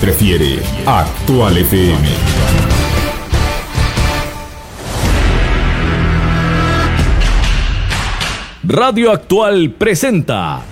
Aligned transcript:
prefiere. 0.00 0.60
Actual 0.86 1.58
FM. 1.58 2.08
Radio 8.66 9.12
Actual 9.12 9.70
presenta 9.70 10.62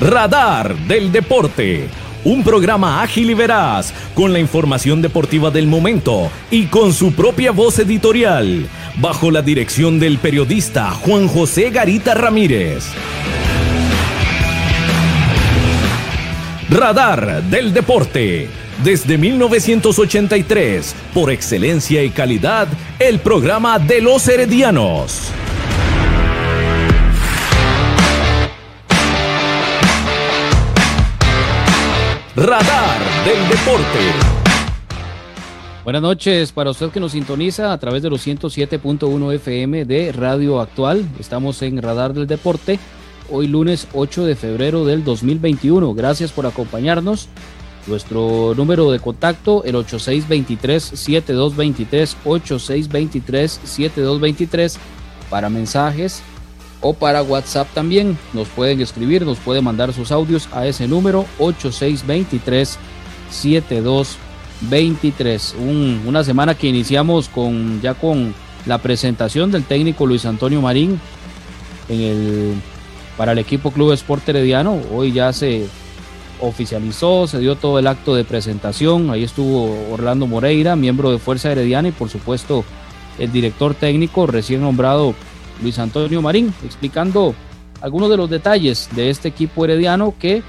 Radar 0.00 0.76
del 0.88 1.12
Deporte. 1.12 1.88
Un 2.24 2.42
programa 2.42 3.02
ágil 3.02 3.30
y 3.30 3.34
veraz, 3.34 3.92
con 4.14 4.32
la 4.32 4.38
información 4.38 5.02
deportiva 5.02 5.50
del 5.50 5.66
momento 5.66 6.30
y 6.50 6.66
con 6.66 6.92
su 6.92 7.12
propia 7.12 7.50
voz 7.50 7.78
editorial, 7.78 8.66
bajo 9.00 9.30
la 9.30 9.42
dirección 9.42 9.98
del 9.98 10.18
periodista 10.18 10.90
Juan 10.90 11.26
José 11.26 11.70
Garita 11.70 12.14
Ramírez. 12.14 12.84
Radar 16.68 17.42
del 17.44 17.72
Deporte. 17.72 18.48
Desde 18.84 19.18
1983, 19.18 20.94
por 21.12 21.30
excelencia 21.30 22.02
y 22.02 22.10
calidad, 22.10 22.68
el 22.98 23.18
programa 23.18 23.78
de 23.78 24.00
los 24.00 24.26
heredianos. 24.28 25.30
Radar 32.36 32.98
del 33.24 33.48
Deporte. 33.48 34.29
Buenas 35.82 36.02
noches 36.02 36.52
para 36.52 36.72
usted 36.72 36.90
que 36.90 37.00
nos 37.00 37.12
sintoniza 37.12 37.72
a 37.72 37.78
través 37.78 38.02
de 38.02 38.10
los 38.10 38.26
107.1 38.26 39.32
FM 39.32 39.86
de 39.86 40.12
Radio 40.12 40.60
Actual. 40.60 41.08
Estamos 41.18 41.62
en 41.62 41.80
Radar 41.80 42.12
del 42.12 42.26
Deporte, 42.26 42.78
hoy 43.30 43.48
lunes 43.48 43.88
8 43.94 44.26
de 44.26 44.36
febrero 44.36 44.84
del 44.84 45.04
2021. 45.04 45.94
Gracias 45.94 46.32
por 46.32 46.44
acompañarnos. 46.44 47.30
Nuestro 47.86 48.52
número 48.54 48.90
de 48.90 49.00
contacto, 49.00 49.64
el 49.64 49.74
8623-7223, 49.76 52.14
8623-7223, 52.26 54.76
para 55.30 55.48
mensajes 55.48 56.20
o 56.82 56.92
para 56.92 57.22
WhatsApp 57.22 57.68
también. 57.72 58.18
Nos 58.34 58.48
pueden 58.48 58.82
escribir, 58.82 59.24
nos 59.24 59.38
pueden 59.38 59.64
mandar 59.64 59.94
sus 59.94 60.12
audios 60.12 60.46
a 60.52 60.66
ese 60.66 60.86
número 60.86 61.24
8623-7223. 61.38 64.29
Una 66.06 66.24
semana 66.24 66.54
que 66.54 66.68
iniciamos 66.68 67.28
con 67.28 67.80
ya 67.80 67.94
con 67.94 68.34
la 68.66 68.78
presentación 68.78 69.50
del 69.50 69.64
técnico 69.64 70.06
Luis 70.06 70.26
Antonio 70.26 70.60
Marín 70.60 71.00
en 71.88 72.00
el, 72.00 72.54
para 73.16 73.32
el 73.32 73.38
equipo 73.38 73.70
Club 73.70 73.92
Sport 73.92 74.28
Herediano. 74.28 74.78
Hoy 74.92 75.12
ya 75.12 75.32
se 75.32 75.66
oficializó, 76.40 77.26
se 77.26 77.38
dio 77.38 77.56
todo 77.56 77.78
el 77.78 77.86
acto 77.86 78.14
de 78.14 78.24
presentación. 78.24 79.10
Ahí 79.10 79.24
estuvo 79.24 79.76
Orlando 79.90 80.26
Moreira, 80.26 80.76
miembro 80.76 81.10
de 81.10 81.18
Fuerza 81.18 81.50
Herediana 81.50 81.88
y 81.88 81.92
por 81.92 82.08
supuesto 82.08 82.64
el 83.18 83.32
director 83.32 83.74
técnico 83.74 84.26
recién 84.26 84.62
nombrado 84.62 85.14
Luis 85.62 85.78
Antonio 85.78 86.22
Marín, 86.22 86.52
explicando 86.64 87.34
algunos 87.80 88.10
de 88.10 88.16
los 88.16 88.30
detalles 88.30 88.88
de 88.94 89.10
este 89.10 89.28
equipo 89.28 89.64
herediano 89.64 90.14
que 90.18 90.42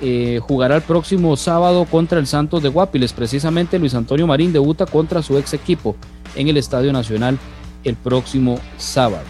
eh, 0.00 0.40
jugará 0.42 0.76
el 0.76 0.82
próximo 0.82 1.36
sábado 1.36 1.84
contra 1.84 2.18
el 2.18 2.26
Santos 2.26 2.62
de 2.62 2.68
Guapiles. 2.68 3.12
Precisamente 3.12 3.78
Luis 3.78 3.94
Antonio 3.94 4.26
Marín 4.26 4.52
debuta 4.52 4.86
contra 4.86 5.22
su 5.22 5.38
ex 5.38 5.54
equipo 5.54 5.96
en 6.34 6.48
el 6.48 6.56
Estadio 6.56 6.92
Nacional 6.92 7.38
el 7.84 7.96
próximo 7.96 8.58
sábado. 8.76 9.24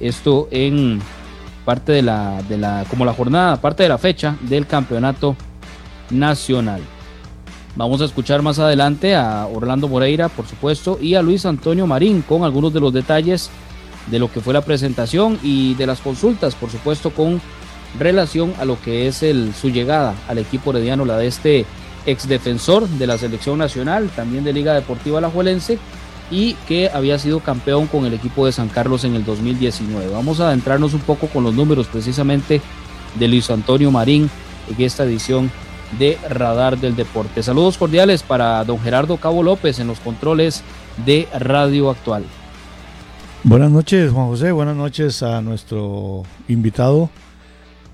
Esto 0.00 0.48
en 0.50 1.00
parte 1.64 1.92
de 1.92 2.02
la, 2.02 2.42
de 2.48 2.56
la, 2.56 2.84
como 2.88 3.04
la 3.04 3.12
jornada, 3.12 3.60
parte 3.60 3.82
de 3.82 3.88
la 3.88 3.98
fecha 3.98 4.36
del 4.42 4.66
campeonato 4.66 5.36
nacional. 6.10 6.80
Vamos 7.76 8.00
a 8.00 8.06
escuchar 8.06 8.42
más 8.42 8.58
adelante 8.58 9.14
a 9.14 9.46
Orlando 9.46 9.86
Moreira, 9.86 10.28
por 10.28 10.46
supuesto, 10.46 10.98
y 11.00 11.14
a 11.14 11.22
Luis 11.22 11.46
Antonio 11.46 11.86
Marín 11.86 12.22
con 12.22 12.42
algunos 12.42 12.72
de 12.72 12.80
los 12.80 12.92
detalles 12.92 13.50
de 14.06 14.18
lo 14.18 14.32
que 14.32 14.40
fue 14.40 14.54
la 14.54 14.62
presentación 14.62 15.38
y 15.42 15.74
de 15.74 15.86
las 15.86 16.00
consultas, 16.00 16.54
por 16.54 16.70
supuesto, 16.70 17.10
con 17.10 17.40
relación 17.98 18.54
a 18.58 18.64
lo 18.64 18.80
que 18.80 19.06
es 19.08 19.22
el, 19.22 19.54
su 19.54 19.70
llegada 19.70 20.14
al 20.28 20.38
equipo 20.38 20.70
herediano, 20.70 21.04
la 21.04 21.16
de 21.16 21.26
este 21.26 21.66
ex 22.06 22.28
defensor 22.28 22.88
de 22.88 23.06
la 23.06 23.18
selección 23.18 23.58
nacional, 23.58 24.10
también 24.14 24.44
de 24.44 24.52
Liga 24.52 24.74
Deportiva 24.74 25.18
Alajuelense, 25.18 25.78
y 26.30 26.54
que 26.66 26.90
había 26.92 27.18
sido 27.18 27.40
campeón 27.40 27.86
con 27.86 28.04
el 28.04 28.14
equipo 28.14 28.46
de 28.46 28.52
San 28.52 28.68
Carlos 28.68 29.04
en 29.04 29.14
el 29.14 29.24
2019. 29.24 30.10
Vamos 30.12 30.40
a 30.40 30.48
adentrarnos 30.48 30.94
un 30.94 31.00
poco 31.00 31.26
con 31.28 31.44
los 31.44 31.54
números 31.54 31.86
precisamente 31.86 32.60
de 33.18 33.28
Luis 33.28 33.50
Antonio 33.50 33.90
Marín 33.90 34.30
en 34.68 34.84
esta 34.84 35.04
edición 35.04 35.50
de 35.98 36.18
Radar 36.28 36.78
del 36.78 36.96
Deporte. 36.96 37.42
Saludos 37.42 37.78
cordiales 37.78 38.22
para 38.22 38.62
don 38.64 38.78
Gerardo 38.78 39.16
Cabo 39.16 39.42
López 39.42 39.78
en 39.78 39.86
los 39.86 40.00
controles 40.00 40.62
de 41.06 41.26
Radio 41.38 41.88
Actual. 41.88 42.24
Buenas 43.42 43.70
noches, 43.70 44.10
Juan 44.12 44.26
José. 44.26 44.52
Buenas 44.52 44.76
noches 44.76 45.22
a 45.22 45.40
nuestro 45.40 46.24
invitado 46.48 47.08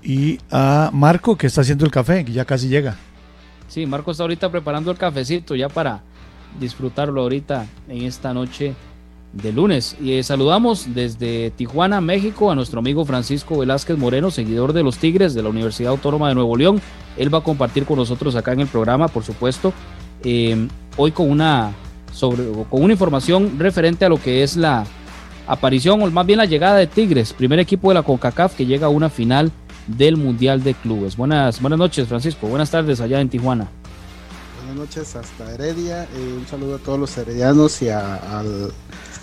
y 0.05 0.39
a 0.51 0.91
Marco 0.93 1.35
que 1.35 1.47
está 1.47 1.61
haciendo 1.61 1.83
el 1.83 1.91
café, 1.91 2.23
que 2.23 2.31
ya 2.31 2.45
casi 2.45 2.67
llega. 2.67 2.95
Sí, 3.67 3.85
Marco 3.87 4.11
está 4.11 4.23
ahorita 4.23 4.49
preparando 4.51 4.91
el 4.91 4.97
cafecito 4.97 5.55
ya 5.55 5.67
para 5.67 6.03
disfrutarlo 6.59 7.21
ahorita 7.21 7.65
en 7.89 8.03
esta 8.03 8.33
noche 8.33 8.75
de 9.33 9.51
lunes. 9.51 9.97
Y 9.99 10.13
eh, 10.13 10.23
saludamos 10.23 10.93
desde 10.93 11.49
Tijuana, 11.51 11.99
México, 12.01 12.51
a 12.51 12.55
nuestro 12.55 12.79
amigo 12.79 13.03
Francisco 13.03 13.57
Velázquez 13.57 13.97
Moreno, 13.97 14.29
seguidor 14.29 14.71
de 14.73 14.83
los 14.83 14.97
Tigres 14.97 15.33
de 15.33 15.41
la 15.41 15.49
Universidad 15.49 15.91
Autónoma 15.91 16.29
de 16.29 16.35
Nuevo 16.35 16.55
León. 16.55 16.79
Él 17.17 17.33
va 17.33 17.39
a 17.39 17.43
compartir 17.43 17.85
con 17.85 17.97
nosotros 17.97 18.35
acá 18.35 18.53
en 18.53 18.61
el 18.61 18.67
programa, 18.67 19.07
por 19.07 19.23
supuesto, 19.23 19.73
eh, 20.23 20.67
hoy 20.97 21.11
con 21.11 21.29
una, 21.29 21.73
sobre, 22.13 22.43
con 22.69 22.83
una 22.83 22.93
información 22.93 23.57
referente 23.57 24.05
a 24.05 24.09
lo 24.09 24.21
que 24.21 24.43
es 24.43 24.55
la 24.55 24.85
aparición 25.47 26.01
o 26.01 26.11
más 26.11 26.25
bien 26.25 26.37
la 26.37 26.45
llegada 26.45 26.77
de 26.77 26.87
Tigres, 26.87 27.33
primer 27.33 27.59
equipo 27.59 27.89
de 27.89 27.95
la 27.95 28.03
CONCACAF 28.03 28.55
que 28.55 28.65
llega 28.65 28.87
a 28.87 28.89
una 28.89 29.09
final 29.09 29.51
del 29.87 30.17
Mundial 30.17 30.63
de 30.63 30.73
Clubes. 30.73 31.15
Buenas, 31.17 31.61
buenas 31.61 31.79
noches, 31.79 32.07
Francisco. 32.07 32.47
Buenas 32.47 32.71
tardes 32.71 33.01
allá 33.01 33.21
en 33.21 33.29
Tijuana. 33.29 33.69
Buenas 34.57 34.75
noches 34.75 35.15
hasta 35.15 35.53
Heredia. 35.53 36.03
Eh, 36.03 36.35
un 36.37 36.47
saludo 36.47 36.75
a 36.75 36.79
todos 36.79 36.99
los 36.99 37.17
heredianos 37.17 37.81
y 37.81 37.89
a, 37.89 38.43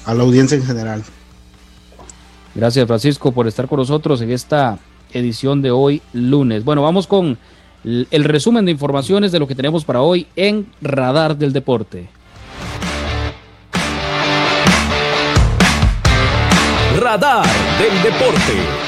la 0.06 0.22
audiencia 0.22 0.56
en 0.56 0.64
general. 0.64 1.02
Gracias, 2.54 2.86
Francisco, 2.86 3.32
por 3.32 3.48
estar 3.48 3.68
con 3.68 3.78
nosotros 3.78 4.20
en 4.20 4.30
esta 4.30 4.78
edición 5.12 5.62
de 5.62 5.70
hoy, 5.70 6.02
lunes. 6.12 6.64
Bueno, 6.64 6.82
vamos 6.82 7.06
con 7.06 7.38
el 7.84 8.24
resumen 8.24 8.64
de 8.64 8.70
informaciones 8.70 9.32
de 9.32 9.38
lo 9.38 9.48
que 9.48 9.54
tenemos 9.54 9.84
para 9.84 10.02
hoy 10.02 10.26
en 10.36 10.66
Radar 10.80 11.36
del 11.36 11.52
Deporte. 11.52 12.08
Radar 17.00 17.46
del 17.78 18.02
Deporte. 18.02 18.81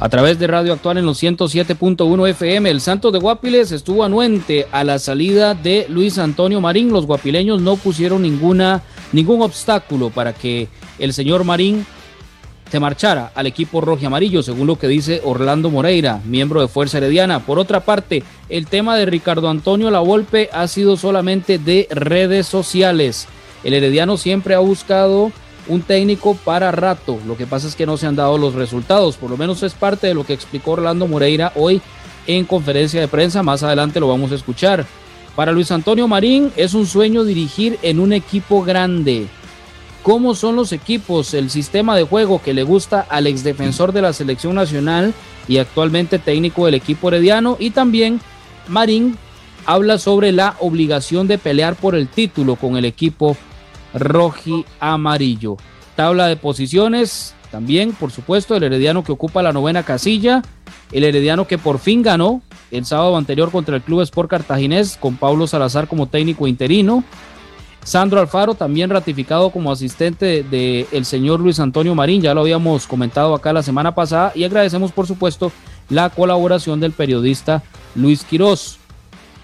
A 0.00 0.08
través 0.08 0.38
de 0.38 0.46
Radio 0.46 0.72
Actual 0.72 0.98
en 0.98 1.06
los 1.06 1.20
107.1 1.20 2.28
FM, 2.28 2.70
el 2.70 2.80
Santos 2.80 3.12
de 3.12 3.18
Guapiles 3.18 3.72
estuvo 3.72 4.04
anuente 4.04 4.68
a 4.70 4.84
la 4.84 5.00
salida 5.00 5.54
de 5.54 5.86
Luis 5.88 6.18
Antonio 6.18 6.60
Marín. 6.60 6.92
Los 6.92 7.04
guapileños 7.04 7.60
no 7.60 7.74
pusieron 7.74 8.22
ninguna, 8.22 8.82
ningún 9.10 9.42
obstáculo 9.42 10.10
para 10.10 10.32
que 10.34 10.68
el 11.00 11.12
señor 11.12 11.42
Marín 11.42 11.84
se 12.70 12.78
marchara 12.78 13.32
al 13.34 13.48
equipo 13.48 13.80
rojo 13.80 14.00
y 14.00 14.06
amarillo, 14.06 14.44
según 14.44 14.68
lo 14.68 14.78
que 14.78 14.86
dice 14.86 15.20
Orlando 15.24 15.68
Moreira, 15.68 16.20
miembro 16.24 16.60
de 16.60 16.68
Fuerza 16.68 16.98
Herediana. 16.98 17.40
Por 17.40 17.58
otra 17.58 17.80
parte, 17.80 18.22
el 18.48 18.68
tema 18.68 18.96
de 18.96 19.06
Ricardo 19.06 19.48
Antonio 19.50 19.90
Lavolpe 19.90 20.48
ha 20.52 20.68
sido 20.68 20.96
solamente 20.96 21.58
de 21.58 21.88
redes 21.90 22.46
sociales. 22.46 23.26
El 23.64 23.74
Herediano 23.74 24.16
siempre 24.16 24.54
ha 24.54 24.60
buscado 24.60 25.32
un 25.68 25.82
técnico 25.82 26.34
para 26.34 26.72
rato. 26.72 27.18
Lo 27.26 27.36
que 27.36 27.46
pasa 27.46 27.68
es 27.68 27.76
que 27.76 27.86
no 27.86 27.96
se 27.96 28.06
han 28.06 28.16
dado 28.16 28.38
los 28.38 28.54
resultados. 28.54 29.16
Por 29.16 29.30
lo 29.30 29.36
menos 29.36 29.62
es 29.62 29.74
parte 29.74 30.06
de 30.06 30.14
lo 30.14 30.24
que 30.24 30.32
explicó 30.32 30.72
Orlando 30.72 31.06
Moreira 31.06 31.52
hoy 31.54 31.80
en 32.26 32.44
conferencia 32.44 33.00
de 33.00 33.08
prensa. 33.08 33.42
Más 33.42 33.62
adelante 33.62 34.00
lo 34.00 34.08
vamos 34.08 34.32
a 34.32 34.34
escuchar. 34.34 34.86
Para 35.36 35.52
Luis 35.52 35.70
Antonio 35.70 36.08
Marín 36.08 36.50
es 36.56 36.74
un 36.74 36.86
sueño 36.86 37.22
dirigir 37.24 37.78
en 37.82 38.00
un 38.00 38.12
equipo 38.12 38.62
grande. 38.62 39.28
¿Cómo 40.02 40.34
son 40.34 40.56
los 40.56 40.72
equipos? 40.72 41.34
El 41.34 41.50
sistema 41.50 41.96
de 41.96 42.04
juego 42.04 42.40
que 42.42 42.54
le 42.54 42.62
gusta 42.62 43.06
al 43.08 43.26
exdefensor 43.26 43.92
de 43.92 44.02
la 44.02 44.12
selección 44.12 44.54
nacional 44.54 45.12
y 45.46 45.58
actualmente 45.58 46.18
técnico 46.18 46.64
del 46.64 46.74
equipo 46.74 47.08
herediano. 47.08 47.56
Y 47.60 47.70
también 47.70 48.20
Marín 48.68 49.16
habla 49.66 49.98
sobre 49.98 50.32
la 50.32 50.56
obligación 50.60 51.28
de 51.28 51.36
pelear 51.36 51.76
por 51.76 51.94
el 51.94 52.08
título 52.08 52.56
con 52.56 52.76
el 52.76 52.84
equipo 52.84 53.36
roji 53.94 54.64
amarillo. 54.80 55.56
Tabla 55.96 56.26
de 56.26 56.36
posiciones, 56.36 57.34
también, 57.50 57.92
por 57.92 58.10
supuesto, 58.10 58.54
el 58.56 58.62
Herediano 58.62 59.02
que 59.02 59.12
ocupa 59.12 59.42
la 59.42 59.52
novena 59.52 59.82
casilla, 59.82 60.42
el 60.92 61.04
Herediano 61.04 61.46
que 61.46 61.58
por 61.58 61.78
fin 61.78 62.02
ganó 62.02 62.42
el 62.70 62.84
sábado 62.84 63.16
anterior 63.16 63.50
contra 63.50 63.76
el 63.76 63.82
Club 63.82 64.02
Sport 64.02 64.30
Cartaginés 64.30 64.96
con 64.96 65.16
Pablo 65.16 65.46
Salazar 65.46 65.88
como 65.88 66.06
técnico 66.06 66.46
interino. 66.46 67.04
Sandro 67.82 68.20
Alfaro, 68.20 68.54
también 68.54 68.90
ratificado 68.90 69.48
como 69.48 69.72
asistente 69.72 70.42
del 70.42 70.86
el 70.92 71.04
señor 71.06 71.40
Luis 71.40 71.58
Antonio 71.58 71.94
Marín, 71.94 72.20
ya 72.20 72.34
lo 72.34 72.42
habíamos 72.42 72.86
comentado 72.86 73.34
acá 73.34 73.52
la 73.52 73.62
semana 73.62 73.94
pasada, 73.94 74.32
y 74.34 74.44
agradecemos 74.44 74.92
por 74.92 75.06
supuesto 75.06 75.50
la 75.88 76.10
colaboración 76.10 76.80
del 76.80 76.92
periodista 76.92 77.62
Luis 77.94 78.24
Quirós. 78.24 78.78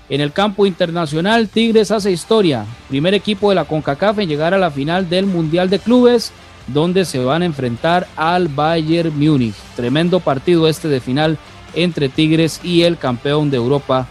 En 0.08 0.20
el 0.20 0.32
campo 0.32 0.66
internacional, 0.66 1.48
Tigres 1.48 1.90
hace 1.90 2.12
historia, 2.12 2.66
primer 2.88 3.14
equipo 3.14 3.48
de 3.48 3.54
la 3.54 3.64
CONCACAF 3.64 4.18
en 4.18 4.28
llegar 4.28 4.52
a 4.52 4.58
la 4.58 4.70
final 4.70 5.08
del 5.08 5.24
Mundial 5.24 5.70
de 5.70 5.78
Clubes, 5.78 6.30
donde 6.66 7.06
se 7.06 7.20
van 7.20 7.40
a 7.40 7.46
enfrentar 7.46 8.06
al 8.14 8.48
Bayern 8.48 9.18
Múnich. 9.18 9.54
Tremendo 9.76 10.20
partido 10.20 10.68
este 10.68 10.88
de 10.88 11.00
final 11.00 11.38
entre 11.74 12.10
Tigres 12.10 12.60
y 12.62 12.82
el 12.82 12.98
campeón 12.98 13.50
de 13.50 13.56
Europa, 13.56 14.06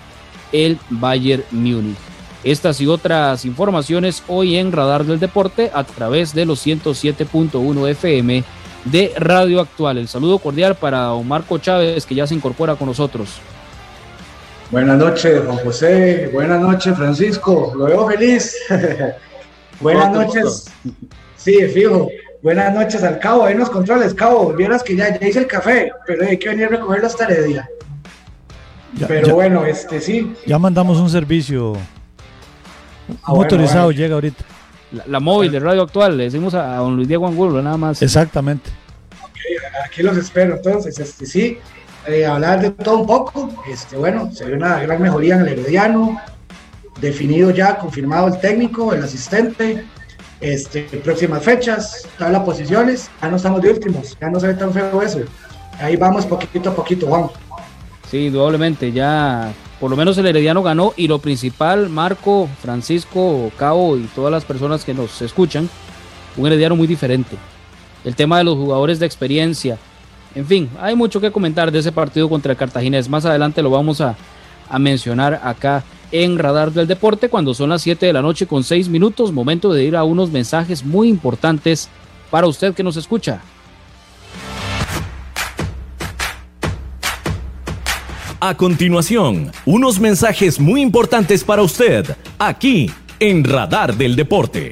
el 0.52 0.80
Bayern 0.90 1.44
Múnich. 1.52 1.98
Estas 2.44 2.82
y 2.82 2.88
otras 2.88 3.46
informaciones 3.46 4.24
hoy 4.28 4.58
en 4.58 4.72
Radar 4.72 5.06
del 5.06 5.20
Deporte 5.20 5.72
a 5.74 5.84
través 5.84 6.34
de 6.34 6.46
los 6.46 6.66
107.1 6.66 7.90
FM 7.90 8.44
de 8.86 9.14
Radio 9.16 9.62
Actual. 9.62 10.00
El 10.00 10.08
saludo 10.08 10.40
cordial 10.40 10.76
para 10.76 11.14
Marco 11.24 11.60
Chávez 11.60 12.06
que 12.06 12.16
ya 12.16 12.26
se 12.26 12.34
incorpora 12.34 12.76
con 12.76 12.88
nosotros. 12.88 13.30
Buenas 14.74 14.98
noches, 14.98 15.44
Juan 15.46 15.58
José. 15.58 16.30
Buenas 16.34 16.60
noches, 16.60 16.98
Francisco. 16.98 17.74
Lo 17.78 17.86
veo 17.86 18.08
feliz. 18.08 18.58
Buenas 19.80 20.12
noches. 20.12 20.66
Sí, 21.38 21.62
fijo. 21.68 22.08
Buenas 22.42 22.74
noches 22.74 23.04
al 23.04 23.20
cabo. 23.20 23.46
Ahí 23.46 23.54
nos 23.54 23.70
controles, 23.70 24.16
cabo. 24.16 24.52
Vieras 24.54 24.82
que 24.82 24.96
ya, 24.96 25.16
ya 25.20 25.28
hice 25.28 25.38
el 25.38 25.48
café, 25.48 25.92
pero 26.08 26.26
hay 26.26 26.40
que 26.40 26.50
venir 26.50 26.66
a 26.66 26.70
recogerlo 26.70 27.06
hasta 27.06 27.26
Heredia. 27.26 27.70
pero 29.08 29.36
bueno, 29.36 29.64
este 29.64 30.02
sí. 30.02 30.34
Ya 30.48 30.58
mandamos 30.58 30.98
un 30.98 31.12
servicio 31.12 31.74
Ah, 33.22 33.36
motorizado 33.36 33.92
llega 33.92 34.16
ahorita. 34.16 34.44
La, 35.06 35.20
móvil 35.20 35.52
de 35.52 35.60
radio 35.60 35.84
actual, 35.84 36.18
le 36.18 36.24
decimos 36.24 36.56
a, 36.56 36.78
don 36.78 36.96
Luis 36.96 37.08
Diego 37.08 37.28
Angulo, 37.28 37.62
nada 37.62 37.78
más. 37.78 38.02
Exactamente. 38.02 38.72
aquí 39.86 40.02
los 40.02 40.18
espero. 40.18 40.56
Entonces, 40.56 40.98
este 40.98 41.28
sí, 41.28 41.60
hablar 42.28 42.62
de 42.62 42.72
todo 42.72 43.00
un 43.00 43.08
poco. 43.08 43.50
Este, 43.70 43.98
bueno, 43.98 44.32
se 44.32 44.46
ve 44.46 44.56
una 44.56 44.80
gran 44.80 45.02
mejoría 45.02 45.36
en 45.36 45.42
el 45.42 45.60
Herediano. 45.60 46.20
Definido 47.00 47.52
ya, 47.52 47.78
confirmado 47.78 48.28
el 48.28 48.40
técnico, 48.40 48.94
el 48.94 49.04
asistente. 49.04 49.86
Este, 50.40 50.82
próximas 51.04 51.42
fechas, 51.42 52.08
todas 52.18 52.34
las 52.34 52.44
posiciones. 52.44 53.10
Ya 53.22 53.30
no 53.30 53.38
estamos 53.38 53.62
de 53.62 53.72
últimos, 53.72 54.18
ya 54.20 54.30
no 54.30 54.40
se 54.40 54.48
ve 54.48 54.54
tan 54.56 54.74
feo 54.74 55.02
eso. 55.02 55.20
Ahí 55.80 55.96
vamos 55.96 56.26
poquito 56.26 56.70
a 56.70 56.76
poquito, 56.76 57.08
vamos. 57.08 57.32
Sí, 58.12 58.28
indudablemente, 58.28 58.92
ya 58.92 59.54
por 59.80 59.90
lo 59.90 59.98
menos 59.98 60.18
el 60.18 60.28
Herediano 60.28 60.62
ganó 60.62 60.94
y 60.96 61.08
lo 61.08 61.20
principal, 61.20 61.90
Marco, 61.90 62.48
Francisco, 62.62 63.52
Cabo 63.58 63.98
y 63.98 64.04
todas 64.16 64.32
las 64.32 64.46
personas 64.46 64.86
que 64.86 64.94
nos 64.94 65.22
escuchan, 65.22 65.70
un 66.38 66.48
Herediano 66.48 66.76
muy 66.76 66.88
diferente. 66.88 67.38
El 68.06 68.16
tema 68.16 68.38
de 68.38 68.44
los 68.44 68.56
jugadores 68.56 69.00
de 69.00 69.06
experiencia, 69.06 69.78
en 70.36 70.46
fin, 70.46 70.70
hay 70.80 70.96
mucho 70.96 71.22
que 71.22 71.32
comentar 71.32 71.72
de 71.72 71.80
ese 71.80 71.92
partido 71.92 72.28
contra 72.28 72.52
el 72.52 72.58
Cartaginés. 72.58 73.08
Más 73.10 73.26
adelante 73.26 73.62
lo 73.62 73.70
vamos 73.70 74.02
a, 74.02 74.16
mencionar 74.80 75.40
acá 75.44 75.84
en 76.12 76.40
Radar 76.40 76.72
del 76.72 76.88
Deporte 76.88 77.30
cuando 77.30 77.54
son 77.54 77.70
las 77.70 77.84
7 77.84 78.08
de 78.08 78.14
la 78.14 78.24
noche 78.24 78.48
con 78.48 78.64
6 78.64 78.90
minutos, 78.90 79.32
momento 79.32 79.72
de 79.72 79.84
ir 79.84 79.96
a 79.96 80.04
unos 80.04 80.32
mensajes 80.32 80.84
muy 80.84 81.10
importantes 81.10 81.90
para 82.32 82.48
usted 82.48 82.74
que 82.74 82.82
nos 82.82 82.98
escucha. 82.98 83.42
A 88.40 88.58
continuación, 88.58 89.52
unos 89.66 90.00
mensajes 90.00 90.60
muy 90.60 90.82
importantes 90.82 91.44
para 91.44 91.62
usted, 91.62 92.18
aquí 92.40 92.90
en 93.20 93.44
Radar 93.44 93.96
del 93.96 94.16
Deporte. 94.16 94.72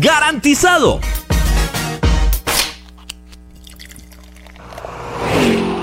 ¡Garantizado! 0.00 1.00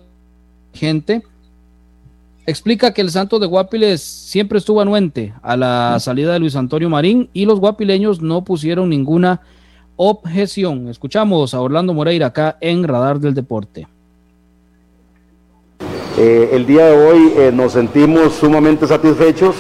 gente, 0.73 1.23
explica 2.47 2.95
que 2.95 3.03
el 3.03 3.11
Santos 3.11 3.43
de 3.43 3.47
Guapiles 3.47 4.01
siempre 4.01 4.57
estuvo 4.57 4.81
anuente 4.81 5.35
a 5.43 5.55
la 5.55 6.01
salida 6.01 6.33
de 6.33 6.39
Luis 6.39 6.57
Antonio 6.57 6.89
Marín 6.89 7.29
y 7.35 7.45
los 7.45 7.61
guapileños 7.61 8.23
no 8.23 8.43
pusieron 8.43 8.89
ninguna 8.89 9.43
objeción. 9.97 10.89
Escuchamos 10.89 11.53
a 11.53 11.61
Orlando 11.61 11.93
Moreira 11.93 12.29
acá 12.29 12.57
en 12.63 12.85
Radar 12.85 13.21
del 13.21 13.35
Deporte. 13.35 13.87
Eh, 16.23 16.51
el 16.53 16.67
día 16.67 16.85
de 16.85 16.93
hoy 16.93 17.33
eh, 17.35 17.51
nos 17.51 17.73
sentimos 17.73 18.35
sumamente 18.35 18.87
satisfechos 18.87 19.57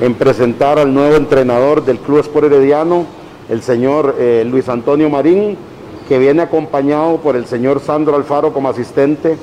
en 0.00 0.14
presentar 0.14 0.78
al 0.78 0.94
nuevo 0.94 1.16
entrenador 1.16 1.84
del 1.84 1.98
Club 1.98 2.20
Sport 2.20 2.46
Herediano, 2.46 3.04
el 3.48 3.62
señor 3.62 4.14
eh, 4.16 4.46
Luis 4.48 4.68
Antonio 4.68 5.10
Marín, 5.10 5.56
que 6.08 6.20
viene 6.20 6.42
acompañado 6.42 7.16
por 7.16 7.34
el 7.34 7.46
señor 7.46 7.80
Sandro 7.80 8.14
Alfaro 8.14 8.52
como 8.52 8.68
asistente. 8.68 9.36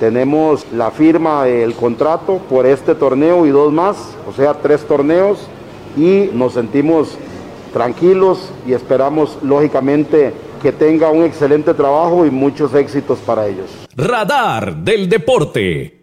Tenemos 0.00 0.64
la 0.72 0.90
firma 0.92 1.44
del 1.44 1.74
contrato 1.74 2.40
por 2.48 2.64
este 2.64 2.94
torneo 2.94 3.44
y 3.44 3.50
dos 3.50 3.70
más, 3.70 3.98
o 4.26 4.32
sea, 4.32 4.54
tres 4.54 4.86
torneos, 4.86 5.46
y 5.98 6.30
nos 6.32 6.54
sentimos 6.54 7.18
tranquilos 7.74 8.50
y 8.66 8.72
esperamos 8.72 9.36
lógicamente 9.42 10.32
que 10.62 10.70
tenga 10.70 11.10
un 11.10 11.24
excelente 11.24 11.74
trabajo 11.74 12.24
y 12.24 12.30
muchos 12.30 12.72
éxitos 12.74 13.18
para 13.18 13.48
ellos. 13.48 13.66
Radar 13.96 14.76
del 14.76 15.08
deporte. 15.08 16.00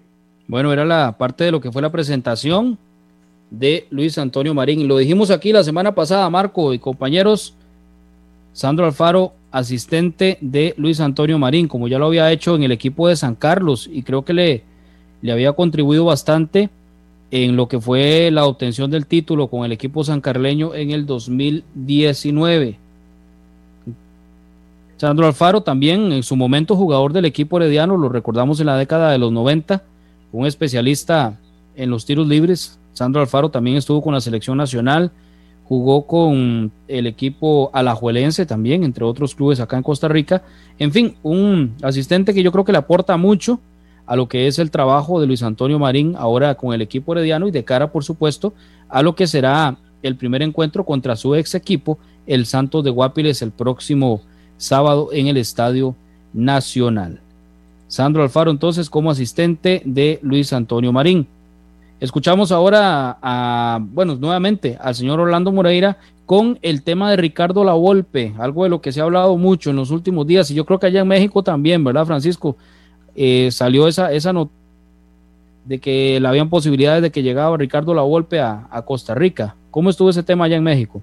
Bueno, 0.48 0.74
era 0.74 0.84
la 0.84 1.18
parte 1.18 1.46
de 1.46 1.52
lo 1.52 1.62
que 1.62 1.72
fue 1.72 1.82
la 1.82 1.92
presentación 1.92 2.78
de 3.50 3.88
Luis 3.90 4.18
Antonio 4.18 4.54
Marín. 4.54 4.88
Lo 4.88 4.98
dijimos 4.98 5.32
aquí 5.32 5.54
la 5.54 5.64
semana 5.64 5.96
pasada, 5.96 6.30
Marco 6.30 6.74
y 6.74 6.80
compañeros. 6.80 7.56
Sandro 8.52 8.86
Alfaro, 8.86 9.32
asistente 9.52 10.38
de 10.42 10.74
Luis 10.78 11.00
Antonio 11.00 11.40
Marín, 11.40 11.70
como 11.70 11.88
ya 11.88 11.98
lo 11.98 12.08
había 12.08 12.32
hecho 12.32 12.56
en 12.56 12.64
el 12.64 12.74
equipo 12.74 13.08
de 13.08 13.16
San 13.16 13.36
Carlos 13.36 13.90
y 13.90 14.04
creo 14.04 14.26
que 14.26 14.34
le, 14.34 14.64
le 15.22 15.32
había 15.32 15.54
contribuido 15.54 16.04
bastante 16.04 16.70
en 17.32 17.56
lo 17.56 17.68
que 17.70 17.80
fue 17.80 18.30
la 18.32 18.46
obtención 18.46 18.92
del 18.92 19.06
título 19.06 19.48
con 19.48 19.64
el 19.64 19.72
equipo 19.72 20.04
sancarleño 20.04 20.74
en 20.76 20.92
el 20.92 21.06
2019. 21.06 22.89
Sandro 25.00 25.28
Alfaro 25.28 25.62
también 25.62 26.12
en 26.12 26.24
su 26.24 26.36
momento 26.36 26.76
jugador 26.76 27.14
del 27.14 27.24
equipo 27.24 27.56
herediano, 27.56 27.96
lo 27.96 28.10
recordamos 28.10 28.60
en 28.60 28.66
la 28.66 28.76
década 28.76 29.14
de 29.14 29.18
los 29.18 29.32
90, 29.32 29.82
un 30.34 30.46
especialista 30.46 31.40
en 31.78 31.90
los 31.90 32.06
tiros 32.06 32.28
libres. 32.28 32.78
Sandro 32.92 33.22
Alfaro 33.22 33.48
también 33.48 33.78
estuvo 33.78 34.02
con 34.02 34.14
la 34.14 34.20
selección 34.20 34.58
nacional, 34.58 35.14
jugó 35.64 36.06
con 36.06 36.74
el 36.90 37.08
equipo 37.08 37.70
alajuelense 37.72 38.46
también, 38.46 38.84
entre 38.84 39.06
otros 39.06 39.36
clubes 39.36 39.62
acá 39.62 39.78
en 39.78 39.84
Costa 39.84 40.10
Rica. 40.10 40.44
En 40.78 40.92
fin, 40.92 41.16
un 41.24 41.76
asistente 41.82 42.34
que 42.34 42.44
yo 42.44 42.52
creo 42.52 42.66
que 42.66 42.74
le 42.74 42.80
aporta 42.80 43.16
mucho 43.16 43.62
a 44.06 44.18
lo 44.18 44.28
que 44.28 44.48
es 44.48 44.60
el 44.60 44.70
trabajo 44.70 45.22
de 45.22 45.28
Luis 45.28 45.44
Antonio 45.44 45.80
Marín 45.80 46.16
ahora 46.18 46.56
con 46.56 46.74
el 46.74 46.82
equipo 46.82 47.14
herediano 47.14 47.48
y 47.48 47.52
de 47.52 47.64
cara, 47.64 47.94
por 47.94 48.04
supuesto, 48.04 48.54
a 48.90 49.02
lo 49.02 49.16
que 49.16 49.28
será 49.28 49.78
el 50.04 50.18
primer 50.18 50.42
encuentro 50.42 50.86
contra 50.86 51.16
su 51.16 51.36
ex 51.36 51.56
equipo, 51.56 52.00
el 52.28 52.46
Santos 52.46 52.84
de 52.84 52.90
Guapiles, 52.90 53.42
el 53.42 53.52
próximo 53.52 54.24
sábado 54.60 55.10
en 55.12 55.26
el 55.28 55.38
Estadio 55.38 55.96
Nacional. 56.34 57.22
Sandro 57.88 58.22
Alfaro 58.22 58.52
entonces 58.52 58.90
como 58.90 59.10
asistente 59.10 59.82
de 59.84 60.20
Luis 60.22 60.54
Antonio 60.54 60.94
Marín. 60.94 61.26
Escuchamos 62.00 62.52
ahora 62.52 63.18
a, 63.22 63.80
bueno, 63.82 64.16
nuevamente 64.16 64.78
al 64.80 64.94
señor 64.94 65.20
Orlando 65.20 65.52
Moreira 65.52 65.98
con 66.26 66.60
el 66.62 66.84
tema 66.84 67.10
de 67.10 67.18
Ricardo 67.18 67.64
Lavolpe, 67.64 68.36
algo 68.38 68.64
de 68.64 68.70
lo 68.70 68.80
que 68.80 68.92
se 68.92 69.02
ha 69.02 69.04
hablado 69.06 69.36
mucho 69.38 69.72
en 69.72 69.78
los 69.78 69.90
últimos 69.90 70.28
días 70.28 70.52
y 70.52 70.54
yo 70.54 70.66
creo 70.66 70.80
que 70.80 70.86
allá 70.86 71.02
en 71.02 71.08
México 71.08 71.42
también, 71.42 71.84
¿verdad, 71.84 72.06
Francisco? 72.06 72.56
Eh, 73.16 73.50
salió 73.52 73.88
esa, 73.88 74.14
esa 74.14 74.32
nota 74.32 74.52
de 75.66 75.80
que 75.80 76.22
habían 76.24 76.50
posibilidades 76.50 77.02
de 77.02 77.12
que 77.12 77.24
llegaba 77.24 77.58
Ricardo 77.58 77.94
Lavolpe 77.94 78.40
a, 78.40 78.68
a 78.70 78.84
Costa 78.84 79.16
Rica. 79.16 79.56
¿Cómo 79.72 79.90
estuvo 79.90 80.10
ese 80.10 80.24
tema 80.24 80.46
allá 80.46 80.58
en 80.58 80.64
México? 80.64 81.02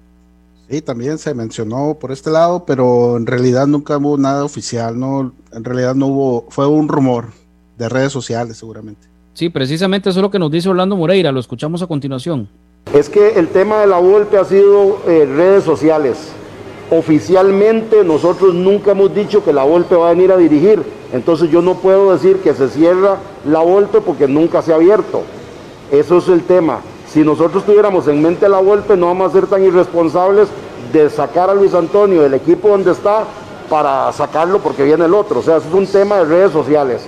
Sí, 0.69 0.81
también 0.81 1.17
se 1.17 1.33
mencionó 1.33 1.97
por 1.99 2.11
este 2.11 2.29
lado, 2.29 2.65
pero 2.65 3.15
en 3.15 3.25
realidad 3.25 3.67
nunca 3.67 3.97
hubo 3.97 4.17
nada 4.17 4.43
oficial, 4.43 4.99
no, 4.99 5.31
en 5.53 5.63
realidad 5.63 5.95
no 5.95 6.07
hubo, 6.07 6.45
fue 6.49 6.67
un 6.67 6.89
rumor 6.89 7.27
de 7.77 7.87
redes 7.87 8.11
sociales 8.11 8.57
seguramente. 8.57 9.07
Sí, 9.33 9.49
precisamente 9.49 10.09
eso 10.09 10.19
es 10.19 10.23
lo 10.23 10.31
que 10.31 10.39
nos 10.39 10.51
dice 10.51 10.67
Orlando 10.67 10.97
Moreira, 10.97 11.31
lo 11.31 11.39
escuchamos 11.39 11.81
a 11.81 11.87
continuación. 11.87 12.49
Es 12.93 13.09
que 13.09 13.39
el 13.39 13.47
tema 13.49 13.79
de 13.79 13.87
la 13.87 13.97
Volpe 13.97 14.37
ha 14.37 14.43
sido 14.43 14.99
eh, 15.07 15.25
redes 15.25 15.63
sociales. 15.63 16.17
Oficialmente 16.89 18.03
nosotros 18.03 18.53
nunca 18.53 18.91
hemos 18.91 19.13
dicho 19.13 19.43
que 19.43 19.53
la 19.53 19.63
Volpe 19.63 19.95
va 19.95 20.09
a 20.09 20.13
venir 20.13 20.31
a 20.31 20.37
dirigir, 20.37 20.81
entonces 21.13 21.49
yo 21.49 21.61
no 21.61 21.75
puedo 21.75 22.11
decir 22.11 22.37
que 22.37 22.53
se 22.53 22.67
cierra 22.69 23.19
la 23.45 23.59
Volpe 23.59 24.01
porque 24.01 24.27
nunca 24.27 24.61
se 24.61 24.73
ha 24.73 24.75
abierto. 24.75 25.23
Eso 25.91 26.17
es 26.17 26.27
el 26.27 26.43
tema. 26.43 26.81
Si 27.17 27.23
nosotros 27.23 27.65
tuviéramos 27.65 28.07
en 28.07 28.21
mente 28.21 28.47
la 28.47 28.59
Volpe, 28.59 28.95
no 28.95 29.07
vamos 29.07 29.31
a 29.31 29.33
ser 29.33 29.47
tan 29.47 29.63
irresponsables 29.63 30.49
de 30.93 31.09
sacar 31.09 31.49
a 31.49 31.55
Luis 31.55 31.73
Antonio 31.73 32.21
del 32.21 32.35
equipo 32.35 32.67
donde 32.67 32.91
está 32.91 33.23
para 33.71 34.13
sacarlo 34.13 34.59
porque 34.59 34.83
viene 34.83 35.05
el 35.05 35.15
otro. 35.15 35.39
O 35.39 35.41
sea, 35.41 35.57
eso 35.57 35.67
es 35.67 35.73
un 35.73 35.87
tema 35.87 36.17
de 36.17 36.25
redes 36.25 36.51
sociales. 36.51 37.07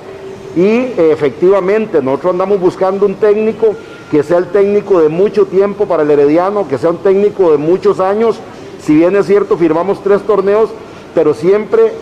Y 0.55 0.93
efectivamente, 0.97 2.01
nosotros 2.01 2.31
andamos 2.31 2.59
buscando 2.59 3.05
un 3.05 3.13
técnico 3.17 3.75
que 4.09 4.23
sea 4.23 4.39
el 4.39 4.47
técnico 4.47 4.99
de 4.99 5.09
mucho 5.09 5.45
tiempo 5.45 5.85
para 5.85 6.01
el 6.01 6.09
Herediano, 6.09 6.67
que 6.67 6.79
sea 6.79 6.89
un 6.89 6.97
técnico 6.97 7.51
de 7.51 7.59
muchos 7.59 7.99
años 7.99 8.39
si 8.81 8.95
bien 8.95 9.15
es 9.15 9.27
cierto, 9.27 9.57
firmamos 9.57 10.01
tres 10.01 10.23
torneos, 10.23 10.71
pero 11.13 11.35
siempre 11.35 11.93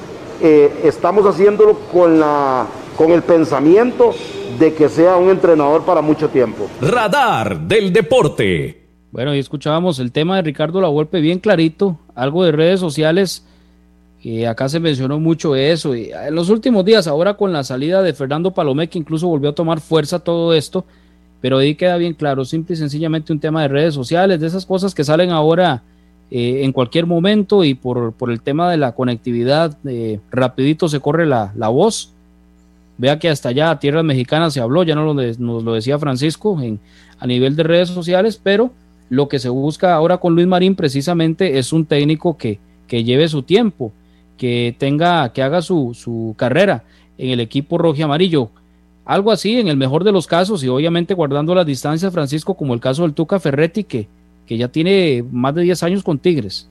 eh, 0.42 0.80
estamos 0.86 1.26
haciéndolo 1.26 1.76
con, 1.92 2.22
la, 2.22 2.68
con 2.96 3.12
el 3.12 3.22
pensamiento 3.22 4.14
de 4.60 4.74
que 4.74 4.89
sea 4.89 5.18
un 5.18 5.30
entrenador 5.30 5.84
para 5.84 6.01
mucho 6.01 6.30
tiempo. 6.30 6.68
Radar 6.82 7.60
del 7.60 7.92
deporte. 7.94 8.86
Bueno, 9.12 9.34
y 9.36 9.39
escuchábamos 9.39 10.00
el 10.00 10.12
tema 10.12 10.36
de 10.36 10.42
Ricardo 10.44 10.82
Lavolpe 10.82 11.22
bien 11.22 11.39
clarito, 11.39 11.98
algo 12.16 12.44
de 12.44 12.51
redes 12.51 12.80
sociales. 12.80 13.46
Y 14.22 14.44
acá 14.44 14.68
se 14.68 14.80
mencionó 14.80 15.20
mucho 15.20 15.56
eso. 15.56 15.96
Y 15.96 16.12
en 16.12 16.36
los 16.36 16.50
últimos 16.50 16.84
días, 16.84 17.08
ahora 17.08 17.36
con 17.36 17.54
la 17.54 17.63
salida 17.63 18.01
de 18.01 18.13
Fernando 18.13 18.54
Palomé, 18.54 18.89
que 18.89 19.00
incluso 19.00 19.27
volvió 19.27 19.50
a 19.51 19.56
tomar 19.56 19.80
fuerza 19.80 20.20
todo 20.20 20.54
esto, 20.54 20.86
pero 21.39 21.60
ahí 21.60 21.75
queda 21.75 21.98
bien 21.98 22.13
claro, 22.13 22.44
simple 22.46 22.74
y 22.74 22.77
sencillamente 22.77 23.32
un 23.32 23.39
tema 23.39 23.62
de 23.62 23.68
redes 23.68 23.94
sociales, 23.94 24.39
de 24.39 24.48
esas 24.48 24.66
cosas 24.66 24.96
que 24.96 25.04
salen 25.04 25.30
ahora 25.30 25.84
eh, 26.30 26.63
en 26.63 26.74
cualquier 26.74 27.06
momento 27.06 27.63
y 27.63 27.74
por, 27.74 28.13
el 28.27 28.42
tema 28.42 28.70
de 28.70 28.77
la 28.77 28.94
conectividad, 28.94 29.77
eh, 29.86 30.20
rapidito 30.30 30.89
se 30.89 31.00
corre 31.00 31.25
la, 31.25 31.51
voz. 31.70 32.13
Vea 32.98 33.20
que 33.20 33.30
hasta 33.30 33.50
allá 33.50 33.70
a 33.70 33.80
tierras 33.80 34.04
mexicanas 34.04 34.54
se 34.54 34.60
habló, 34.60 34.84
ya 34.84 34.96
no 34.96 35.06
lo 35.06 35.13
nos 35.13 35.63
lo 35.63 35.74
decía 35.74 36.00
Francisco 36.00 36.60
en, 36.62 36.80
a 37.20 37.27
nivel 37.27 37.56
de 37.56 37.63
redes 37.63 37.89
sociales, 37.89 38.39
pero 38.42 38.72
lo 39.10 39.27
que 39.27 39.39
se 39.39 39.50
busca 39.50 39.94
ahora 39.94 40.18
con 40.18 40.36
Luis 40.36 40.48
Marín 40.48 40.75
precisamente 40.75 41.60
es 41.60 41.72
un 41.74 41.86
técnico 41.86 42.38
que, 42.38 42.60
que 42.88 43.04
lleve 43.04 43.27
su 43.27 43.44
tiempo, 43.44 43.92
que 44.38 44.75
tenga, 44.77 45.32
que 45.32 45.44
haga 45.44 45.62
su, 45.62 45.94
su 45.94 46.36
carrera 46.38 46.84
en 47.18 47.30
el 47.30 47.39
equipo 47.39 47.77
rojo 47.77 47.98
y 47.98 48.01
amarillo. 48.01 48.50
Algo 49.06 49.32
así 49.32 49.60
en 49.60 49.68
el 49.68 49.77
mejor 49.77 50.04
de 50.04 50.12
los 50.12 50.27
casos 50.27 50.63
y 50.63 50.68
obviamente 50.68 51.13
guardando 51.13 51.56
las 51.56 51.66
distancias, 51.66 52.12
Francisco, 52.12 52.56
como 52.56 52.74
el 52.74 52.82
caso 52.82 53.04
del 53.04 53.13
Tuca 53.13 53.39
Ferretti, 53.39 53.84
que, 53.84 54.08
que 54.46 54.58
ya 54.58 54.68
tiene 54.68 55.24
más 55.32 55.56
de 55.56 55.62
10 55.62 55.84
años 55.84 56.04
con 56.04 56.20
Tigres. 56.20 56.68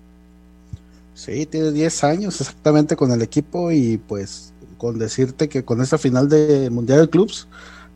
Sí, 1.14 1.46
tiene 1.46 1.72
10 1.72 2.04
años 2.04 2.40
exactamente 2.40 2.94
con 2.94 3.10
el 3.10 3.22
equipo 3.22 3.72
y 3.72 3.96
pues 3.96 4.52
con 4.76 4.98
decirte 4.98 5.48
que 5.48 5.64
con 5.64 5.80
esta 5.80 5.98
final 5.98 6.28
de 6.28 6.70
Mundial 6.70 7.00
de 7.00 7.10
Clubs 7.10 7.48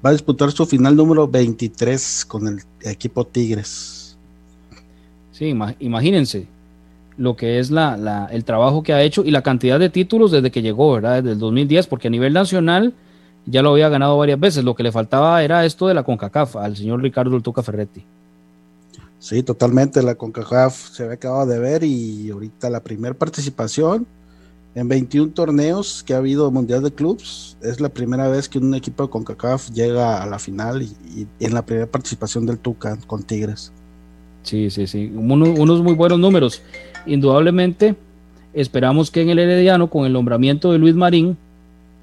va 0.05 0.11
a 0.11 0.13
disputar 0.13 0.51
su 0.53 0.67
final 0.67 0.97
número 0.97 1.29
23 1.29 2.25
con 2.27 2.49
el 2.49 2.61
equipo 2.83 3.27
Tigres. 3.27 4.17
Sí, 5.33 5.55
imagínense 5.79 6.47
lo 7.17 7.37
que 7.37 7.59
es 7.59 7.71
la, 7.71 8.29
el 8.33 8.45
trabajo 8.45 8.83
que 8.83 8.95
ha 8.95 9.03
hecho 9.03 9.23
y 9.25 9.31
la 9.31 9.43
cantidad 9.43 9.79
de 9.79 9.91
títulos 9.91 10.31
desde 10.31 10.51
que 10.51 10.63
llegó, 10.63 10.95
¿verdad? 10.95 11.17
Desde 11.17 11.33
el 11.33 11.39
2010, 11.39 11.87
porque 11.87 12.09
a 12.09 12.11
nivel 12.11 12.33
nacional 12.33 12.95
ya 13.45 13.63
lo 13.63 13.73
había 13.73 13.91
ganado 13.91 14.17
varias 14.17 14.41
veces. 14.41 14.65
Lo 14.65 14.75
que 14.75 14.83
le 14.83 14.91
faltaba 14.93 15.43
era 15.43 15.67
esto 15.67 15.87
de 15.87 15.95
la 15.95 16.03
CONCACAF 16.03 16.57
al 16.57 16.77
señor 16.77 17.03
Ricardo 17.03 17.37
El 17.37 17.65
Ferretti. 17.65 18.05
Sí, 19.19 19.43
totalmente. 19.43 20.03
La 20.03 20.15
CONCACAF 20.15 20.93
se 20.93 21.03
había 21.03 21.17
acabado 21.17 21.47
de 21.47 21.59
ver 21.59 21.85
y 21.85 22.31
ahorita 22.31 22.71
la 22.71 22.81
primera 22.81 23.15
participación 23.15 24.07
En 24.75 24.89
21 24.89 25.33
torneos 25.33 26.05
que 26.05 26.15
ha 26.15 26.19
habido 26.19 26.51
Mundial 26.53 26.83
de 26.83 26.93
Clubs, 26.93 27.57
es 27.61 27.81
la 27.81 27.89
primera 27.89 28.29
vez 28.29 28.49
que 28.49 28.59
un 28.59 28.73
equipo 28.75 29.03
de 29.03 29.11
CONCACAF 29.11 29.71
llega 29.71 30.23
a 30.23 30.27
la 30.27 30.39
final 30.39 30.83
y, 30.83 31.27
en 31.41 31.55
la 31.55 31.67
primera 31.67 31.89
participación 31.89 32.47
del 32.47 32.59
Tuca 32.59 32.97
con 33.09 33.25
Tigres. 33.25 33.73
Sí, 34.45 34.71
sí, 34.71 34.87
sí. 34.87 35.11
unos 35.13 35.83
muy 35.83 35.95
buenos 35.95 36.21
números. 36.21 36.63
Indudablemente, 37.05 37.97
esperamos 38.53 39.11
que 39.11 39.23
en 39.23 39.31
el 39.31 39.41
Herediano, 39.41 39.91
con 39.91 40.07
el 40.07 40.13
nombramiento 40.13 40.71
de 40.71 40.79
Luis 40.79 40.95
Marín, 40.95 41.37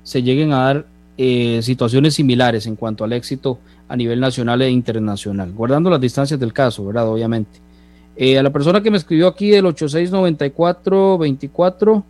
se 0.03 0.21
lleguen 0.21 0.51
a 0.51 0.63
dar 0.63 0.85
eh, 1.17 1.61
situaciones 1.63 2.15
similares 2.15 2.67
en 2.67 2.75
cuanto 2.75 3.05
al 3.05 3.13
éxito 3.13 3.59
a 3.87 3.95
nivel 3.95 4.19
nacional 4.19 4.61
e 4.61 4.69
internacional, 4.69 5.53
guardando 5.53 5.89
las 5.89 6.01
distancias 6.01 6.37
del 6.39 6.51
caso, 6.51 6.85
¿verdad? 6.85 7.07
Obviamente. 7.07 7.61
Eh, 8.17 8.37
a 8.37 8.43
la 8.43 8.51
persona 8.51 8.83
que 8.83 8.91
me 8.91 8.97
escribió 8.97 9.27
aquí 9.27 9.51
del 9.51 9.67
869424, 9.67 12.03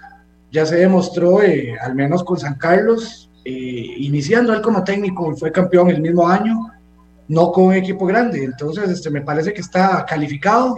Ya 0.51 0.65
se 0.65 0.77
demostró, 0.77 1.41
eh, 1.43 1.75
al 1.79 1.95
menos 1.95 2.23
con 2.23 2.37
San 2.37 2.55
Carlos, 2.55 3.29
iniciando 3.43 4.53
él 4.53 4.61
como 4.61 4.83
técnico, 4.83 5.35
fue 5.35 5.51
campeón 5.51 5.89
el 5.89 6.01
mismo 6.01 6.27
año 6.27 6.71
no 7.31 7.49
con 7.53 7.67
un 7.67 7.73
equipo 7.73 8.05
grande. 8.05 8.43
Entonces, 8.43 8.89
este, 8.89 9.09
me 9.09 9.21
parece 9.21 9.53
que 9.53 9.61
está 9.61 10.05
calificado. 10.05 10.75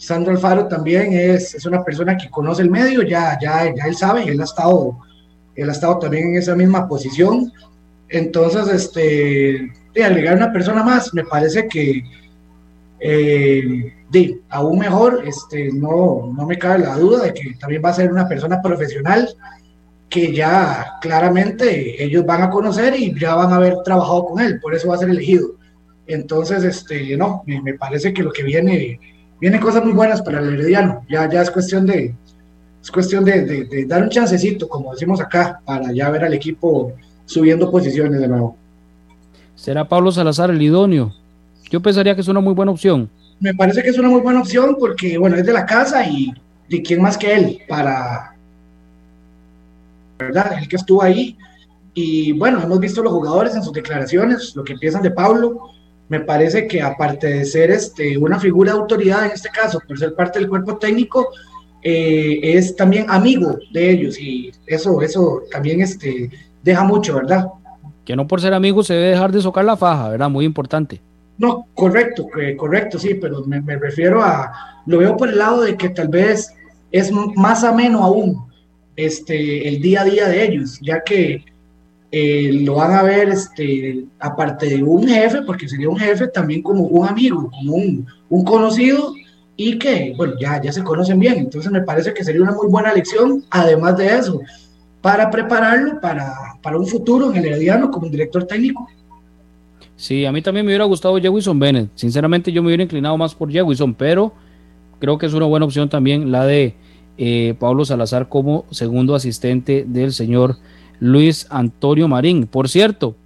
Sandro 0.00 0.32
Alfaro 0.32 0.66
también 0.66 1.12
es, 1.12 1.54
es 1.54 1.66
una 1.66 1.84
persona 1.84 2.16
que 2.16 2.30
conoce 2.30 2.62
el 2.62 2.70
medio, 2.70 3.02
ya, 3.02 3.38
ya, 3.38 3.64
ya 3.74 3.84
él 3.84 3.94
sabe, 3.94 4.24
él 4.24 4.40
ha 4.40 4.44
estado, 4.44 4.98
él 5.54 5.68
ha 5.68 5.72
estado 5.72 5.98
también 5.98 6.28
en 6.28 6.36
esa 6.36 6.56
misma 6.56 6.88
posición. 6.88 7.52
Entonces, 8.08 8.66
este, 8.68 9.70
de 9.94 10.04
agregar 10.04 10.36
una 10.36 10.52
persona 10.52 10.82
más, 10.82 11.12
me 11.12 11.24
parece 11.24 11.68
que 11.68 12.02
eh, 12.98 13.92
de, 14.10 14.40
aún 14.48 14.78
mejor, 14.78 15.22
este, 15.26 15.70
no, 15.70 16.32
no 16.34 16.46
me 16.46 16.58
cabe 16.58 16.78
la 16.78 16.96
duda 16.96 17.24
de 17.24 17.34
que 17.34 17.54
también 17.60 17.82
va 17.84 17.90
a 17.90 17.94
ser 17.94 18.10
una 18.10 18.26
persona 18.26 18.62
profesional 18.62 19.28
que 20.08 20.34
ya 20.34 20.94
claramente 21.02 22.02
ellos 22.02 22.24
van 22.24 22.42
a 22.42 22.50
conocer 22.50 22.98
y 22.98 23.18
ya 23.20 23.34
van 23.34 23.52
a 23.52 23.56
haber 23.56 23.76
trabajado 23.84 24.26
con 24.26 24.40
él, 24.40 24.60
por 24.60 24.74
eso 24.74 24.88
va 24.88 24.94
a 24.94 24.98
ser 24.98 25.10
elegido. 25.10 25.56
Entonces, 26.06 26.64
este, 26.64 27.16
no, 27.18 27.44
me, 27.46 27.74
parece 27.74 28.14
que 28.14 28.22
lo 28.22 28.32
que 28.32 28.42
viene, 28.42 28.98
viene 29.40 29.58
cosas 29.58 29.84
muy 29.84 29.92
buenas 29.92 30.22
para 30.22 30.40
el 30.40 30.54
Herediano. 30.54 31.04
Ya, 31.08 31.28
ya 31.28 31.42
es 31.42 31.50
cuestión 31.50 31.86
de, 31.86 32.14
es 32.82 32.90
cuestión 32.90 33.24
de, 33.24 33.84
dar 33.86 34.02
un 34.02 34.08
chancecito, 34.08 34.68
como 34.68 34.92
decimos 34.92 35.20
acá, 35.20 35.60
para 35.64 35.92
ya 35.92 36.10
ver 36.10 36.24
al 36.24 36.34
equipo 36.34 36.92
subiendo 37.26 37.70
posiciones 37.70 38.20
de 38.20 38.28
nuevo. 38.28 38.56
¿Será 39.54 39.88
Pablo 39.88 40.10
Salazar 40.12 40.50
el 40.50 40.60
idóneo? 40.62 41.12
Yo 41.70 41.80
pensaría 41.80 42.14
que 42.14 42.20
es 42.20 42.28
una 42.28 42.40
muy 42.40 42.54
buena 42.54 42.72
opción. 42.72 43.10
Me 43.38 43.54
parece 43.54 43.82
que 43.82 43.90
es 43.90 43.98
una 43.98 44.08
muy 44.08 44.20
buena 44.20 44.40
opción 44.40 44.76
porque, 44.78 45.16
bueno, 45.16 45.36
es 45.36 45.46
de 45.46 45.52
la 45.52 45.64
casa 45.64 46.04
y 46.06 46.32
de 46.68 46.82
quién 46.82 47.00
más 47.00 47.16
que 47.16 47.34
él 47.34 47.58
para, 47.68 48.34
¿verdad? 50.18 50.58
El 50.58 50.68
que 50.68 50.76
estuvo 50.76 51.02
ahí. 51.02 51.36
Y 51.94 52.32
bueno, 52.32 52.62
hemos 52.62 52.80
visto 52.80 53.02
los 53.02 53.12
jugadores 53.12 53.54
en 53.54 53.62
sus 53.62 53.72
declaraciones, 53.72 54.54
lo 54.54 54.64
que 54.64 54.76
piensan 54.76 55.02
de 55.02 55.10
Pablo 55.10 55.70
me 56.10 56.20
parece 56.20 56.66
que 56.66 56.82
aparte 56.82 57.28
de 57.28 57.44
ser 57.44 57.70
este, 57.70 58.18
una 58.18 58.38
figura 58.38 58.72
de 58.72 58.78
autoridad 58.80 59.26
en 59.26 59.30
este 59.30 59.48
caso, 59.48 59.80
por 59.86 59.96
ser 59.96 60.14
parte 60.14 60.40
del 60.40 60.48
cuerpo 60.48 60.76
técnico, 60.76 61.28
eh, 61.82 62.40
es 62.42 62.74
también 62.74 63.06
amigo 63.08 63.56
de 63.72 63.90
ellos 63.90 64.18
y 64.18 64.50
eso, 64.66 65.00
eso 65.00 65.42
también 65.50 65.80
este, 65.80 66.28
deja 66.62 66.82
mucho, 66.82 67.14
¿verdad? 67.14 67.46
Que 68.04 68.16
no 68.16 68.26
por 68.26 68.40
ser 68.40 68.52
amigo 68.52 68.82
se 68.82 68.94
debe 68.94 69.10
dejar 69.10 69.30
de 69.30 69.40
socar 69.40 69.64
la 69.64 69.76
faja, 69.76 70.08
¿verdad? 70.08 70.28
Muy 70.28 70.44
importante. 70.44 71.00
No, 71.38 71.68
correcto, 71.74 72.26
correcto, 72.58 72.98
sí, 72.98 73.14
pero 73.14 73.44
me, 73.46 73.60
me 73.62 73.78
refiero 73.78 74.20
a, 74.20 74.82
lo 74.86 74.98
veo 74.98 75.16
por 75.16 75.28
el 75.28 75.38
lado 75.38 75.62
de 75.62 75.76
que 75.76 75.90
tal 75.90 76.08
vez 76.08 76.52
es 76.90 77.12
más 77.12 77.62
ameno 77.62 78.02
aún 78.02 78.50
este, 78.96 79.68
el 79.68 79.80
día 79.80 80.02
a 80.02 80.04
día 80.04 80.28
de 80.28 80.44
ellos, 80.44 80.78
ya 80.82 81.02
que 81.02 81.44
eh, 82.12 82.50
lo 82.64 82.74
van 82.74 82.92
a 82.92 83.02
ver, 83.02 83.28
este, 83.28 84.04
aparte 84.18 84.66
de 84.66 84.82
un 84.82 85.06
jefe, 85.06 85.42
porque 85.42 85.68
sería 85.68 85.88
un 85.88 85.98
jefe 85.98 86.26
también 86.28 86.62
como 86.62 86.84
un 86.84 87.06
amigo, 87.06 87.50
como 87.50 87.74
un, 87.74 88.06
un 88.28 88.44
conocido 88.44 89.14
y 89.56 89.78
que, 89.78 90.14
bueno, 90.16 90.34
ya, 90.40 90.60
ya 90.60 90.72
se 90.72 90.82
conocen 90.82 91.20
bien. 91.20 91.38
Entonces 91.38 91.70
me 91.70 91.82
parece 91.82 92.12
que 92.14 92.24
sería 92.24 92.42
una 92.42 92.52
muy 92.52 92.66
buena 92.68 92.92
lección, 92.92 93.44
además 93.50 93.96
de 93.96 94.16
eso, 94.16 94.40
para 95.00 95.30
prepararlo 95.30 96.00
para, 96.00 96.32
para 96.62 96.78
un 96.78 96.86
futuro 96.86 97.30
en 97.30 97.36
el 97.36 97.46
Herediano 97.46 97.90
como 97.90 98.08
director 98.08 98.44
técnico. 98.44 98.88
Sí, 99.96 100.24
a 100.24 100.32
mí 100.32 100.40
también 100.40 100.64
me 100.64 100.70
hubiera 100.70 100.84
gustado 100.84 101.20
Jewison 101.20 101.58
Bennett. 101.58 101.90
Sinceramente 101.94 102.50
yo 102.50 102.62
me 102.62 102.68
hubiera 102.68 102.82
inclinado 102.82 103.18
más 103.18 103.34
por 103.34 103.52
Jewison, 103.52 103.94
pero 103.94 104.32
creo 104.98 105.18
que 105.18 105.26
es 105.26 105.34
una 105.34 105.46
buena 105.46 105.66
opción 105.66 105.90
también 105.90 106.32
la 106.32 106.46
de 106.46 106.74
eh, 107.18 107.54
Pablo 107.58 107.84
Salazar 107.84 108.30
como 108.30 108.64
segundo 108.70 109.14
asistente 109.14 109.84
del 109.86 110.14
señor 110.14 110.56
Luis 111.00 111.46
Antonio 111.48 112.06
Marín. 112.06 112.46
Por 112.46 112.68
cierto, 112.68 113.16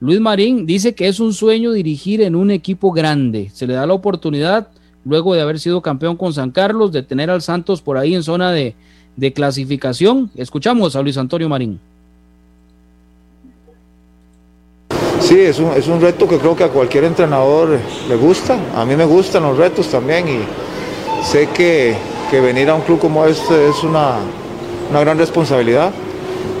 Luis 0.00 0.20
Marín 0.20 0.66
dice 0.66 0.94
que 0.94 1.08
es 1.08 1.20
un 1.20 1.34
sueño 1.34 1.72
dirigir 1.72 2.22
en 2.22 2.36
un 2.36 2.50
equipo 2.50 2.92
grande. 2.92 3.50
Se 3.52 3.66
le 3.66 3.74
da 3.74 3.86
la 3.86 3.94
oportunidad, 3.94 4.68
luego 5.04 5.34
de 5.34 5.40
haber 5.40 5.58
sido 5.58 5.82
campeón 5.82 6.16
con 6.16 6.32
San 6.32 6.50
Carlos, 6.52 6.92
de 6.92 7.02
tener 7.02 7.28
al 7.30 7.42
Santos 7.42 7.82
por 7.82 7.98
ahí 7.98 8.14
en 8.14 8.22
zona 8.22 8.52
de, 8.52 8.74
clasificación. 9.34 10.30
Escuchamos 10.36 10.96
a 10.96 11.02
Luis 11.02 11.16
Antonio 11.18 11.48
Marín. 11.48 11.80
Sí, 15.20 15.40
es 15.40 15.58
un, 15.58 15.70
es 15.72 15.88
un, 15.88 16.00
reto 16.00 16.28
que 16.28 16.38
creo 16.38 16.54
que 16.54 16.64
a 16.64 16.68
cualquier 16.68 17.04
entrenador 17.04 17.78
le 18.08 18.16
gusta. 18.16 18.58
A 18.76 18.84
mí 18.84 18.94
me 18.94 19.06
gustan 19.06 19.44
los 19.44 19.56
retos 19.56 19.88
también 19.88 20.28
y 20.28 21.24
sé 21.24 21.48
que, 21.54 21.96
venir 22.32 22.68
a 22.68 22.74
un 22.74 22.80
club 22.82 22.98
como 22.98 23.24
este 23.26 23.68
es 23.68 23.84
una, 23.84 24.16
una 24.90 24.98
gran 24.98 25.16
responsabilidad 25.16 25.92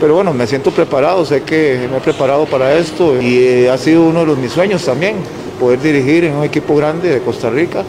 pero 0.00 0.14
bueno, 0.16 0.34
me 0.34 0.46
siento 0.46 0.70
preparado, 0.70 1.24
sé 1.24 1.42
que 1.42 1.88
me 1.90 1.98
he 1.98 2.00
preparado 2.00 2.46
para 2.46 2.74
esto 2.74 3.20
y 3.20 3.38
eh, 3.38 3.70
ha 3.70 3.78
sido 3.78 4.04
uno 4.04 4.20
de 4.20 4.26
los, 4.26 4.38
mis 4.38 4.52
sueños 4.52 4.84
también, 4.84 5.16
poder 5.58 5.80
dirigir 5.80 6.24
en 6.24 6.34
un 6.34 6.44
equipo 6.44 6.76
grande 6.76 7.08
de 7.08 7.20
Costa 7.20 7.50
Rica. 7.50 7.84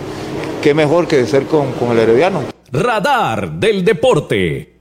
Qué 0.62 0.74
mejor 0.74 1.08
que 1.08 1.26
ser 1.26 1.46
con, 1.46 1.72
con 1.74 1.92
el 1.92 2.00
Herediano. 2.00 2.42
Radar 2.72 3.52
del 3.52 3.84
Deporte. 3.84 4.80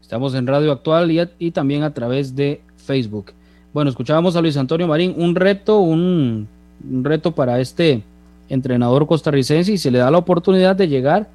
Estamos 0.00 0.34
en 0.34 0.46
Radio 0.46 0.72
Actual 0.72 1.10
y, 1.10 1.20
y, 1.38 1.50
también 1.52 1.82
a 1.82 1.94
través 1.94 2.36
de 2.36 2.60
Facebook. 2.76 3.32
Bueno, 3.72 3.90
escuchábamos 3.90 4.36
a 4.36 4.42
Luis 4.42 4.56
Antonio 4.56 4.86
Marín, 4.86 5.14
un 5.16 5.34
reto, 5.34 5.78
un, 5.78 6.46
un 6.90 7.04
reto 7.04 7.32
para 7.32 7.60
este 7.60 8.02
entrenador 8.48 9.06
costarricense 9.06 9.72
y 9.72 9.78
se 9.78 9.90
le 9.90 9.98
da 9.98 10.10
la 10.10 10.18
oportunidad 10.18 10.76
de 10.76 10.88
llegar 10.88 11.28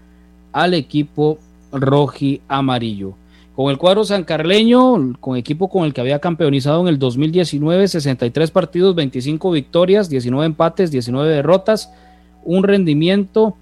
al 0.51 0.73
equipo 0.73 1.39
roji 1.71 2.41
amarillo. 2.47 3.15
Con 3.57 3.71
el 3.71 3.79
cuadro 3.79 4.03
sancarleño, 4.03 5.15
con 5.19 5.35
equipo 5.35 5.67
con 5.67 5.83
el 5.85 5.91
que 5.91 5.99
había 5.99 6.19
campeonizado 6.19 6.81
en 6.81 6.89
el 6.89 6.99
2019, 6.99 7.87
63 7.87 8.51
partidos, 8.51 8.93
25 8.93 9.49
victorias, 9.49 10.09
19 10.09 10.45
empates, 10.45 10.91
19 10.91 11.27
derrotas, 11.27 11.91
un 12.43 12.61
rendimiento 12.61 13.57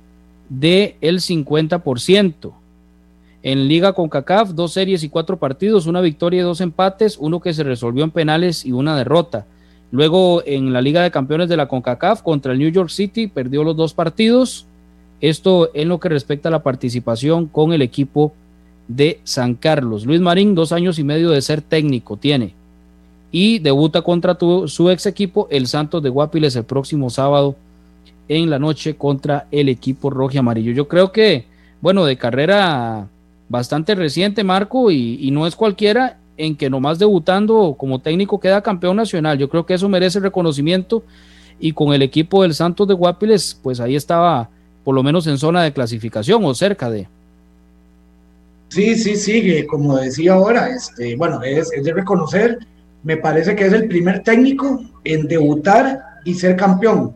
del 0.49 0.95
el 0.99 1.21
50%. 1.21 2.51
En 3.41 3.69
Liga 3.69 3.93
con 3.93 4.09
CACAF, 4.09 4.49
dos 4.49 4.73
series 4.73 5.01
y 5.01 5.07
cuatro 5.07 5.37
partidos, 5.37 5.87
una 5.87 6.01
victoria 6.01 6.41
y 6.41 6.43
dos 6.43 6.59
empates, 6.59 7.17
uno 7.17 7.39
que 7.39 7.53
se 7.53 7.63
resolvió 7.63 8.03
en 8.03 8.11
penales 8.11 8.65
y 8.65 8.73
una 8.73 8.97
derrota. 8.97 9.45
Luego 9.91 10.43
en 10.45 10.73
la 10.73 10.81
Liga 10.81 11.03
de 11.03 11.11
Campeones 11.11 11.47
de 11.47 11.55
la 11.55 11.69
CONCACAF 11.69 12.21
contra 12.21 12.51
el 12.51 12.59
New 12.59 12.69
York 12.69 12.89
City 12.89 13.27
perdió 13.27 13.63
los 13.63 13.77
dos 13.77 13.93
partidos. 13.93 14.65
Esto 15.21 15.69
en 15.73 15.87
lo 15.87 16.01
que 16.01 16.09
respecta 16.09 16.49
a 16.49 16.51
la 16.51 16.63
participación 16.63 17.45
con 17.45 17.71
el 17.71 17.81
equipo 17.81 18.33
de 18.87 19.19
San 19.23 19.55
Carlos. 19.55 20.05
Luis 20.05 20.21
Marín, 20.21 20.55
dos 20.55 20.71
años 20.71 20.99
y 20.99 21.03
medio 21.03 21.31
de 21.31 21.41
ser 21.41 21.61
técnico 21.61 22.17
tiene. 22.17 22.53
Y 23.31 23.59
debuta 23.59 24.01
contra 24.01 24.37
su 24.67 24.89
ex 24.89 25.05
equipo, 25.05 25.47
el 25.51 25.67
Santos 25.67 26.01
de 26.01 26.09
Guapiles, 26.09 26.55
el 26.55 26.63
próximo 26.63 27.09
sábado 27.09 27.55
en 28.27 28.49
la 28.49 28.59
noche 28.59 28.95
contra 28.95 29.47
el 29.51 29.69
equipo 29.69 30.09
rojo 30.09 30.33
y 30.33 30.37
amarillo. 30.37 30.71
Yo 30.71 30.87
creo 30.87 31.11
que, 31.11 31.45
bueno, 31.81 32.05
de 32.05 32.17
carrera 32.17 33.07
bastante 33.49 33.95
reciente, 33.95 34.43
Marco, 34.43 34.91
y, 34.91 35.29
no 35.31 35.45
es 35.47 35.55
cualquiera 35.55 36.17
en 36.37 36.55
que 36.55 36.69
nomás 36.69 36.99
debutando 36.99 37.75
como 37.77 37.99
técnico 37.99 38.39
queda 38.39 38.61
campeón 38.61 38.97
nacional. 38.97 39.37
Yo 39.37 39.49
creo 39.49 39.65
que 39.65 39.75
eso 39.75 39.87
merece 39.87 40.19
reconocimiento 40.19 41.03
y 41.59 41.71
con 41.71 41.93
el 41.93 42.01
equipo 42.01 42.41
del 42.41 42.53
Santos 42.53 42.87
de 42.87 42.93
Guapiles, 42.93 43.59
pues 43.61 43.79
ahí 43.79 43.95
estaba 43.95 44.49
por 44.83 44.93
lo 44.93 45.03
menos 45.03 45.25
en 45.27 45.37
zona 45.37 45.63
de 45.63 45.73
clasificación 45.73 46.43
o 46.43 46.53
cerca 46.53 46.89
de. 46.89 47.07
Sí, 48.69 48.95
sí, 48.95 49.15
sí, 49.15 49.65
como 49.67 49.97
decía 49.97 50.33
ahora, 50.33 50.69
este, 50.69 51.15
bueno, 51.15 51.41
es, 51.43 51.69
de 51.69 51.93
reconocer, 51.93 52.59
me 53.03 53.17
parece 53.17 53.55
que 53.55 53.67
es 53.67 53.73
el 53.73 53.87
primer 53.87 54.23
técnico 54.23 54.81
en 55.03 55.27
debutar 55.27 56.01
y 56.25 56.33
ser 56.33 56.55
campeón. 56.55 57.15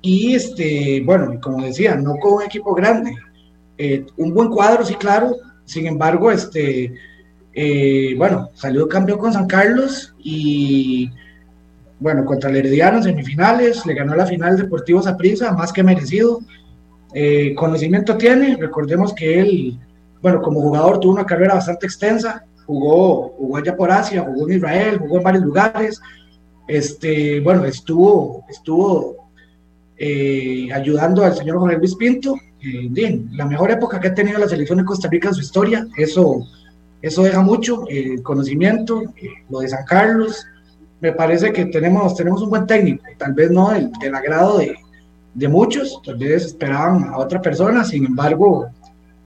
Y 0.00 0.34
este, 0.34 1.02
bueno, 1.04 1.40
como 1.40 1.64
decía, 1.64 1.94
no 1.96 2.16
con 2.16 2.34
un 2.34 2.42
equipo 2.42 2.74
grande. 2.74 3.14
Eh, 3.78 4.04
un 4.16 4.34
buen 4.34 4.50
cuadro, 4.50 4.84
sí, 4.84 4.94
claro, 4.94 5.36
sin 5.64 5.86
embargo, 5.86 6.30
este, 6.30 6.92
eh, 7.54 8.14
bueno, 8.16 8.50
salió 8.54 8.88
campeón 8.88 9.18
con 9.18 9.32
San 9.32 9.46
Carlos 9.46 10.14
y, 10.18 11.10
bueno, 12.00 12.24
contra 12.24 12.50
el 12.50 12.56
Herediano 12.56 13.02
semifinales, 13.02 13.84
le 13.86 13.94
ganó 13.94 14.14
la 14.14 14.26
final 14.26 14.56
Deportivo 14.56 15.02
Saprissa, 15.02 15.52
más 15.52 15.72
que 15.72 15.82
merecido. 15.82 16.40
Eh, 17.14 17.54
conocimiento 17.54 18.16
tiene, 18.16 18.56
recordemos 18.56 19.14
que 19.14 19.40
él, 19.40 19.78
bueno, 20.22 20.40
como 20.40 20.60
jugador 20.60 21.00
tuvo 21.00 21.12
una 21.14 21.26
carrera 21.26 21.54
bastante 21.54 21.86
extensa, 21.86 22.44
jugó, 22.64 23.30
jugó 23.36 23.56
allá 23.56 23.76
por 23.76 23.90
Asia, 23.90 24.22
jugó 24.22 24.48
en 24.48 24.56
Israel, 24.56 24.98
jugó 24.98 25.18
en 25.18 25.22
varios 25.24 25.44
lugares, 25.44 26.00
este, 26.68 27.40
bueno, 27.40 27.64
estuvo, 27.64 28.44
estuvo 28.48 29.28
eh, 29.98 30.68
ayudando 30.72 31.24
al 31.24 31.34
señor 31.34 31.58
Jorge 31.58 31.76
Luis 31.76 31.96
Pinto 31.96 32.36
bien, 32.90 33.28
la 33.32 33.46
mejor 33.46 33.70
época 33.70 33.98
que 33.98 34.08
ha 34.08 34.14
tenido 34.14 34.38
la 34.38 34.48
selección 34.48 34.78
de 34.78 34.84
Costa 34.84 35.08
Rica 35.08 35.28
en 35.28 35.34
su 35.34 35.40
historia, 35.40 35.86
eso, 35.96 36.46
eso 37.00 37.22
deja 37.22 37.40
mucho, 37.40 37.84
el 37.88 38.22
conocimiento, 38.22 39.02
eh, 39.16 39.28
lo 39.50 39.60
de 39.60 39.68
San 39.68 39.84
Carlos, 39.84 40.46
me 41.00 41.12
parece 41.12 41.52
que 41.52 41.66
tenemos, 41.66 42.14
tenemos 42.14 42.42
un 42.42 42.50
buen 42.50 42.66
técnico, 42.66 43.04
tal 43.18 43.34
vez 43.34 43.50
no 43.50 43.70
del, 43.70 43.90
del 43.92 44.14
agrado 44.14 44.58
de, 44.58 44.76
de, 45.34 45.48
muchos, 45.48 46.00
tal 46.04 46.16
vez 46.16 46.46
esperaban 46.46 47.04
a 47.04 47.18
otra 47.18 47.42
persona, 47.42 47.84
sin 47.84 48.06
embargo, 48.06 48.68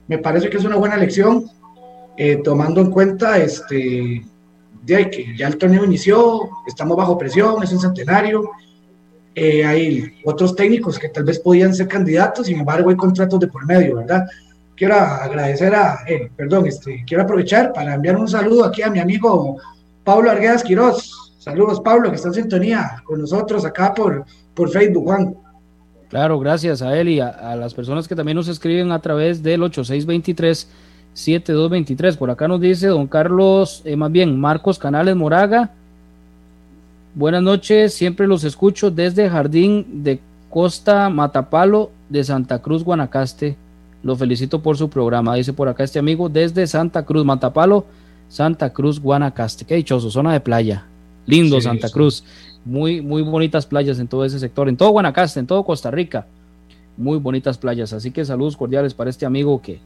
me 0.07 0.17
parece 0.17 0.49
que 0.49 0.57
es 0.57 0.65
una 0.65 0.77
buena 0.77 0.95
elección, 0.95 1.45
eh, 2.17 2.41
tomando 2.43 2.81
en 2.81 2.91
cuenta 2.91 3.37
este, 3.37 4.23
de 4.83 5.09
que 5.09 5.37
ya 5.37 5.47
el 5.47 5.57
torneo 5.57 5.85
inició, 5.85 6.49
estamos 6.65 6.97
bajo 6.97 7.17
presión, 7.17 7.61
es 7.61 7.71
un 7.71 7.79
centenario, 7.79 8.49
eh, 9.35 9.65
hay 9.65 10.13
otros 10.25 10.55
técnicos 10.55 10.97
que 10.97 11.09
tal 11.09 11.23
vez 11.23 11.39
podían 11.39 11.73
ser 11.73 11.87
candidatos, 11.87 12.47
sin 12.47 12.59
embargo 12.59 12.89
hay 12.89 12.95
contratos 12.95 13.39
de 13.39 13.47
por 13.47 13.65
medio, 13.65 13.97
¿verdad? 13.97 14.25
Quiero 14.75 14.95
agradecer 14.95 15.75
a, 15.75 15.99
eh, 16.07 16.31
perdón, 16.35 16.67
este, 16.67 17.03
quiero 17.05 17.23
aprovechar 17.23 17.73
para 17.73 17.95
enviar 17.95 18.15
un 18.15 18.27
saludo 18.27 18.65
aquí 18.65 18.81
a 18.81 18.89
mi 18.89 18.99
amigo 18.99 19.57
Pablo 20.03 20.31
Arguedas 20.31 20.63
Quiroz. 20.63 21.35
Saludos, 21.37 21.81
Pablo, 21.81 22.09
que 22.09 22.15
está 22.15 22.29
en 22.29 22.33
sintonía 22.33 23.01
con 23.03 23.21
nosotros 23.21 23.63
acá 23.65 23.93
por, 23.93 24.25
por 24.53 24.69
Facebook, 24.69 25.03
Juan. 25.03 25.35
Claro, 26.09 26.39
gracias 26.39 26.81
a 26.81 26.97
él 26.97 27.09
y 27.09 27.19
a, 27.19 27.55
las 27.55 27.73
personas 27.73 28.07
que 28.07 28.15
también 28.15 28.37
nos 28.37 28.47
escriben 28.47 28.91
a 28.91 28.99
través 28.99 29.43
del 29.43 29.63
8623 29.63 30.69
7223. 31.13 32.17
Por 32.17 32.29
acá 32.29 32.47
nos 32.47 32.61
dice 32.61 32.87
don 32.87 33.07
Carlos, 33.07 33.81
eh, 33.83 33.95
más 33.95 34.11
bien 34.11 34.39
Marcos 34.39 34.79
Canales 34.79 35.15
Moraga, 35.15 35.71
Buenas 37.17 37.41
noches, 37.41 37.95
siempre 37.95 38.27
los 38.27 38.43
escucho 38.43 38.91
desde 38.91 39.27
Jardín 39.27 40.03
de 40.03 40.19
Costa 40.51 41.09
Matapalo 41.09 41.89
de 42.09 42.23
Santa 42.23 42.59
Cruz, 42.59 42.83
Guanacaste. 42.83 43.57
Lo 44.03 44.15
felicito 44.15 44.61
por 44.61 44.77
su 44.77 44.87
programa, 44.87 45.33
dice 45.33 45.51
por 45.51 45.67
acá 45.67 45.83
este 45.83 45.97
amigo, 45.97 46.29
desde 46.29 46.67
Santa 46.67 47.05
Cruz, 47.05 47.25
Matapalo, 47.25 47.87
Santa 48.29 48.71
Cruz, 48.71 48.99
Guanacaste. 48.99 49.65
Qué 49.65 49.73
dichoso, 49.73 50.11
zona 50.11 50.31
de 50.31 50.41
playa. 50.41 50.85
Lindo 51.25 51.59
Santa 51.59 51.89
Cruz. 51.89 52.23
Muy, 52.67 53.01
muy 53.01 53.21
bonitas 53.21 53.65
playas 53.65 53.97
en 53.99 54.07
todo 54.07 54.25
ese 54.25 54.39
sector, 54.39 54.67
en 54.67 54.75
todo 54.75 54.89
Guanacaste, 54.89 55.39
en 55.39 55.47
todo 55.47 55.63
Costa 55.63 55.89
Rica. 55.89 56.27
Muy 56.97 57.17
bonitas 57.17 57.57
playas. 57.57 57.93
Así 57.93 58.11
que 58.11 58.25
saludos 58.25 58.57
cordiales 58.57 58.93
para 58.93 59.09
este 59.09 59.25
amigo 59.25 59.61
que, 59.61 59.79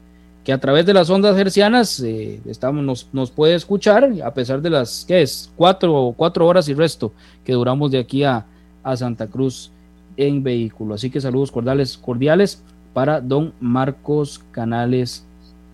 que 0.44 0.52
a 0.52 0.60
través 0.60 0.86
de 0.86 0.94
las 0.94 1.10
ondas 1.10 1.38
hercianas 1.38 2.00
eh, 2.00 2.42
estamos, 2.46 2.84
nos, 2.84 3.08
nos, 3.14 3.30
puede 3.30 3.54
escuchar, 3.54 4.12
a 4.24 4.34
pesar 4.34 4.62
de 4.62 4.72
las, 4.72 5.06
¿qué 5.08 5.22
es? 5.22 5.52
Cuatro, 5.56 6.14
cuatro 6.18 6.48
horas 6.48 6.68
y 6.70 6.74
resto 6.74 7.14
que 7.44 7.54
duramos 7.54 7.92
de 7.92 8.00
aquí 8.00 8.24
a, 8.24 8.46
a 8.82 8.98
Santa 8.98 9.28
Cruz 9.28 9.72
en 10.18 10.42
vehículo. 10.42 10.96
Así 10.96 11.10
que 11.10 11.22
saludos 11.22 11.52
cordiales, 11.52 11.98
cordiales 11.98 12.64
para 12.94 13.22
don 13.22 13.54
Marcos 13.60 14.42
Canales 14.52 15.24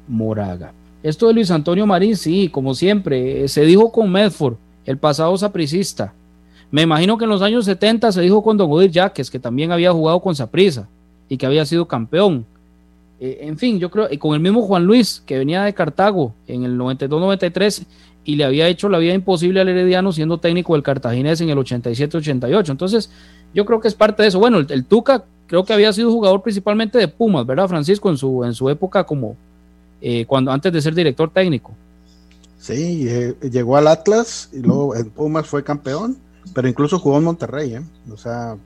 Moraga. 0.08 0.74
Esto 1.04 1.28
de 1.28 1.34
Luis 1.34 1.52
Antonio 1.52 1.86
Marín, 1.86 2.18
sí, 2.18 2.50
como 2.50 2.74
siempre, 2.74 3.44
eh, 3.44 3.48
se 3.48 3.62
dijo 3.62 3.92
con 3.92 4.12
Medford, 4.12 4.56
el 4.86 4.98
pasado 4.98 5.38
sapricista. 5.38 6.14
Me 6.72 6.82
imagino 6.82 7.18
que 7.18 7.24
en 7.24 7.30
los 7.30 7.42
años 7.42 7.66
70 7.66 8.12
se 8.12 8.22
dijo 8.22 8.44
con 8.44 8.58
Don 8.58 8.72
Odir 8.72 8.92
Jaques, 8.92 9.32
que 9.32 9.40
también 9.40 9.72
había 9.72 9.92
jugado 9.92 10.20
con 10.20 10.36
Saprisa 10.36 10.88
y 11.30 11.38
que 11.38 11.46
había 11.46 11.66
sido 11.66 11.88
campeón 11.88 12.46
eh, 13.20 13.40
en 13.42 13.58
fin, 13.58 13.80
yo 13.80 13.90
creo, 13.90 14.08
y 14.12 14.18
con 14.18 14.34
el 14.34 14.40
mismo 14.40 14.62
Juan 14.62 14.86
Luis, 14.86 15.24
que 15.26 15.38
venía 15.38 15.64
de 15.64 15.74
Cartago 15.74 16.34
en 16.48 16.64
el 16.64 16.78
92-93 16.78 17.84
y 18.24 18.36
le 18.36 18.44
había 18.44 18.68
hecho 18.68 18.90
la 18.90 19.00
vida 19.00 19.14
imposible 19.14 19.60
al 19.60 19.70
Herediano 19.70 20.12
siendo 20.12 20.38
técnico 20.38 20.74
del 20.74 20.84
Cartaginés 20.84 21.42
en 21.42 21.50
el 21.50 21.58
87-88. 21.58 22.70
Entonces, 22.70 23.10
yo 23.54 23.66
creo 23.66 23.80
que 23.80 23.88
es 23.88 23.96
parte 23.96 24.22
de 24.22 24.30
eso. 24.30 24.40
Bueno, 24.40 24.60
el, 24.60 24.86
Tuca 24.86 25.24
creo 25.48 25.64
que 25.64 25.74
había 25.74 25.92
sido 25.94 26.12
jugador 26.12 26.44
principalmente 26.44 26.98
de 26.98 27.08
Pumas, 27.08 27.46
¿verdad, 27.46 27.68
Francisco? 27.68 28.10
En 28.10 28.18
su, 28.18 28.44
en 28.44 28.54
su 28.54 28.70
época 28.70 29.04
como 29.06 29.36
eh, 30.02 30.26
cuando 30.26 30.52
antes 30.52 30.72
de 30.72 30.82
ser 30.82 30.94
director 30.94 31.32
técnico. 31.32 31.74
Sí, 32.60 33.08
eh, 33.08 33.36
llegó 33.50 33.78
al 33.78 33.88
Atlas 33.88 34.50
y 34.52 34.60
luego 34.60 34.96
en 34.96 35.10
Pumas 35.10 35.48
fue 35.48 35.64
campeón, 35.64 36.18
pero 36.54 36.68
incluso 36.68 37.00
jugó 37.00 37.18
en 37.18 37.24
Monterrey, 37.24 37.76
¿eh? 37.76 37.82
O 38.12 38.18
sea, 38.18 38.58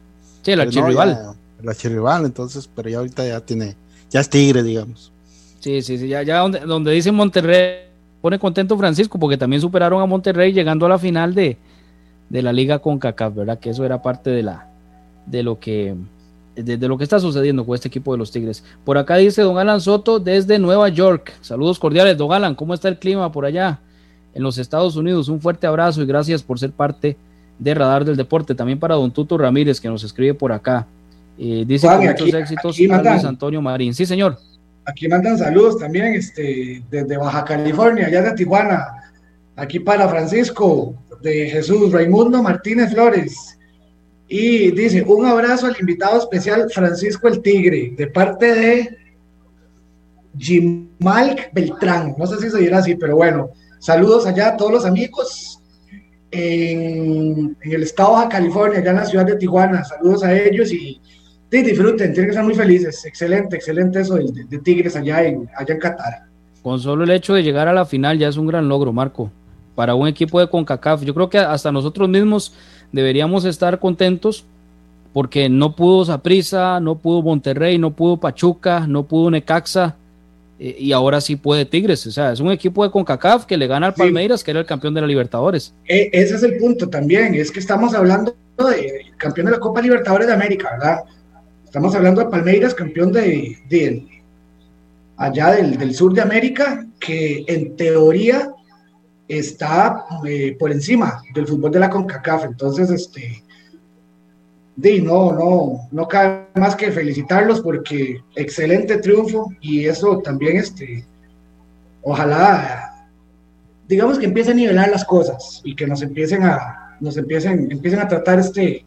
sí, 0.41 0.51
el 0.51 0.61
archirrival. 0.61 1.35
el 1.61 1.69
archirrival, 1.69 2.25
entonces, 2.25 2.69
pero 2.73 2.89
ya 2.89 2.97
ahorita 2.97 3.27
ya 3.27 3.39
tiene 3.41 3.75
ya 4.11 4.19
es 4.19 4.29
Tigre, 4.29 4.61
digamos. 4.61 5.11
Sí, 5.59 5.81
sí, 5.81 5.97
sí, 5.97 6.07
ya, 6.07 6.21
ya 6.23 6.39
donde, 6.39 6.59
donde 6.59 6.91
dice 6.91 7.11
Monterrey, 7.11 7.91
pone 8.21 8.37
contento 8.37 8.77
Francisco, 8.77 9.17
porque 9.17 9.37
también 9.37 9.61
superaron 9.61 10.01
a 10.01 10.05
Monterrey 10.05 10.51
llegando 10.51 10.85
a 10.85 10.89
la 10.89 10.99
final 10.99 11.33
de, 11.33 11.57
la 12.29 12.53
liga 12.53 12.79
con 12.79 12.99
CACAF, 12.99 13.35
¿verdad? 13.35 13.59
Que 13.59 13.69
eso 13.69 13.85
era 13.85 14.01
parte 14.01 14.29
de 14.29 14.43
la 14.43 14.67
de 15.25 15.43
lo 15.43 15.59
que 15.59 15.95
de, 16.55 16.77
lo 16.87 16.97
que 16.97 17.03
está 17.03 17.19
sucediendo 17.19 17.65
con 17.65 17.75
este 17.75 17.87
equipo 17.87 18.11
de 18.11 18.17
los 18.17 18.31
Tigres. 18.31 18.63
Por 18.83 18.97
acá 18.97 19.17
dice 19.17 19.41
don 19.41 19.57
Alan 19.57 19.79
Soto 19.79 20.19
desde 20.19 20.59
Nueva 20.59 20.89
York. 20.89 21.33
Saludos 21.41 21.79
cordiales, 21.79 22.17
don 22.17 22.33
Alan, 22.33 22.55
¿cómo 22.55 22.73
está 22.73 22.89
el 22.89 22.99
clima 22.99 23.31
por 23.31 23.45
allá 23.45 23.79
en 24.33 24.43
los 24.43 24.57
Estados 24.57 24.95
Unidos? 24.95 25.29
Un 25.29 25.39
fuerte 25.39 25.67
abrazo 25.67 26.01
y 26.01 26.05
gracias 26.05 26.43
por 26.43 26.59
ser 26.59 26.71
parte 26.71 27.17
de 27.61 27.75
Radar 27.75 28.03
del 28.03 28.17
Deporte. 28.17 28.55
También 28.55 28.79
para 28.79 28.95
don 28.95 29.11
Tuto 29.11 29.37
Ramírez 29.37 29.79
que 29.79 29.87
nos 29.87 30.03
escribe 30.03 30.33
por 30.33 30.51
acá. 30.51 30.87
Eh, 31.37 31.63
dice 31.65 31.87
que 31.87 32.07
muchos 32.07 32.33
éxitos 32.33 32.77
Luis 32.77 33.23
Antonio 33.23 33.61
Marín. 33.61 33.93
Sí, 33.93 34.05
señor. 34.05 34.37
Aquí 34.85 35.07
mandan 35.07 35.37
saludos 35.37 35.77
también 35.77 36.13
este, 36.15 36.83
desde 36.89 37.17
Baja 37.17 37.45
California, 37.45 38.07
allá 38.07 38.23
de 38.23 38.33
Tijuana. 38.33 38.83
Aquí 39.55 39.79
para 39.79 40.09
Francisco, 40.09 40.95
de 41.21 41.49
Jesús 41.49 41.91
Raimundo 41.91 42.41
Martínez 42.41 42.91
Flores. 42.91 43.57
Y 44.27 44.71
dice, 44.71 45.03
un 45.03 45.25
abrazo 45.25 45.67
al 45.67 45.75
invitado 45.79 46.17
especial 46.17 46.67
Francisco 46.73 47.27
el 47.27 47.41
Tigre, 47.41 47.93
de 47.95 48.07
parte 48.07 48.53
de 48.53 48.97
Jimalk 50.37 51.53
Beltrán. 51.53 52.15
No 52.17 52.25
sé 52.25 52.37
si 52.39 52.49
se 52.49 52.57
dirá 52.57 52.79
así, 52.79 52.95
pero 52.95 53.17
bueno, 53.17 53.49
saludos 53.79 54.25
allá 54.25 54.47
a 54.47 54.57
todos 54.57 54.71
los 54.71 54.85
amigos 54.85 55.60
en, 56.31 57.57
en 57.61 57.71
el 57.71 57.83
estado 57.83 58.21
de 58.21 58.27
California, 58.29 58.79
allá 58.79 58.91
en 58.91 58.95
la 58.97 59.05
ciudad 59.05 59.25
de 59.25 59.35
Tijuana. 59.35 59.83
Saludos 59.83 60.23
a 60.23 60.33
ellos 60.37 60.71
y 60.71 61.01
disfruten, 61.49 62.13
tienen 62.13 62.27
que 62.27 62.31
estar 62.31 62.45
muy 62.45 62.55
felices. 62.55 63.03
Excelente, 63.05 63.57
excelente 63.57 63.99
eso 63.99 64.15
de, 64.15 64.57
Tigres 64.59 64.95
allá 64.95 65.23
en, 65.23 65.49
allá 65.55 65.73
en 65.73 65.79
Qatar. 65.79 66.23
Con 66.63 66.79
solo 66.79 67.03
el 67.03 67.11
hecho 67.11 67.33
de 67.33 67.43
llegar 67.43 67.67
a 67.67 67.73
la 67.73 67.85
final 67.85 68.17
ya 68.17 68.29
es 68.29 68.37
un 68.37 68.47
gran 68.47 68.69
logro, 68.69 68.93
Marco, 68.93 69.31
para 69.75 69.95
un 69.95 70.07
equipo 70.07 70.39
de 70.39 70.47
CONCACAF. 70.47 71.03
Yo 71.03 71.13
creo 71.13 71.29
que 71.29 71.39
hasta 71.39 71.71
nosotros 71.71 72.07
mismos 72.07 72.53
deberíamos 72.91 73.45
estar 73.45 73.79
contentos 73.79 74.45
porque 75.11 75.49
no 75.49 75.75
pudo 75.75 76.05
Saprissa, 76.05 76.79
no 76.79 76.99
pudo 76.99 77.21
Monterrey, 77.21 77.77
no 77.77 77.91
pudo 77.91 78.17
Pachuca, 78.17 78.87
no 78.87 79.03
pudo 79.03 79.29
Necaxa 79.29 79.97
eh, 80.63 80.75
y 80.77 80.91
ahora 80.91 81.19
sí 81.19 81.35
puede 81.37 81.65
Tigres. 81.65 82.05
O 82.05 82.11
sea, 82.11 82.31
es 82.31 82.39
un 82.39 82.51
equipo 82.51 82.83
de 82.83 82.91
CONCACAF 82.91 83.45
que 83.45 83.57
le 83.57 83.65
gana 83.65 83.87
al 83.87 83.93
Palmeiras, 83.95 84.43
que 84.43 84.51
era 84.51 84.59
el 84.59 84.67
campeón 84.67 84.93
de 84.93 85.01
la 85.01 85.07
Libertadores. 85.07 85.73
E, 85.87 86.11
ese 86.13 86.35
es 86.35 86.43
el 86.43 86.57
punto 86.57 86.87
también, 86.87 87.33
es 87.33 87.49
que 87.49 87.59
estamos 87.59 87.95
hablando 87.95 88.35
de 88.59 89.07
campeón 89.17 89.47
de 89.47 89.53
la 89.53 89.59
Copa 89.59 89.81
Libertadores 89.81 90.27
de 90.27 90.33
América, 90.33 90.69
¿verdad? 90.73 90.99
Estamos 91.65 91.95
hablando 91.95 92.21
de 92.21 92.29
Palmeiras, 92.29 92.75
campeón 92.75 93.11
de, 93.11 94.05
allá 95.17 95.53
del, 95.53 95.95
sur 95.95 96.13
de 96.13 96.21
América, 96.21 96.85
que 96.99 97.43
en 97.47 97.75
teoría 97.75 98.51
está 99.27 100.05
eh, 100.27 100.55
por 100.59 100.71
encima 100.71 101.23
del 101.33 101.47
fútbol 101.47 101.71
de 101.71 101.79
la 101.79 101.89
CONCACAF. 101.89 102.45
Entonces, 102.45 102.91
este, 102.91 103.41
Di, 104.75 105.01
no, 105.01 105.31
no, 105.33 105.87
no 105.91 106.07
cabe 106.07 106.47
más 106.55 106.75
que 106.75 106.91
felicitarlos 106.91 107.61
porque 107.61 108.21
excelente 108.35 108.97
triunfo 108.97 109.51
y 109.59 109.85
eso 109.85 110.19
también, 110.19 110.57
este, 110.57 111.05
ojalá, 112.01 113.07
digamos 113.87 114.17
que 114.17 114.25
empiece 114.25 114.51
a 114.51 114.55
nivelar 114.55 114.89
las 114.89 115.03
cosas 115.03 115.61
y 115.63 115.75
que 115.75 115.85
nos 115.85 116.01
empiecen 116.01 116.43
a, 116.43 116.97
nos 117.01 117.17
empiecen, 117.17 117.71
empiecen 117.71 117.99
a 117.99 118.07
tratar 118.07 118.39
este, 118.39 118.85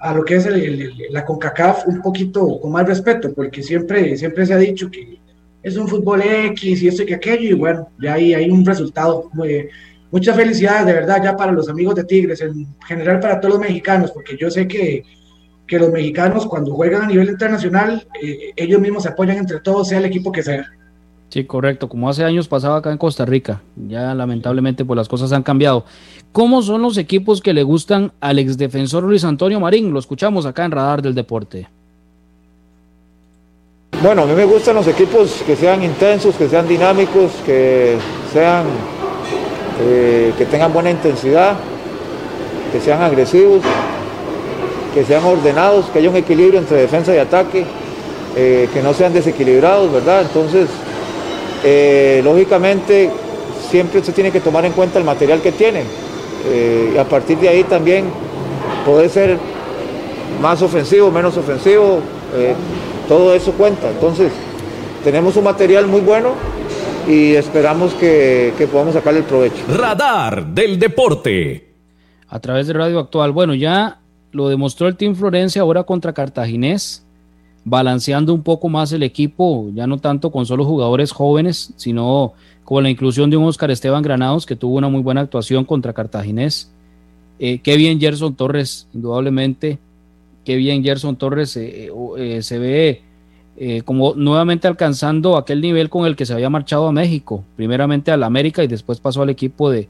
a 0.00 0.12
lo 0.12 0.24
que 0.24 0.34
es 0.34 0.48
la 1.10 1.24
CONCACAF 1.24 1.86
un 1.86 2.02
poquito 2.02 2.60
con 2.60 2.72
más 2.72 2.86
respeto, 2.86 3.32
porque 3.32 3.62
siempre, 3.62 4.16
siempre 4.16 4.44
se 4.44 4.54
ha 4.54 4.58
dicho 4.58 4.90
que 4.90 5.20
es 5.62 5.76
un 5.76 5.86
fútbol 5.86 6.22
X 6.22 6.82
y 6.82 6.88
esto 6.88 7.04
y 7.04 7.06
que 7.06 7.14
aquello, 7.14 7.50
y 7.50 7.52
bueno, 7.52 7.88
ya 8.00 8.14
ahí 8.14 8.34
hay 8.34 8.50
un 8.50 8.66
resultado. 8.66 9.30
Muy, 9.32 9.68
muchas 10.12 10.36
felicidades 10.36 10.86
de 10.86 10.92
verdad 10.92 11.20
ya 11.24 11.36
para 11.36 11.50
los 11.50 11.68
amigos 11.68 11.96
de 11.96 12.04
Tigres, 12.04 12.40
en 12.40 12.68
general 12.86 13.18
para 13.18 13.40
todos 13.40 13.54
los 13.54 13.62
mexicanos, 13.62 14.12
porque 14.12 14.36
yo 14.38 14.48
sé 14.48 14.68
que 14.68 15.04
que 15.66 15.78
los 15.78 15.90
mexicanos 15.90 16.46
cuando 16.46 16.74
juegan 16.74 17.02
a 17.02 17.06
nivel 17.06 17.30
internacional, 17.30 18.06
eh, 18.22 18.52
ellos 18.56 18.78
mismos 18.78 19.04
se 19.04 19.08
apoyan 19.08 19.38
entre 19.38 19.60
todos, 19.60 19.88
sea 19.88 19.98
el 19.98 20.04
equipo 20.04 20.30
que 20.30 20.42
sea. 20.42 20.66
Sí, 21.30 21.44
correcto, 21.44 21.88
como 21.88 22.10
hace 22.10 22.24
años 22.24 22.46
pasaba 22.46 22.76
acá 22.76 22.92
en 22.92 22.98
Costa 22.98 23.24
Rica. 23.24 23.62
Ya 23.88 24.14
lamentablemente 24.14 24.84
pues 24.84 24.98
las 24.98 25.08
cosas 25.08 25.32
han 25.32 25.42
cambiado. 25.42 25.86
¿Cómo 26.30 26.60
son 26.60 26.82
los 26.82 26.98
equipos 26.98 27.40
que 27.40 27.54
le 27.54 27.62
gustan 27.62 28.12
al 28.20 28.38
exdefensor 28.38 29.04
Luis 29.04 29.24
Antonio 29.24 29.58
Marín? 29.60 29.92
Lo 29.92 29.98
escuchamos 29.98 30.44
acá 30.44 30.66
en 30.66 30.72
Radar 30.72 31.00
del 31.00 31.14
Deporte. 31.14 31.66
Bueno, 34.02 34.24
a 34.24 34.26
mí 34.26 34.34
me 34.34 34.44
gustan 34.44 34.74
los 34.74 34.86
equipos 34.88 35.42
que 35.46 35.56
sean 35.56 35.82
intensos, 35.82 36.34
que 36.34 36.48
sean 36.48 36.68
dinámicos, 36.68 37.32
que 37.46 37.96
sean 38.30 38.66
eh, 39.80 40.32
que 40.36 40.46
tengan 40.46 40.72
buena 40.72 40.90
intensidad, 40.90 41.56
que 42.72 42.80
sean 42.80 43.02
agresivos 43.02 43.62
que 44.92 45.04
sean 45.04 45.24
ordenados, 45.24 45.86
que 45.86 45.98
haya 45.98 46.10
un 46.10 46.16
equilibrio 46.16 46.60
entre 46.60 46.78
defensa 46.78 47.14
y 47.14 47.18
ataque, 47.18 47.64
eh, 48.36 48.68
que 48.72 48.82
no 48.82 48.92
sean 48.92 49.12
desequilibrados, 49.12 49.92
¿verdad? 49.92 50.22
Entonces, 50.22 50.68
eh, 51.64 52.20
lógicamente, 52.24 53.10
siempre 53.70 54.02
se 54.02 54.12
tiene 54.12 54.30
que 54.30 54.40
tomar 54.40 54.64
en 54.64 54.72
cuenta 54.72 54.98
el 54.98 55.04
material 55.04 55.40
que 55.40 55.52
tienen. 55.52 55.84
Eh, 56.46 56.92
y 56.94 56.98
a 56.98 57.04
partir 57.04 57.38
de 57.38 57.48
ahí 57.48 57.64
también 57.64 58.06
puede 58.84 59.08
ser 59.08 59.38
más 60.40 60.60
ofensivo, 60.60 61.10
menos 61.10 61.36
ofensivo, 61.36 62.00
todo 63.08 63.34
eso 63.34 63.52
cuenta. 63.52 63.90
Entonces, 63.90 64.32
tenemos 65.04 65.36
un 65.36 65.44
material 65.44 65.86
muy 65.86 66.00
bueno 66.00 66.30
y 67.08 67.32
esperamos 67.32 67.94
que, 67.94 68.52
que 68.56 68.66
podamos 68.66 68.94
sacarle 68.94 69.20
el 69.20 69.26
provecho. 69.26 69.64
Radar 69.68 70.46
del 70.46 70.78
deporte. 70.78 71.72
A 72.28 72.40
través 72.40 72.66
de 72.66 72.72
Radio 72.72 72.98
Actual. 72.98 73.32
Bueno, 73.32 73.54
ya 73.54 74.00
lo 74.32 74.48
demostró 74.48 74.88
el 74.88 74.96
Team 74.96 75.14
Florencia 75.14 75.62
ahora 75.62 75.84
contra 75.84 76.12
Cartaginés, 76.12 77.04
balanceando 77.64 78.34
un 78.34 78.42
poco 78.42 78.68
más 78.68 78.92
el 78.92 79.02
equipo, 79.02 79.70
ya 79.74 79.86
no 79.86 79.98
tanto 79.98 80.30
con 80.30 80.46
solo 80.46 80.64
jugadores 80.64 81.12
jóvenes, 81.12 81.72
sino 81.76 82.32
con 82.64 82.82
la 82.82 82.90
inclusión 82.90 83.28
de 83.30 83.36
un 83.36 83.44
Oscar 83.44 83.70
Esteban 83.70 84.02
Granados 84.02 84.46
que 84.46 84.56
tuvo 84.56 84.76
una 84.76 84.88
muy 84.88 85.02
buena 85.02 85.20
actuación 85.20 85.64
contra 85.64 85.92
Cartaginés. 85.92 86.72
Eh, 87.38 87.58
qué 87.58 87.76
bien 87.76 88.00
Gerson 88.00 88.34
Torres, 88.34 88.88
indudablemente. 88.94 89.78
Qué 90.44 90.56
bien 90.56 90.82
Gerson 90.82 91.16
Torres 91.16 91.56
eh, 91.56 91.90
eh, 92.18 92.42
se 92.42 92.58
ve 92.58 93.02
como 93.84 94.14
nuevamente 94.14 94.66
alcanzando 94.66 95.36
aquel 95.36 95.60
nivel 95.60 95.88
con 95.88 96.06
el 96.06 96.16
que 96.16 96.26
se 96.26 96.32
había 96.32 96.50
marchado 96.50 96.88
a 96.88 96.92
México, 96.92 97.44
primeramente 97.54 98.10
al 98.10 98.22
América 98.22 98.64
y 98.64 98.66
después 98.66 98.98
pasó 98.98 99.22
al 99.22 99.30
equipo 99.30 99.70
de, 99.70 99.88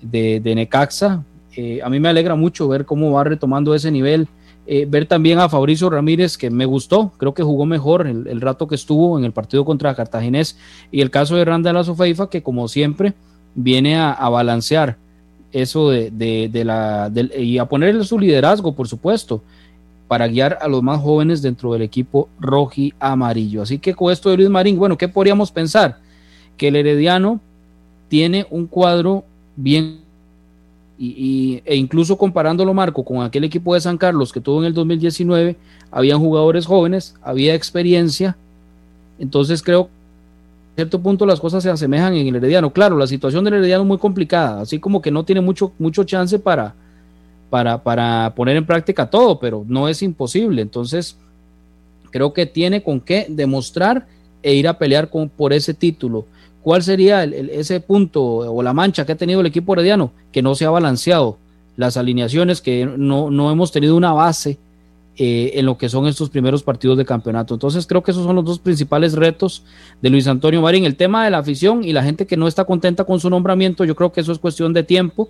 de, 0.00 0.40
de 0.40 0.54
Necaxa, 0.54 1.24
eh, 1.56 1.80
a 1.82 1.90
mí 1.90 2.00
me 2.00 2.08
alegra 2.08 2.34
mucho 2.34 2.68
ver 2.68 2.84
cómo 2.86 3.12
va 3.12 3.24
retomando 3.24 3.74
ese 3.74 3.90
nivel. 3.90 4.28
Eh, 4.64 4.86
ver 4.88 5.06
también 5.06 5.40
a 5.40 5.48
Fabricio 5.48 5.90
Ramírez, 5.90 6.38
que 6.38 6.48
me 6.48 6.66
gustó, 6.66 7.12
creo 7.18 7.34
que 7.34 7.42
jugó 7.42 7.66
mejor 7.66 8.06
el, 8.06 8.40
rato 8.40 8.68
que 8.68 8.76
estuvo 8.76 9.18
en 9.18 9.24
el 9.24 9.32
partido 9.32 9.64
contra 9.64 9.94
Cartaginés. 9.94 10.56
Y 10.90 11.00
el 11.00 11.10
caso 11.10 11.36
de 11.36 11.44
Randa 11.44 11.72
Lazo 11.72 11.96
Feifa, 11.96 12.30
que 12.30 12.42
como 12.42 12.68
siempre 12.68 13.14
viene 13.54 13.96
a, 13.98 14.28
balancear 14.28 14.96
eso 15.50 15.90
de, 15.90 16.50
la. 16.64 17.10
y 17.38 17.58
a 17.58 17.66
ponerle 17.66 18.04
su 18.04 18.18
liderazgo, 18.18 18.74
por 18.74 18.88
supuesto, 18.88 19.42
para 20.12 20.28
guiar 20.28 20.58
a 20.60 20.68
los 20.68 20.82
más 20.82 21.00
jóvenes 21.00 21.40
dentro 21.40 21.72
del 21.72 21.80
equipo 21.80 22.28
roji 22.38 22.92
amarillo. 23.00 23.62
Así 23.62 23.78
que 23.78 23.94
con 23.94 24.12
esto 24.12 24.28
de 24.28 24.36
Luis 24.36 24.50
Marín, 24.50 24.78
bueno, 24.78 24.98
¿qué 24.98 25.08
podríamos 25.08 25.50
pensar? 25.50 26.00
Que 26.58 26.68
el 26.68 26.76
Herediano 26.76 27.40
tiene 28.10 28.46
un 28.50 28.66
cuadro 28.66 29.24
bien 29.56 30.00
y, 30.98 31.62
e 31.64 31.76
incluso 31.76 32.18
comparándolo, 32.18 32.74
Marco, 32.74 33.02
con 33.02 33.22
aquel 33.22 33.44
equipo 33.44 33.72
de 33.72 33.80
San 33.80 33.96
Carlos 33.96 34.34
que 34.34 34.40
tuvo 34.42 34.60
en 34.60 34.66
el 34.66 34.74
2019, 34.74 35.56
habían 35.90 36.18
jugadores 36.18 36.66
jóvenes, 36.66 37.14
había 37.22 37.54
experiencia, 37.54 38.36
entonces 39.18 39.62
creo 39.62 39.86
que 39.86 39.90
a 39.92 40.74
cierto 40.76 41.00
punto 41.00 41.24
las 41.24 41.40
cosas 41.40 41.62
se 41.62 41.70
asemejan 41.70 42.12
en 42.12 42.26
el 42.26 42.36
Herediano. 42.36 42.70
Claro, 42.70 42.98
la 42.98 43.06
situación 43.06 43.44
del 43.44 43.54
Herediano 43.54 43.84
es 43.84 43.88
muy 43.88 43.96
complicada, 43.96 44.60
así 44.60 44.78
como 44.78 45.00
que 45.00 45.10
no 45.10 45.24
tiene 45.24 45.40
mucho, 45.40 45.72
mucho 45.78 46.04
chance 46.04 46.38
para, 46.38 46.74
para, 47.52 47.82
para 47.82 48.32
poner 48.34 48.56
en 48.56 48.64
práctica 48.64 49.10
todo, 49.10 49.38
pero 49.38 49.62
no 49.68 49.86
es 49.86 50.02
imposible, 50.02 50.62
entonces 50.62 51.18
creo 52.10 52.32
que 52.32 52.46
tiene 52.46 52.82
con 52.82 52.98
qué 52.98 53.26
demostrar 53.28 54.06
e 54.42 54.54
ir 54.54 54.66
a 54.66 54.78
pelear 54.78 55.10
con, 55.10 55.28
por 55.28 55.52
ese 55.52 55.74
título. 55.74 56.24
¿Cuál 56.62 56.82
sería 56.82 57.24
ese 57.24 57.80
punto 57.80 58.22
o 58.22 58.62
la 58.62 58.72
mancha 58.72 59.04
que 59.04 59.12
ha 59.12 59.16
tenido 59.16 59.40
el 59.40 59.46
equipo 59.46 59.74
herediano? 59.74 60.12
Que 60.32 60.40
no 60.40 60.54
se 60.54 60.64
ha 60.64 60.70
balanceado 60.70 61.36
las 61.76 61.98
alineaciones, 61.98 62.62
que 62.62 62.86
no, 62.86 63.50
hemos 63.50 63.70
tenido 63.70 63.96
una 63.96 64.14
base 64.14 64.56
eh, 65.18 65.50
en 65.52 65.66
lo 65.66 65.76
que 65.76 65.90
son 65.90 66.06
estos 66.06 66.30
primeros 66.30 66.62
partidos 66.62 66.96
de 66.96 67.04
campeonato. 67.04 67.52
Entonces 67.52 67.86
creo 67.86 68.02
que 68.02 68.12
esos 68.12 68.24
son 68.24 68.34
los 68.34 68.46
dos 68.46 68.60
principales 68.60 69.12
retos 69.12 69.62
de 70.00 70.08
Luis 70.08 70.26
Antonio 70.26 70.62
Marín. 70.62 70.86
El 70.86 70.96
tema 70.96 71.26
de 71.26 71.30
la 71.30 71.38
afición 71.38 71.84
y 71.84 71.92
la 71.92 72.02
gente 72.02 72.26
que 72.26 72.38
no 72.38 72.48
está 72.48 72.64
contenta 72.64 73.04
con 73.04 73.20
su 73.20 73.28
nombramiento, 73.28 73.84
yo 73.84 73.94
creo 73.94 74.10
que 74.10 74.22
eso 74.22 74.32
es 74.32 74.38
cuestión 74.38 74.72
de 74.72 74.84
tiempo 74.84 75.28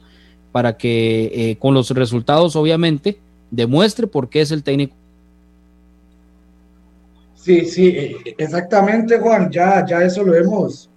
para 0.53 0.77
que 0.77 1.33
eh, 1.35 1.57
con 1.59 1.75
los 1.75 1.91
resultados 1.91 2.55
obviamente 2.55 3.19
demuestre 3.51 4.07
por 4.07 4.29
qué 4.29 4.43
es 4.43 4.51
el 4.51 4.63
técnico 4.63 4.95
Sí, 7.43 7.65
sí, 7.65 7.89
eh, 7.89 8.17
exactamente, 8.39 9.19
Juan. 9.19 9.51
Ya, 9.51 9.85
ya 9.85 10.05
eso 10.05 10.23
lo 10.23 10.33
hemos, 10.37 10.89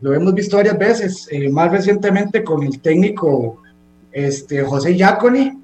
lo 0.00 0.14
hemos 0.14 0.32
visto 0.32 0.56
varias 0.56 0.78
veces, 0.78 1.28
eh, 1.30 1.50
más 1.50 1.70
recientemente 1.70 2.42
con 2.42 2.62
el 2.62 2.80
técnico 2.80 3.62
este, 4.12 4.62
José 4.62 4.96
Yaconi, 4.96 5.60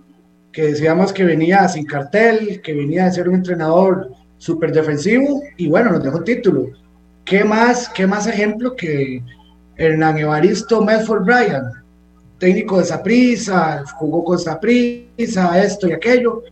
que 0.52 0.72
decíamos 0.72 1.10
que 1.10 1.24
venía 1.24 1.66
sin 1.68 1.86
cartel, 1.86 2.60
que 2.60 2.74
venía 2.74 3.06
de 3.06 3.12
ser 3.12 3.30
un 3.30 3.36
entrenador 3.36 4.10
súper 4.36 4.72
defensivo 4.72 5.40
y 5.56 5.68
bueno, 5.68 5.90
nos 5.90 6.04
dejó 6.04 6.22
título. 6.22 6.66
¿Qué 7.24 7.42
más, 7.42 7.88
qué 7.88 8.06
más 8.06 8.26
ejemplo 8.26 8.76
que 8.76 9.22
Hernán 9.76 10.18
Evaristo 10.18 10.84
Medford 10.84 11.24
Bryan, 11.24 11.72
técnico 12.38 12.78
de 12.78 12.84
Saprisa, 12.84 13.84
jugó 13.96 14.24
con 14.24 14.38
Saprisa, 14.38 15.62
esto 15.62 15.88
y 15.88 15.92
aquello, 15.92 16.42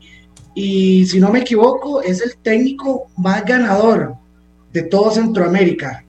y 0.55 1.07
si 1.07 1.20
no 1.20 1.31
me 1.31 1.40
equivoco, 1.40 2.01
es 2.03 2.22
el 2.22 2.37
técnico 2.38 3.09
más 3.16 3.44
ganador 3.44 4.14
de 4.72 4.83
todo 4.83 5.11
Centroamérica 5.11 6.03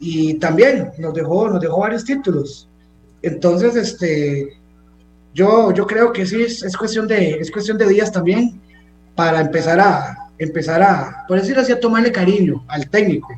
y 0.00 0.34
también 0.34 0.90
nos 0.98 1.14
dejó, 1.14 1.48
nos 1.48 1.60
dejó 1.60 1.80
varios 1.80 2.04
títulos. 2.04 2.68
Entonces, 3.22 3.76
este, 3.76 4.56
yo, 5.34 5.72
yo 5.72 5.86
creo 5.86 6.12
que 6.12 6.26
sí, 6.26 6.42
es, 6.42 6.76
cuestión 6.76 7.06
de, 7.06 7.32
es 7.32 7.50
cuestión 7.50 7.78
de 7.78 7.88
días 7.88 8.10
también 8.10 8.60
para 9.14 9.40
empezar 9.40 9.78
a, 9.78 10.30
empezar 10.38 10.82
a, 10.82 11.24
por 11.28 11.38
decir 11.40 11.58
así, 11.58 11.70
a 11.70 11.78
tomarle 11.78 12.10
cariño 12.10 12.64
al 12.66 12.88
técnico. 12.88 13.28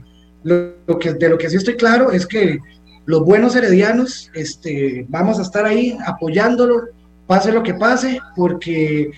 Lo, 0.44 0.98
que, 0.98 1.12
de 1.12 1.28
lo 1.28 1.38
que 1.38 1.50
sí 1.50 1.56
estoy 1.56 1.76
claro 1.76 2.10
es 2.10 2.26
que 2.26 2.58
los 3.04 3.24
buenos 3.24 3.56
heredianos, 3.56 4.30
este, 4.34 5.06
vamos 5.08 5.38
a 5.38 5.42
estar 5.42 5.64
ahí 5.64 5.96
apoyándolo, 6.06 6.82
pase 7.26 7.52
lo 7.52 7.62
que 7.62 7.74
pase, 7.74 8.20
porque 8.36 9.10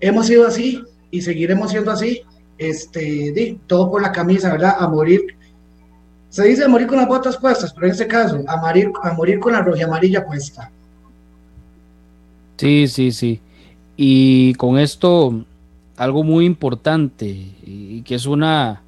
hemos 0.00 0.26
sido 0.26 0.46
así 0.46 0.82
y 1.10 1.22
seguiremos 1.22 1.70
siendo 1.70 1.90
así, 1.90 2.22
este, 2.56 3.58
todo 3.66 3.90
por 3.90 4.02
la 4.02 4.12
camisa, 4.12 4.50
¿verdad? 4.50 4.76
A 4.78 4.88
morir 4.88 5.38
se 6.28 6.44
dice 6.44 6.68
morir 6.68 6.86
con 6.86 6.98
las 6.98 7.08
botas 7.08 7.36
puestas, 7.36 7.72
pero 7.72 7.86
en 7.86 7.92
este 7.92 8.06
caso, 8.06 8.44
a 8.46 8.56
morir, 8.58 8.90
a 9.02 9.12
morir 9.12 9.40
con 9.40 9.52
la 9.52 9.62
roja 9.62 9.84
amarilla 9.84 10.26
puesta. 10.26 10.70
Sí, 12.58 12.86
sí, 12.88 13.12
sí. 13.12 13.40
Y 13.96 14.54
con 14.54 14.78
esto, 14.78 15.44
algo 15.96 16.22
muy 16.22 16.44
importante, 16.44 17.26
y 17.26 18.02
que 18.02 18.14
es 18.14 18.26
una, 18.26 18.82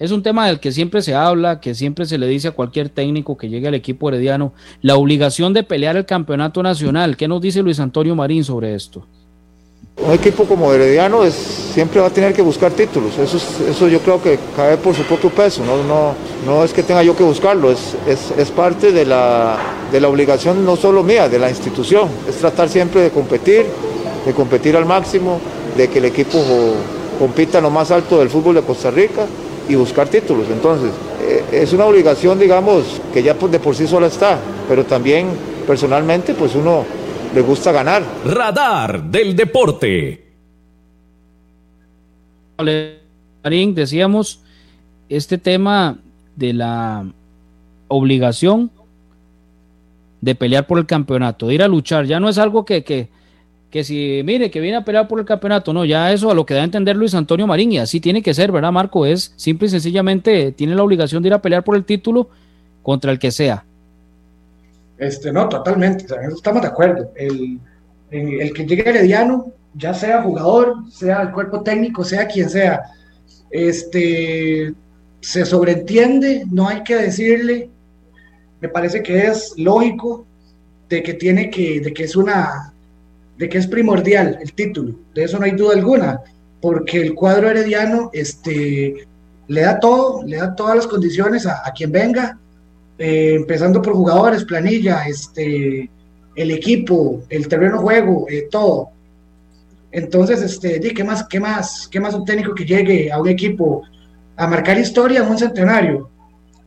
es 0.00 0.12
un 0.12 0.22
tema 0.22 0.46
del 0.46 0.60
que 0.60 0.72
siempre 0.72 1.02
se 1.02 1.14
habla, 1.14 1.60
que 1.60 1.74
siempre 1.74 2.06
se 2.06 2.16
le 2.16 2.26
dice 2.26 2.48
a 2.48 2.52
cualquier 2.52 2.88
técnico 2.88 3.36
que 3.36 3.50
llegue 3.50 3.68
al 3.68 3.74
equipo 3.74 4.08
herediano, 4.08 4.54
la 4.80 4.96
obligación 4.96 5.52
de 5.52 5.62
pelear 5.62 5.94
el 5.94 6.06
campeonato 6.06 6.62
nacional. 6.62 7.18
¿Qué 7.18 7.28
nos 7.28 7.42
dice 7.42 7.62
Luis 7.62 7.78
Antonio 7.80 8.16
Marín 8.16 8.42
sobre 8.42 8.74
esto? 8.74 9.06
Un 9.98 10.14
equipo 10.14 10.44
como 10.44 10.72
Herediano 10.72 11.22
es, 11.24 11.34
siempre 11.34 12.00
va 12.00 12.06
a 12.06 12.10
tener 12.10 12.32
que 12.32 12.40
buscar 12.40 12.72
títulos, 12.72 13.18
eso, 13.18 13.36
eso 13.68 13.88
yo 13.88 13.98
creo 14.00 14.22
que 14.22 14.38
cae 14.56 14.78
por 14.78 14.94
su 14.94 15.02
propio 15.02 15.28
peso, 15.28 15.62
no, 15.62 15.84
no, 15.84 16.14
no 16.46 16.64
es 16.64 16.72
que 16.72 16.82
tenga 16.82 17.02
yo 17.02 17.14
que 17.14 17.22
buscarlo, 17.22 17.70
es, 17.70 17.94
es, 18.06 18.30
es 18.38 18.50
parte 18.50 18.92
de 18.92 19.04
la, 19.04 19.58
de 19.92 20.00
la 20.00 20.08
obligación 20.08 20.64
no 20.64 20.76
solo 20.76 21.02
mía, 21.02 21.28
de 21.28 21.38
la 21.38 21.50
institución, 21.50 22.08
es 22.26 22.36
tratar 22.36 22.70
siempre 22.70 23.02
de 23.02 23.10
competir, 23.10 23.66
de 24.24 24.32
competir 24.32 24.74
al 24.74 24.86
máximo, 24.86 25.38
de 25.76 25.88
que 25.88 25.98
el 25.98 26.06
equipo 26.06 26.38
compita 27.18 27.58
en 27.58 27.64
lo 27.64 27.70
más 27.70 27.90
alto 27.90 28.20
del 28.20 28.30
fútbol 28.30 28.54
de 28.54 28.62
Costa 28.62 28.90
Rica 28.90 29.26
y 29.70 29.76
buscar 29.76 30.08
títulos. 30.08 30.46
Entonces, 30.50 30.90
eh, 31.22 31.44
es 31.52 31.72
una 31.72 31.86
obligación, 31.86 32.38
digamos, 32.38 33.00
que 33.12 33.22
ya 33.22 33.34
de 33.34 33.60
por 33.60 33.76
sí 33.76 33.86
sola 33.86 34.08
está, 34.08 34.38
pero 34.68 34.84
también 34.84 35.28
personalmente, 35.66 36.34
pues 36.34 36.56
uno 36.56 36.84
le 37.32 37.40
gusta 37.40 37.70
ganar. 37.70 38.02
Radar 38.24 39.04
del 39.04 39.36
deporte. 39.36 40.26
Marín, 43.42 43.74
decíamos, 43.74 44.40
este 45.08 45.38
tema 45.38 45.98
de 46.34 46.52
la 46.52 47.06
obligación 47.88 48.70
de 50.20 50.34
pelear 50.34 50.66
por 50.66 50.78
el 50.78 50.86
campeonato, 50.86 51.46
de 51.46 51.54
ir 51.54 51.62
a 51.62 51.68
luchar, 51.68 52.06
ya 52.06 52.18
no 52.18 52.28
es 52.28 52.38
algo 52.38 52.64
que, 52.64 52.82
que, 52.82 53.08
que 53.70 53.84
si, 53.84 54.22
mire, 54.24 54.50
que 54.50 54.60
viene 54.60 54.78
a 54.78 54.84
pelear 54.84 55.06
por 55.06 55.20
el 55.20 55.26
campeonato, 55.26 55.72
no, 55.72 55.84
ya 55.84 56.12
eso 56.12 56.30
a 56.30 56.34
lo 56.34 56.44
que 56.44 56.54
da 56.54 56.62
a 56.62 56.64
entender 56.64 56.96
Luis 56.96 57.14
Antonio 57.14 57.46
Marín, 57.46 57.72
y 57.72 57.78
así 57.78 58.00
tiene 58.00 58.22
que 58.22 58.34
ser, 58.34 58.50
¿verdad, 58.50 58.72
Marco? 58.72 59.06
Es 59.06 59.32
simple 59.36 59.68
y 59.68 59.70
sencillamente, 59.70 60.52
tiene 60.52 60.74
la 60.74 60.82
obligación 60.82 61.22
de 61.22 61.28
ir 61.28 61.34
a 61.34 61.42
pelear 61.42 61.62
por 61.62 61.76
el 61.76 61.84
título 61.84 62.28
contra 62.82 63.12
el 63.12 63.18
que 63.18 63.30
sea. 63.30 63.64
Este, 64.98 65.32
no, 65.32 65.48
totalmente, 65.48 66.04
estamos 66.34 66.62
de 66.62 66.68
acuerdo. 66.68 67.10
El, 67.16 67.60
el 68.10 68.52
que 68.52 68.66
llegue 68.66 68.88
herediano, 68.88 69.52
ya 69.74 69.94
sea 69.94 70.22
jugador, 70.22 70.76
sea 70.90 71.22
el 71.22 71.30
cuerpo 71.30 71.62
técnico, 71.62 72.04
sea 72.04 72.26
quien 72.26 72.50
sea, 72.50 72.82
este, 73.50 74.74
se 75.20 75.44
sobreentiende, 75.44 76.44
no 76.50 76.68
hay 76.68 76.82
que 76.82 76.96
decirle, 76.96 77.70
me 78.60 78.68
parece 78.68 79.02
que 79.02 79.26
es 79.26 79.54
lógico 79.56 80.26
de 80.88 81.02
que 81.02 81.14
tiene 81.14 81.50
que, 81.50 81.80
de 81.80 81.92
que 81.92 82.04
es 82.04 82.16
una, 82.16 82.69
de 83.40 83.48
que 83.48 83.56
es 83.56 83.66
primordial 83.66 84.38
el 84.42 84.52
título, 84.52 84.96
de 85.14 85.24
eso 85.24 85.38
no 85.38 85.46
hay 85.46 85.52
duda 85.52 85.74
alguna, 85.74 86.20
porque 86.60 87.00
el 87.00 87.14
cuadro 87.14 87.48
herediano, 87.48 88.10
este, 88.12 89.08
le 89.48 89.60
da 89.62 89.80
todo, 89.80 90.22
le 90.26 90.36
da 90.36 90.54
todas 90.54 90.76
las 90.76 90.86
condiciones 90.86 91.46
a, 91.46 91.62
quien 91.74 91.90
venga, 91.90 92.38
eh, 92.98 93.36
empezando 93.36 93.80
por 93.80 93.94
jugadores, 93.94 94.44
planilla, 94.44 95.08
este, 95.08 95.88
el 96.36 96.50
equipo, 96.50 97.22
el 97.30 97.48
terreno 97.48 97.78
juego, 97.78 98.26
eh, 98.28 98.46
todo. 98.50 98.90
Entonces, 99.90 100.42
este, 100.42 100.78
¿qué 100.78 101.02
más, 101.02 101.26
qué 101.26 101.40
más, 101.40 101.88
qué 101.90 101.98
más 101.98 102.14
un 102.14 102.26
técnico 102.26 102.54
que 102.54 102.66
llegue 102.66 103.10
a 103.10 103.18
un 103.18 103.28
equipo 103.28 103.84
a 104.36 104.46
marcar 104.48 104.78
historia 104.78 105.20
en 105.20 105.30
un 105.30 105.38
centenario 105.38 106.10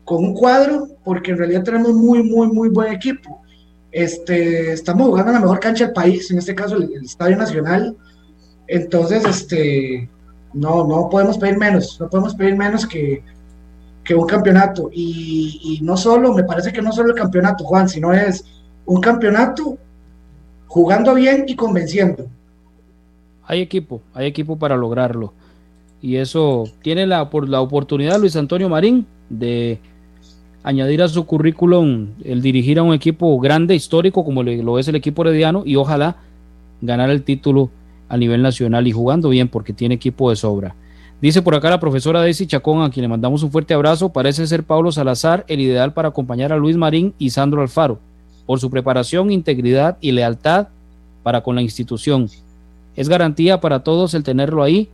con 0.03 0.23
un 0.23 0.33
cuadro? 0.33 0.87
Porque 1.05 1.29
en 1.29 1.37
realidad 1.37 1.63
tenemos 1.63 1.93
muy, 1.93 2.23
muy, 2.23 2.47
muy 2.47 2.69
buen 2.69 2.91
equipo. 2.91 3.42
Este, 3.93 4.73
estamos 4.73 5.07
jugando 5.07 5.29
en 5.29 5.35
la 5.35 5.41
mejor 5.41 5.59
cancha 5.59 5.85
del 5.85 5.93
país, 5.93 6.31
en 6.31 6.39
este 6.39 6.55
caso 6.55 6.77
el, 6.77 6.91
Estadio 7.05 7.37
Nacional. 7.37 7.95
Entonces, 8.67 9.23
este, 9.23 10.09
no, 10.51 10.87
no 10.87 11.09
podemos 11.09 11.37
pedir 11.37 11.59
menos, 11.59 11.99
no 11.99 12.09
podemos 12.09 12.33
pedir 12.33 12.55
menos 12.57 12.87
que, 12.87 13.23
un 14.15 14.25
campeonato. 14.25 14.89
Y, 14.91 15.79
no 15.83 15.95
solo, 15.95 16.33
me 16.33 16.43
parece 16.43 16.73
que 16.73 16.81
no 16.81 16.91
solo 16.91 17.09
el 17.09 17.15
campeonato, 17.15 17.63
Juan, 17.65 17.87
sino 17.87 18.11
es 18.11 18.43
un 18.85 18.99
campeonato 18.99 19.77
jugando 20.65 21.13
bien 21.13 21.45
y 21.47 21.55
convenciendo. 21.55 22.25
Hay 23.45 23.61
equipo, 23.61 24.01
hay 24.15 24.25
equipo 24.25 24.57
para 24.57 24.75
lograrlo. 24.75 25.33
Y 26.01 26.15
eso 26.15 26.63
tiene 26.81 27.05
la, 27.05 27.29
la 27.47 27.61
oportunidad 27.61 28.19
Luis 28.19 28.35
Antonio 28.35 28.69
Marín 28.69 29.05
de 29.29 29.79
añadir 30.63 31.03
a 31.03 31.09
su 31.09 31.25
currículum 31.25 32.07
el 32.23 32.41
dirigir 32.41 32.79
a 32.79 32.83
un 32.83 32.93
equipo 32.93 33.37
grande, 33.39 33.75
histórico, 33.75 34.23
como 34.23 34.43
lo 34.43 34.79
es 34.79 34.87
el 34.87 34.95
equipo 34.95 35.21
herediano, 35.23 35.63
y 35.65 35.75
ojalá 35.75 36.15
ganar 36.81 37.09
el 37.09 37.23
título 37.23 37.69
a 38.09 38.17
nivel 38.17 38.41
nacional 38.41 38.87
y 38.87 38.91
jugando 38.91 39.29
bien 39.29 39.49
porque 39.49 39.73
tiene 39.73 39.95
equipo 39.95 40.29
de 40.29 40.35
sobra. 40.35 40.75
Dice 41.21 41.41
por 41.41 41.55
acá 41.55 41.69
la 41.69 41.79
profesora 41.79 42.19
Daisy 42.19 42.47
Chacón, 42.47 42.81
a 42.81 42.89
quien 42.89 43.03
le 43.03 43.07
mandamos 43.07 43.43
un 43.43 43.51
fuerte 43.51 43.73
abrazo, 43.73 44.09
parece 44.09 44.45
ser 44.45 44.63
Pablo 44.63 44.91
Salazar 44.91 45.45
el 45.47 45.61
ideal 45.61 45.93
para 45.93 46.09
acompañar 46.09 46.51
a 46.51 46.57
Luis 46.57 46.75
Marín 46.75 47.13
y 47.17 47.29
Sandro 47.29 47.61
Alfaro, 47.61 47.99
por 48.45 48.59
su 48.59 48.69
preparación, 48.69 49.31
integridad 49.31 49.97
y 50.01 50.11
lealtad 50.11 50.67
para 51.23 51.41
con 51.41 51.55
la 51.55 51.61
institución. 51.61 52.29
Es 52.95 53.09
garantía 53.09 53.61
para 53.61 53.79
todos 53.83 54.13
el 54.13 54.23
tenerlo 54.23 54.63
ahí, 54.63 54.89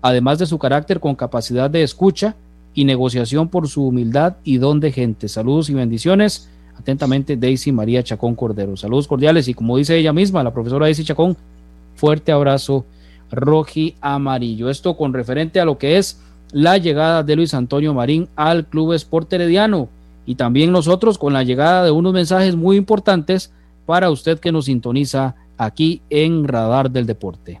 además 0.00 0.38
de 0.38 0.46
su 0.46 0.58
carácter 0.58 1.00
con 1.00 1.14
capacidad 1.14 1.70
de 1.70 1.82
escucha 1.82 2.34
y 2.74 2.84
negociación 2.84 3.48
por 3.48 3.68
su 3.68 3.86
humildad 3.86 4.36
y 4.44 4.58
don 4.58 4.80
de 4.80 4.92
gente. 4.92 5.28
Saludos 5.28 5.70
y 5.70 5.74
bendiciones. 5.74 6.48
Atentamente, 6.76 7.36
Daisy 7.36 7.72
María 7.72 8.02
Chacón 8.02 8.34
Cordero. 8.34 8.76
Saludos 8.76 9.06
cordiales 9.06 9.46
y 9.48 9.54
como 9.54 9.76
dice 9.76 9.96
ella 9.96 10.12
misma, 10.12 10.42
la 10.42 10.52
profesora 10.52 10.86
Daisy 10.86 11.04
Chacón, 11.04 11.36
fuerte 11.94 12.32
abrazo 12.32 12.84
roji 13.30 13.94
amarillo. 14.00 14.68
Esto 14.70 14.96
con 14.96 15.12
referente 15.12 15.60
a 15.60 15.64
lo 15.64 15.78
que 15.78 15.98
es 15.98 16.20
la 16.52 16.78
llegada 16.78 17.22
de 17.22 17.36
Luis 17.36 17.54
Antonio 17.54 17.94
Marín 17.94 18.28
al 18.36 18.66
Club 18.66 18.92
Sport 18.92 19.32
Herediano 19.32 19.88
y 20.26 20.34
también 20.36 20.72
nosotros 20.72 21.18
con 21.18 21.32
la 21.32 21.42
llegada 21.42 21.84
de 21.84 21.90
unos 21.90 22.12
mensajes 22.12 22.56
muy 22.56 22.76
importantes 22.76 23.52
para 23.86 24.10
usted 24.10 24.38
que 24.38 24.52
nos 24.52 24.66
sintoniza 24.66 25.34
aquí 25.58 26.00
en 26.10 26.46
Radar 26.46 26.90
del 26.90 27.06
Deporte. 27.06 27.60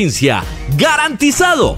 ¡Garantizado! 0.77 1.77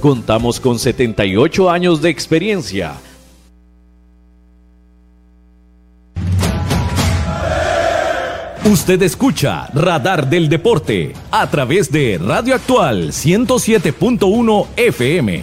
Contamos 0.00 0.58
con 0.58 0.78
78 0.78 1.70
años 1.70 2.02
de 2.02 2.10
experiencia. 2.10 2.94
Usted 8.64 9.02
escucha 9.02 9.66
Radar 9.74 10.30
del 10.30 10.48
Deporte 10.48 11.12
a 11.30 11.50
través 11.50 11.90
de 11.90 12.18
Radio 12.18 12.54
Actual 12.54 13.08
107.1 13.08 14.66
FM. 14.76 15.42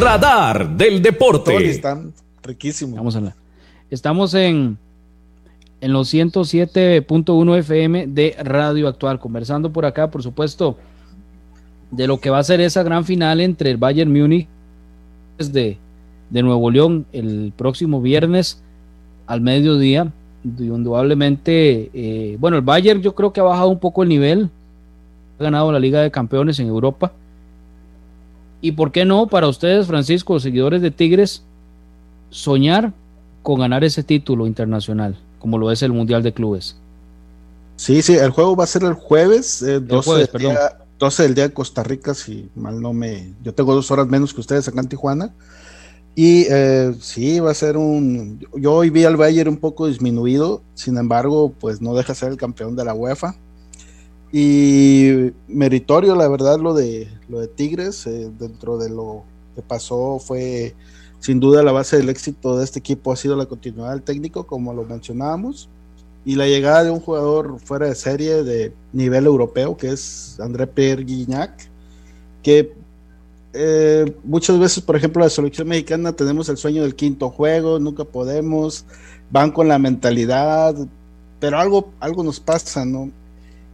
Radar 0.00 0.68
del 0.70 1.00
Deporte. 1.00 1.70
Están 1.70 2.12
riquísimos. 2.42 2.96
Vamos 2.96 3.14
a 3.16 3.20
la. 3.20 3.36
Estamos 3.88 4.34
en 4.34 4.76
en 5.80 5.92
los 5.92 6.12
107.1 6.12 7.58
FM 7.58 8.06
de 8.08 8.36
Radio 8.42 8.88
Actual. 8.88 9.18
Conversando 9.18 9.72
por 9.72 9.84
acá, 9.84 10.10
por 10.10 10.22
supuesto, 10.22 10.76
de 11.90 12.06
lo 12.06 12.18
que 12.18 12.30
va 12.30 12.38
a 12.38 12.44
ser 12.44 12.60
esa 12.60 12.82
gran 12.82 13.04
final 13.04 13.40
entre 13.40 13.70
el 13.70 13.76
Bayern 13.76 14.12
Múnich 14.12 14.48
de, 15.38 15.78
de 16.30 16.42
Nuevo 16.42 16.70
León 16.70 17.06
el 17.12 17.52
próximo 17.56 18.00
viernes 18.00 18.62
al 19.26 19.40
mediodía. 19.40 20.12
Indudablemente, 20.44 21.90
eh, 21.92 22.36
bueno, 22.38 22.56
el 22.56 22.62
Bayern 22.62 23.02
yo 23.02 23.14
creo 23.14 23.32
que 23.32 23.40
ha 23.40 23.44
bajado 23.44 23.68
un 23.68 23.80
poco 23.80 24.04
el 24.04 24.08
nivel, 24.08 24.48
ha 25.38 25.42
ganado 25.42 25.72
la 25.72 25.80
Liga 25.80 26.00
de 26.00 26.10
Campeones 26.10 26.60
en 26.60 26.68
Europa. 26.68 27.12
Y 28.60 28.72
por 28.72 28.92
qué 28.92 29.04
no, 29.04 29.26
para 29.26 29.48
ustedes, 29.48 29.86
Francisco, 29.86 30.38
seguidores 30.38 30.82
de 30.82 30.90
Tigres, 30.90 31.44
soñar 32.30 32.92
con 33.42 33.58
ganar 33.60 33.84
ese 33.84 34.02
título 34.02 34.46
internacional 34.46 35.16
como 35.38 35.58
lo 35.58 35.70
es 35.70 35.82
el 35.82 35.92
Mundial 35.92 36.22
de 36.22 36.32
Clubes. 36.32 36.76
Sí, 37.76 38.02
sí, 38.02 38.14
el 38.14 38.30
juego 38.30 38.56
va 38.56 38.64
a 38.64 38.68
ser 38.68 38.84
el 38.84 38.94
jueves, 38.94 39.60
12, 39.60 40.22
eh, 40.22 41.22
del 41.22 41.34
día 41.34 41.48
de 41.48 41.54
Costa 41.54 41.82
Rica, 41.82 42.14
si 42.14 42.48
mal 42.54 42.80
no 42.80 42.92
me... 42.92 43.34
Yo 43.42 43.52
tengo 43.52 43.74
dos 43.74 43.90
horas 43.90 44.06
menos 44.06 44.32
que 44.32 44.40
ustedes 44.40 44.66
acá 44.66 44.80
en 44.80 44.88
Tijuana. 44.88 45.34
Y 46.14 46.46
eh, 46.48 46.94
sí, 46.98 47.38
va 47.40 47.50
a 47.50 47.54
ser 47.54 47.76
un... 47.76 48.40
Yo 48.54 48.72
hoy 48.72 48.88
vi 48.88 49.04
al 49.04 49.18
Bayern 49.18 49.50
un 49.50 49.58
poco 49.58 49.86
disminuido, 49.86 50.62
sin 50.74 50.96
embargo, 50.96 51.52
pues 51.60 51.82
no 51.82 51.94
deja 51.94 52.14
ser 52.14 52.30
el 52.30 52.38
campeón 52.38 52.74
de 52.74 52.86
la 52.86 52.94
UEFA. 52.94 53.36
Y 54.32 55.32
meritorio, 55.46 56.14
la 56.16 56.28
verdad, 56.28 56.58
lo 56.58 56.72
de, 56.72 57.08
lo 57.28 57.40
de 57.40 57.48
Tigres, 57.48 58.06
eh, 58.06 58.30
dentro 58.38 58.78
de 58.78 58.88
lo 58.88 59.24
que 59.54 59.60
pasó 59.60 60.18
fue 60.18 60.74
sin 61.20 61.40
duda 61.40 61.62
la 61.62 61.72
base 61.72 61.96
del 61.96 62.08
éxito 62.08 62.56
de 62.58 62.64
este 62.64 62.78
equipo 62.78 63.12
ha 63.12 63.16
sido 63.16 63.36
la 63.36 63.46
continuidad 63.46 63.90
del 63.90 64.02
técnico, 64.02 64.46
como 64.46 64.72
lo 64.72 64.84
mencionábamos, 64.84 65.68
y 66.24 66.34
la 66.34 66.46
llegada 66.46 66.84
de 66.84 66.90
un 66.90 67.00
jugador 67.00 67.58
fuera 67.60 67.86
de 67.86 67.94
serie 67.94 68.42
de 68.42 68.72
nivel 68.92 69.26
europeo, 69.26 69.76
que 69.76 69.92
es 69.92 70.38
André 70.40 70.66
Pierre 70.66 71.04
Guignac, 71.04 71.68
que 72.42 72.72
eh, 73.52 74.12
muchas 74.24 74.58
veces, 74.58 74.82
por 74.82 74.96
ejemplo, 74.96 75.22
la 75.22 75.30
selección 75.30 75.68
mexicana 75.68 76.12
tenemos 76.12 76.48
el 76.48 76.56
sueño 76.56 76.82
del 76.82 76.94
quinto 76.94 77.30
juego, 77.30 77.78
nunca 77.78 78.04
podemos, 78.04 78.84
van 79.30 79.50
con 79.50 79.68
la 79.68 79.78
mentalidad, 79.78 80.74
pero 81.40 81.58
algo, 81.58 81.90
algo 82.00 82.22
nos 82.22 82.40
pasa, 82.40 82.84
¿no? 82.84 83.10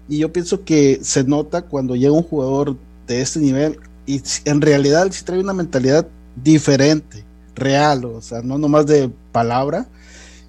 Y 0.08 0.18
yo 0.18 0.32
pienso 0.32 0.64
que 0.64 1.00
se 1.02 1.24
nota 1.24 1.62
cuando 1.62 1.96
llega 1.96 2.12
un 2.12 2.22
jugador 2.22 2.76
de 3.06 3.20
este 3.20 3.40
nivel 3.40 3.78
y 4.06 4.20
en 4.44 4.60
realidad 4.60 5.08
sí 5.10 5.24
trae 5.24 5.40
una 5.40 5.52
mentalidad 5.52 6.06
diferente 6.36 7.24
real, 7.54 8.04
o 8.04 8.20
sea, 8.20 8.42
no 8.42 8.58
nomás 8.58 8.86
de 8.86 9.10
palabra, 9.32 9.88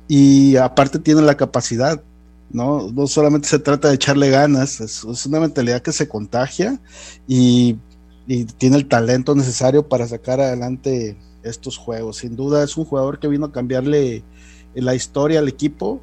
y 0.07 0.55
aparte 0.57 0.99
tiene 0.99 1.21
la 1.21 1.37
capacidad, 1.37 2.01
¿no? 2.49 2.91
No 2.91 3.07
solamente 3.07 3.47
se 3.47 3.59
trata 3.59 3.89
de 3.89 3.95
echarle 3.95 4.29
ganas, 4.29 4.81
es, 4.81 5.03
una 5.25 5.39
mentalidad 5.39 5.81
que 5.81 5.91
se 5.91 6.07
contagia 6.07 6.79
y, 7.27 7.77
tiene 8.57 8.77
el 8.77 8.87
talento 8.87 9.35
necesario 9.35 9.89
para 9.89 10.07
sacar 10.07 10.39
adelante 10.39 11.17
estos 11.43 11.75
juegos. 11.77 12.17
Sin 12.17 12.37
duda 12.37 12.63
es 12.63 12.77
un 12.77 12.85
jugador 12.85 13.19
que 13.19 13.27
vino 13.27 13.47
a 13.47 13.51
cambiarle 13.51 14.23
la 14.75 14.95
historia 14.95 15.39
al 15.39 15.49
equipo 15.49 16.01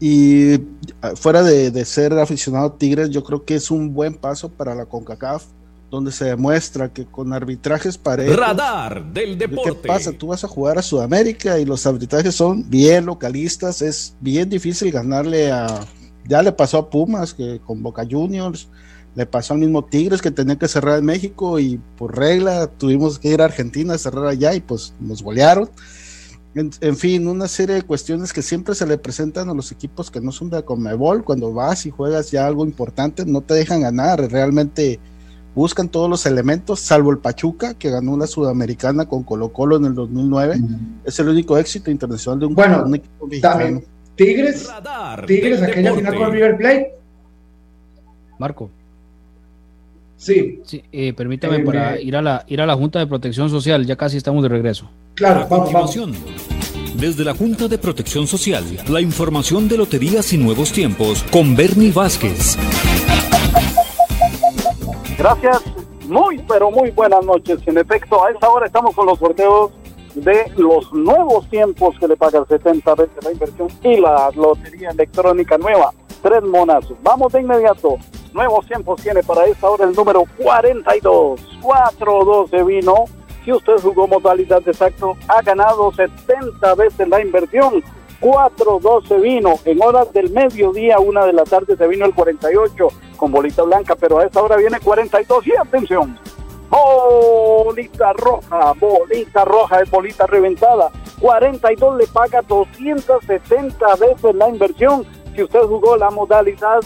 y 0.00 0.60
fuera 1.14 1.42
de, 1.42 1.70
de 1.70 1.84
ser 1.84 2.14
aficionado 2.14 2.68
a 2.68 2.78
Tigres, 2.78 3.10
yo 3.10 3.22
creo 3.22 3.44
que 3.44 3.56
es 3.56 3.70
un 3.70 3.92
buen 3.92 4.14
paso 4.14 4.48
para 4.48 4.74
la 4.74 4.86
CONCACAF 4.86 5.44
donde 5.90 6.12
se 6.12 6.26
demuestra 6.26 6.92
que 6.92 7.06
con 7.06 7.32
arbitrajes 7.32 7.96
parejos. 7.96 8.36
Radar 8.36 9.12
del 9.12 9.38
deporte. 9.38 9.70
¿Qué 9.70 9.88
pasa? 9.88 10.12
Tú 10.12 10.28
vas 10.28 10.44
a 10.44 10.48
jugar 10.48 10.78
a 10.78 10.82
Sudamérica 10.82 11.58
y 11.58 11.64
los 11.64 11.86
arbitrajes 11.86 12.34
son 12.34 12.68
bien 12.68 13.06
localistas. 13.06 13.80
Es 13.80 14.14
bien 14.20 14.48
difícil 14.48 14.92
ganarle 14.92 15.50
a. 15.50 15.66
Ya 16.26 16.42
le 16.42 16.52
pasó 16.52 16.78
a 16.78 16.90
Pumas, 16.90 17.32
que 17.32 17.60
con 17.64 17.82
Boca 17.82 18.06
Juniors. 18.08 18.68
Le 19.14 19.24
pasó 19.24 19.54
al 19.54 19.60
mismo 19.60 19.84
Tigres 19.84 20.20
que 20.20 20.30
tenía 20.30 20.56
que 20.56 20.68
cerrar 20.68 20.98
en 20.98 21.04
México 21.04 21.58
y 21.58 21.80
por 21.96 22.16
regla 22.16 22.68
tuvimos 22.68 23.18
que 23.18 23.30
ir 23.30 23.40
a 23.40 23.46
Argentina 23.46 23.94
a 23.94 23.98
cerrar 23.98 24.26
allá 24.26 24.54
y 24.54 24.60
pues 24.60 24.94
nos 25.00 25.22
golearon. 25.22 25.70
En, 26.54 26.70
en, 26.80 26.96
fin, 26.96 27.26
una 27.26 27.48
serie 27.48 27.76
de 27.76 27.82
cuestiones 27.82 28.32
que 28.32 28.42
siempre 28.42 28.74
se 28.74 28.86
le 28.86 28.98
presentan 28.98 29.48
a 29.48 29.54
los 29.54 29.72
equipos 29.72 30.10
que 30.10 30.20
no 30.20 30.30
son 30.30 30.50
de 30.50 30.62
Comebol. 30.62 31.24
Cuando 31.24 31.52
vas 31.52 31.86
y 31.86 31.90
juegas 31.90 32.30
ya 32.30 32.46
algo 32.46 32.64
importante, 32.64 33.24
no 33.24 33.40
te 33.40 33.54
dejan 33.54 33.80
ganar. 33.80 34.20
Realmente 34.30 35.00
buscan 35.58 35.88
todos 35.88 36.08
los 36.08 36.24
elementos, 36.24 36.80
salvo 36.80 37.10
el 37.10 37.18
Pachuca, 37.18 37.74
que 37.74 37.90
ganó 37.90 38.12
una 38.12 38.26
sudamericana 38.26 39.06
con 39.06 39.24
Colo 39.24 39.52
Colo 39.52 39.76
en 39.76 39.86
el 39.86 39.94
2009. 39.94 40.56
Es 41.04 41.18
el 41.18 41.28
único 41.28 41.58
éxito 41.58 41.90
internacional 41.90 42.38
de 42.38 42.46
un, 42.46 42.54
bueno, 42.54 42.86
equipo 42.94 43.26
mexicano. 43.26 43.82
Tigres, 44.14 44.68
Tigres, 45.26 45.62
aquella 45.62 45.94
final 45.94 46.16
con 46.16 46.32
River 46.32 46.56
Plate. 46.56 46.94
Marco. 48.38 48.70
Sí. 50.16 50.60
sí 50.64 50.82
eh, 50.90 51.12
permítame 51.12 51.56
eh, 51.56 51.60
para 51.60 52.00
ir, 52.00 52.16
a 52.16 52.22
la, 52.22 52.44
ir 52.48 52.60
a 52.60 52.66
la 52.66 52.74
Junta 52.74 53.00
de 53.00 53.06
Protección 53.06 53.50
Social, 53.50 53.84
ya 53.84 53.96
casi 53.96 54.16
estamos 54.16 54.42
de 54.42 54.48
regreso. 54.48 54.88
Claro, 55.14 55.46
vamos, 55.48 55.72
vamos. 55.72 55.98
Desde 56.96 57.24
la 57.24 57.34
Junta 57.34 57.68
de 57.68 57.78
Protección 57.78 58.26
Social, 58.26 58.64
la 58.88 59.00
información 59.00 59.68
de 59.68 59.76
loterías 59.76 60.32
y 60.32 60.38
nuevos 60.38 60.72
tiempos 60.72 61.24
con 61.30 61.54
Bernie 61.56 61.92
Vázquez. 61.92 62.56
Gracias, 65.18 65.64
muy 66.06 66.38
pero 66.46 66.70
muy 66.70 66.92
buenas 66.92 67.24
noches. 67.24 67.58
En 67.66 67.76
efecto, 67.76 68.24
a 68.24 68.30
esta 68.30 68.48
hora 68.48 68.66
estamos 68.66 68.94
con 68.94 69.04
los 69.06 69.18
sorteos 69.18 69.72
de 70.14 70.50
los 70.56 70.92
nuevos 70.92 71.50
tiempos 71.50 71.98
que 71.98 72.06
le 72.06 72.16
pagan 72.16 72.46
70 72.46 72.94
veces 72.94 73.24
la 73.24 73.32
inversión 73.32 73.68
y 73.82 73.96
la 73.96 74.30
lotería 74.36 74.90
electrónica 74.90 75.58
nueva. 75.58 75.92
Tres 76.22 76.42
monas. 76.44 76.84
Vamos 77.02 77.32
de 77.32 77.40
inmediato. 77.40 77.96
Nuevos 78.32 78.64
tiempos 78.68 79.02
tiene 79.02 79.24
para 79.24 79.46
esta 79.46 79.68
hora 79.68 79.86
el 79.86 79.92
número 79.92 80.22
42. 80.38 81.40
412 81.62 82.62
vino 82.62 83.06
si 83.44 83.52
usted 83.52 83.80
jugó 83.82 84.06
modalidad 84.06 84.62
de 84.62 84.70
exacto, 84.70 85.16
ha 85.26 85.42
ganado 85.42 85.92
70 85.92 86.74
veces 86.76 87.08
la 87.08 87.20
inversión. 87.20 87.82
4-12 88.20 89.20
vino 89.20 89.54
en 89.64 89.82
horas 89.82 90.12
del 90.12 90.30
mediodía, 90.30 90.98
una 90.98 91.24
de 91.24 91.32
la 91.32 91.44
tarde 91.44 91.76
se 91.76 91.86
vino 91.86 92.04
el 92.04 92.14
48 92.14 92.88
con 93.18 93.30
bolita 93.30 93.62
blanca, 93.64 93.94
pero 93.94 94.18
a 94.18 94.24
esta 94.24 94.42
hora 94.42 94.56
viene 94.56 94.80
42 94.80 95.46
y 95.46 95.56
atención, 95.56 96.18
bolita 96.70 98.14
roja, 98.14 98.72
bolita 98.72 99.44
roja 99.44 99.80
es 99.80 99.90
bolita 99.90 100.26
reventada, 100.26 100.90
42 101.20 101.98
le 101.98 102.06
paga 102.06 102.40
270 102.40 103.96
veces 103.96 104.34
la 104.34 104.48
inversión 104.48 105.04
si 105.34 105.42
usted 105.42 105.60
jugó 105.60 105.96
la 105.96 106.10
modalidad 106.10 106.80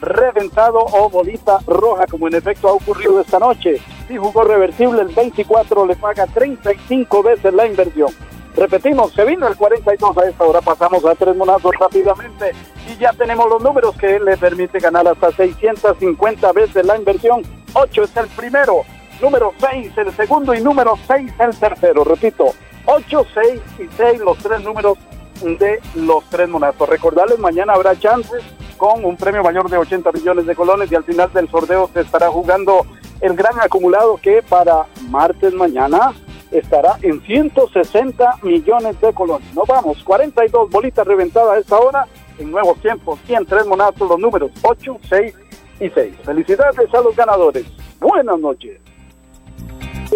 reventado 0.00 0.78
o 0.78 1.10
bolita 1.10 1.58
roja, 1.66 2.06
como 2.06 2.28
en 2.28 2.34
efecto 2.34 2.68
ha 2.68 2.72
ocurrido 2.72 3.20
esta 3.20 3.38
noche. 3.38 3.80
Si 4.08 4.16
jugó 4.16 4.44
reversible, 4.44 5.02
el 5.02 5.08
24 5.08 5.86
le 5.86 5.96
paga 5.96 6.26
35 6.26 7.22
veces 7.22 7.52
la 7.52 7.66
inversión. 7.66 8.08
Repetimos, 8.56 9.12
se 9.12 9.24
vino 9.24 9.46
el 9.46 9.56
42 9.56 10.16
a 10.18 10.28
esta 10.28 10.44
hora, 10.44 10.60
pasamos 10.60 11.04
a 11.04 11.14
tres 11.14 11.36
monazos 11.36 11.72
rápidamente 11.78 12.52
y 12.88 12.96
ya 12.98 13.12
tenemos 13.12 13.48
los 13.48 13.62
números 13.62 13.96
que 13.96 14.18
le 14.18 14.36
permite 14.36 14.80
ganar 14.80 15.06
hasta 15.06 15.30
650 15.30 16.52
veces 16.52 16.84
la 16.84 16.96
inversión. 16.96 17.42
8 17.74 18.02
es 18.02 18.16
el 18.16 18.26
primero, 18.28 18.82
número 19.20 19.52
6 19.58 19.92
el 19.96 20.12
segundo 20.14 20.52
y 20.54 20.60
número 20.60 20.94
6 21.06 21.32
el 21.38 21.56
tercero. 21.56 22.04
Repito, 22.04 22.52
8, 22.86 23.26
6 23.34 23.60
y 23.78 23.88
6 23.96 24.20
los 24.20 24.38
tres 24.38 24.62
números 24.62 24.98
de 25.42 25.80
los 25.94 26.24
tres 26.28 26.48
monazos. 26.48 26.88
Recordarles, 26.88 27.38
mañana 27.38 27.74
habrá 27.74 27.98
chances 27.98 28.42
con 28.76 29.04
un 29.04 29.16
premio 29.16 29.42
mayor 29.42 29.70
de 29.70 29.76
80 29.76 30.10
millones 30.12 30.46
de 30.46 30.56
colones 30.56 30.90
y 30.90 30.94
al 30.94 31.04
final 31.04 31.32
del 31.32 31.48
sorteo 31.50 31.88
se 31.92 32.00
estará 32.00 32.28
jugando 32.28 32.86
el 33.20 33.34
gran 33.34 33.60
acumulado 33.60 34.16
que 34.16 34.42
para 34.42 34.86
martes 35.08 35.52
mañana 35.52 36.14
estará 36.50 36.98
en 37.02 37.20
160 37.22 38.38
millones 38.42 39.00
de 39.00 39.12
colones. 39.12 39.54
Nos 39.54 39.66
vamos, 39.66 40.02
42 40.02 40.70
bolitas 40.70 41.06
reventadas 41.06 41.56
a 41.56 41.58
esta 41.58 41.78
hora 41.78 42.06
en 42.38 42.50
nuevos 42.50 42.78
tiempos 42.80 43.18
y 43.28 43.34
en 43.34 43.46
tres 43.46 43.66
monazos 43.66 44.08
los 44.08 44.18
números 44.18 44.50
8, 44.62 44.98
6 45.08 45.34
y 45.80 45.88
6. 45.88 46.14
Felicidades 46.24 46.94
a 46.94 47.00
los 47.00 47.14
ganadores. 47.14 47.64
Buenas 48.00 48.38
noches. 48.38 48.80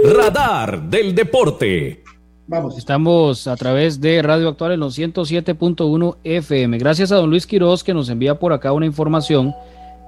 Radar 0.05 0.83
del 0.83 1.15
Deporte. 1.15 2.03
Vamos. 2.47 2.77
Estamos 2.77 3.47
a 3.47 3.57
través 3.57 4.01
de 4.01 4.21
Radio 4.21 4.49
Actual 4.49 4.73
en 4.73 4.81
los 4.81 4.99
107.1 4.99 6.17
FM. 6.25 6.79
Gracias 6.79 7.11
a 7.11 7.17
don 7.17 7.31
Luis 7.31 7.47
Quiroz 7.47 7.83
que 7.83 7.95
nos 7.95 8.11
envía 8.11 8.39
por 8.39 8.53
acá 8.53 8.73
una 8.73 8.85
información 8.85 9.55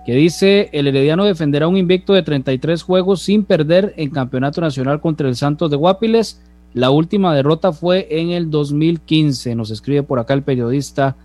que 0.07 0.15
dice 0.15 0.71
el 0.73 0.87
Herediano 0.87 1.25
defenderá 1.25 1.67
un 1.67 1.77
invicto 1.77 2.13
de 2.13 2.23
33 2.23 2.81
juegos 2.81 3.23
sin 3.23 3.43
perder 3.43 3.93
en 3.97 4.11
Campeonato 4.11 4.61
Nacional 4.61 5.01
contra 5.01 5.29
el 5.29 5.35
Santos 5.35 5.69
de 5.69 5.77
Guapiles. 5.77 6.41
La 6.75 6.91
última 6.91 7.35
derrota 7.35 7.73
fue 7.73 8.07
en 8.09 8.31
el 8.31 8.49
2015. 8.49 9.57
Nos 9.57 9.73
escribe 9.73 10.05
por 10.05 10.21
acá 10.21 10.35
el 10.35 10.45
periodista 10.45 11.17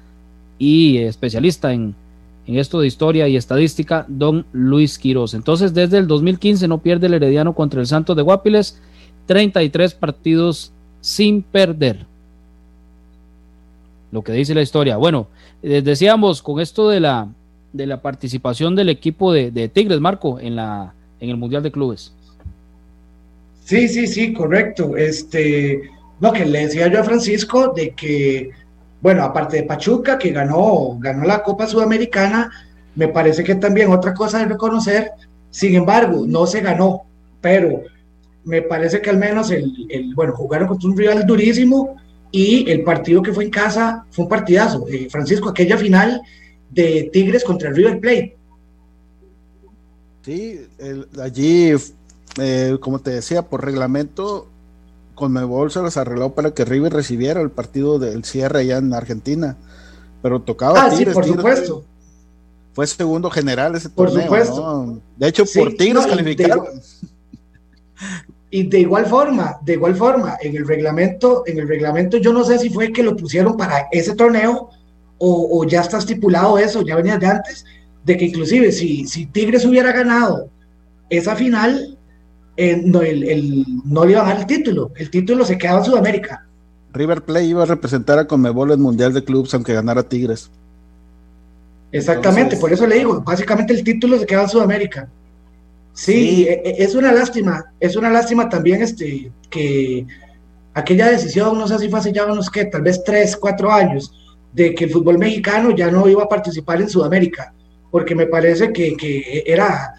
y 0.58 0.98
especialista 0.98 1.74
en, 1.74 1.94
en 2.48 2.58
esto 2.58 2.80
de 2.80 2.88
historia 2.88 3.28
y 3.28 3.36
estadística, 3.36 4.04
don 4.08 4.48
Luis 4.52 4.98
Quiroz. 4.98 5.36
Entonces, 5.36 5.76
desde 5.76 6.00
el 6.00 6.08
2015 6.08 6.68
no 6.68 6.80
pierde 6.80 7.06
el 7.06 7.14
Herediano 7.14 7.54
contra 7.54 7.82
el 7.82 7.88
Santos 7.88 8.16
de 8.16 8.24
Guapiles. 8.24 8.82
33 9.28 9.94
partidos 9.94 10.74
sin 11.02 11.44
perder. 11.44 12.08
Lo 14.12 14.24
que 14.24 14.32
dice 14.32 14.56
la 14.56 14.64
historia. 14.64 14.98
Bueno, 14.98 15.28
decíamos 15.62 16.42
con 16.42 16.60
esto 16.60 16.90
de 16.90 17.00
la, 17.00 17.28
de 17.74 17.86
la 17.86 18.02
participación 18.02 18.76
del 18.76 18.90
equipo 18.90 19.32
de, 19.32 19.52
de, 19.52 19.70
Tigres, 19.70 20.00
Marco, 20.00 20.40
en, 20.40 20.56
la, 20.56 20.94
en 21.20 21.30
el 21.30 21.38
Mundial 21.38 21.64
de 21.64 21.72
Clubes. 21.72 22.14
Sí, 23.64 23.88
sí, 23.88 24.08
sí, 24.08 24.34
correcto. 24.34 24.98
Este, 24.98 25.82
no, 26.20 26.34
que 26.34 26.46
le 26.46 26.66
decía 26.66 26.88
yo 26.88 27.00
a 27.00 27.04
Francisco 27.04 27.74
de 27.76 27.92
que, 27.92 28.52
bueno, 29.02 29.24
aparte 29.24 29.58
de 29.58 29.64
Pachuca, 29.64 30.18
que 30.18 30.32
ganó, 30.32 30.98
ganó 31.00 31.26
la 31.26 31.44
Copa 31.44 31.68
Sudamericana, 31.68 32.52
me 32.96 33.08
parece 33.08 33.44
que 33.44 33.56
también 33.56 33.92
otra 33.92 34.14
cosa 34.14 34.40
de 34.40 34.46
reconocer, 34.46 35.12
sin 35.50 35.76
embargo, 35.76 36.26
no 36.28 36.46
se 36.46 36.62
ganó, 36.62 37.04
pero 37.40 37.84
me 38.44 38.62
parece 38.62 39.02
que 39.02 39.10
al 39.10 39.18
menos 39.18 39.52
el, 39.52 39.72
el, 39.90 40.14
bueno, 40.16 40.34
jugaron 40.34 40.68
contra 40.68 40.90
un 40.90 40.98
rival 40.98 41.26
durísimo 41.26 41.96
y 42.32 42.70
el 42.70 42.84
partido 42.84 43.22
que 43.22 43.34
fue 43.34 43.46
en 43.46 43.50
casa 43.52 44.06
fue 44.10 44.24
un 44.24 44.30
partidazo. 44.30 44.86
Eh, 44.88 45.08
Francisco, 45.10 45.50
aquella 45.50 45.78
final 45.78 46.22
de 46.72 47.10
Tigres 47.12 47.44
contra 47.44 47.70
el 47.70 47.76
River 47.76 48.00
Plate. 48.00 48.38
Sí, 50.24 50.68
el, 50.78 51.08
allí, 51.22 51.74
eh, 52.40 52.78
como 52.80 53.00
te 53.00 53.12
decía, 53.12 53.44
por 53.44 53.66
reglamento, 53.66 54.48
Conmebol 55.16 55.72
se 55.72 55.82
les 55.82 55.98
arregló 55.98 56.34
para 56.34 56.54
que 56.54 56.66
River 56.66 56.94
recibiera 56.94 57.42
el 57.42 57.50
partido 57.50 58.00
del 58.00 58.24
cierre 58.24 58.60
allá 58.60 58.78
en 58.78 58.94
Argentina, 58.94 59.58
pero 60.22 60.42
tocaba 60.42 60.84
ah, 60.84 60.90
Tigres. 60.90 61.10
Sí, 61.10 61.14
por 61.14 61.24
Tigres, 61.26 61.42
supuesto. 61.42 61.84
Fue 62.74 62.88
segundo 62.88 63.30
general 63.30 63.76
ese 63.76 63.90
por 63.90 64.08
torneo. 64.08 64.24
Supuesto. 64.26 64.62
¿no? 64.86 65.02
De 65.18 65.28
hecho, 65.28 65.46
sí, 65.46 65.60
por 65.60 65.74
Tigres 65.74 66.04
no, 66.04 66.10
calificaron. 66.10 66.66
Y 68.54 68.64
de 68.64 68.80
igual 68.82 69.06
forma, 69.06 69.60
de 69.62 69.74
igual 69.74 69.96
forma, 69.96 70.38
en 70.42 70.56
el 70.56 70.68
reglamento, 70.68 71.44
en 71.48 71.60
el 71.60 71.68
reglamento 71.68 72.18
yo 72.18 72.34
no 72.34 72.44
sé 72.44 72.60
si 72.60 72.70
fue 72.70 72.92
que 72.92 73.02
lo 73.02 73.16
pusieron 73.16 73.56
para 73.56 73.88
ese 73.92 74.14
torneo 74.14 74.70
o, 75.24 75.60
o 75.60 75.68
ya 75.68 75.82
está 75.82 76.00
estipulado 76.00 76.58
eso, 76.58 76.82
ya 76.82 76.96
venía 76.96 77.20
de 77.20 77.28
antes, 77.28 77.64
de 78.04 78.18
que 78.18 78.26
inclusive 78.26 78.72
si, 78.72 79.06
si 79.06 79.28
Tigres 79.28 79.64
hubiera 79.66 79.92
ganado 79.92 80.50
esa 81.12 81.36
final, 81.36 81.96
eh, 82.58 82.82
no, 82.84 83.02
el, 83.02 83.24
el, 83.24 83.66
no 83.86 84.04
le 84.04 84.14
iban 84.14 84.26
a 84.26 84.30
dar 84.30 84.40
el 84.40 84.48
título, 84.48 84.92
el 84.96 85.12
título 85.12 85.46
se 85.46 85.60
quedaba 85.60 85.80
en 85.80 85.86
Sudamérica. 85.86 86.48
River 86.94 87.22
Plate 87.22 87.46
iba 87.46 87.62
a 87.62 87.68
representar 87.68 88.18
a 88.18 88.26
Conmebol 88.26 88.72
en 88.72 88.82
Mundial 88.82 89.14
de 89.14 89.24
Clubes 89.24 89.54
aunque 89.54 89.74
ganara 89.74 90.02
Tigres. 90.02 90.50
Exactamente, 91.92 92.56
Entonces, 92.56 92.60
por 92.60 92.74
eso 92.74 92.88
le 92.88 92.96
digo, 92.96 93.22
básicamente 93.22 93.74
el 93.74 93.84
título 93.84 94.18
se 94.18 94.26
queda 94.26 94.44
en 94.44 94.50
Sudamérica. 94.50 95.08
Sí, 95.94 96.46
sí, 96.46 96.48
es 96.50 96.96
una 96.96 97.12
lástima, 97.12 97.66
es 97.80 97.96
una 97.96 98.10
lástima 98.10 98.50
también 98.50 98.82
este, 98.82 99.32
que 99.50 100.08
aquella 100.74 101.10
decisión, 101.10 101.60
no 101.60 101.68
sé 101.68 101.78
si 101.78 101.90
fue 101.90 102.00
hace 102.00 102.12
ya 102.12 102.26
unos 102.26 102.50
que 102.50 102.66
tal 102.66 102.82
vez 102.82 103.04
tres, 103.04 103.36
cuatro 103.36 103.72
años, 103.72 104.12
de 104.54 104.76
que 104.76 104.86
el 104.86 104.92
fútbol 104.92 105.18
mexicano 105.18 105.72
ya 105.72 105.90
no 105.90 106.08
iba 106.08 106.24
a 106.24 106.30
participar 106.30 106.82
en 106.82 106.90
Sudamérica, 106.90 107.54
porque 107.90 108.16
me 108.16 108.26
parece 108.26 108.72
que, 108.72 108.96
que 108.96 109.44
era, 109.46 109.96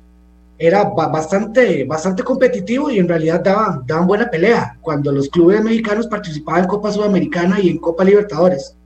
era 0.59 0.85
bastante, 0.85 1.85
bastante 1.85 2.23
competitivo 2.23 2.91
y 2.91 2.99
en 2.99 3.09
realidad 3.09 3.41
daban, 3.43 3.83
daban 3.87 4.07
buena 4.07 4.31
pelea 4.31 4.79
cuando 4.81 5.13
los 5.13 5.29
clubes 5.29 5.63
mexicanos 5.63 6.07
participaban 6.07 6.65
en 6.65 6.69
Copa 6.69 6.93
Sudamericana 6.93 7.61
y 7.61 7.71
en 7.71 7.79
Copa 7.79 8.05
Libertadores. 8.05 8.77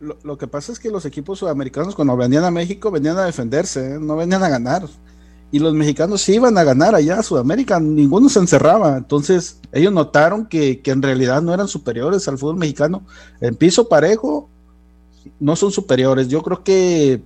Lo, 0.00 0.16
lo 0.22 0.36
que 0.36 0.48
pasa 0.48 0.72
es 0.72 0.80
que 0.80 0.90
los 0.90 1.04
equipos 1.04 1.38
sudamericanos 1.38 1.94
cuando 1.94 2.16
venían 2.16 2.44
a 2.44 2.50
México 2.50 2.90
venían 2.90 3.16
a 3.18 3.24
defenderse, 3.24 3.94
¿eh? 3.94 3.98
no 4.00 4.16
venían 4.16 4.42
a 4.42 4.48
ganar 4.48 4.82
y 5.52 5.58
los 5.58 5.74
mexicanos 5.74 6.22
sí 6.22 6.36
iban 6.36 6.56
a 6.56 6.64
ganar 6.64 6.94
allá 6.94 7.18
a 7.18 7.22
Sudamérica, 7.22 7.78
ninguno 7.78 8.30
se 8.30 8.38
encerraba. 8.38 8.96
Entonces, 8.96 9.60
ellos 9.70 9.92
notaron 9.92 10.46
que, 10.46 10.80
que, 10.80 10.90
en 10.90 11.02
realidad 11.02 11.42
no 11.42 11.52
eran 11.52 11.68
superiores 11.68 12.26
al 12.26 12.38
fútbol 12.38 12.56
mexicano. 12.56 13.04
En 13.38 13.54
piso 13.54 13.86
parejo, 13.86 14.48
no 15.38 15.54
son 15.54 15.70
superiores. 15.70 16.28
Yo 16.28 16.42
creo 16.42 16.64
que 16.64 17.22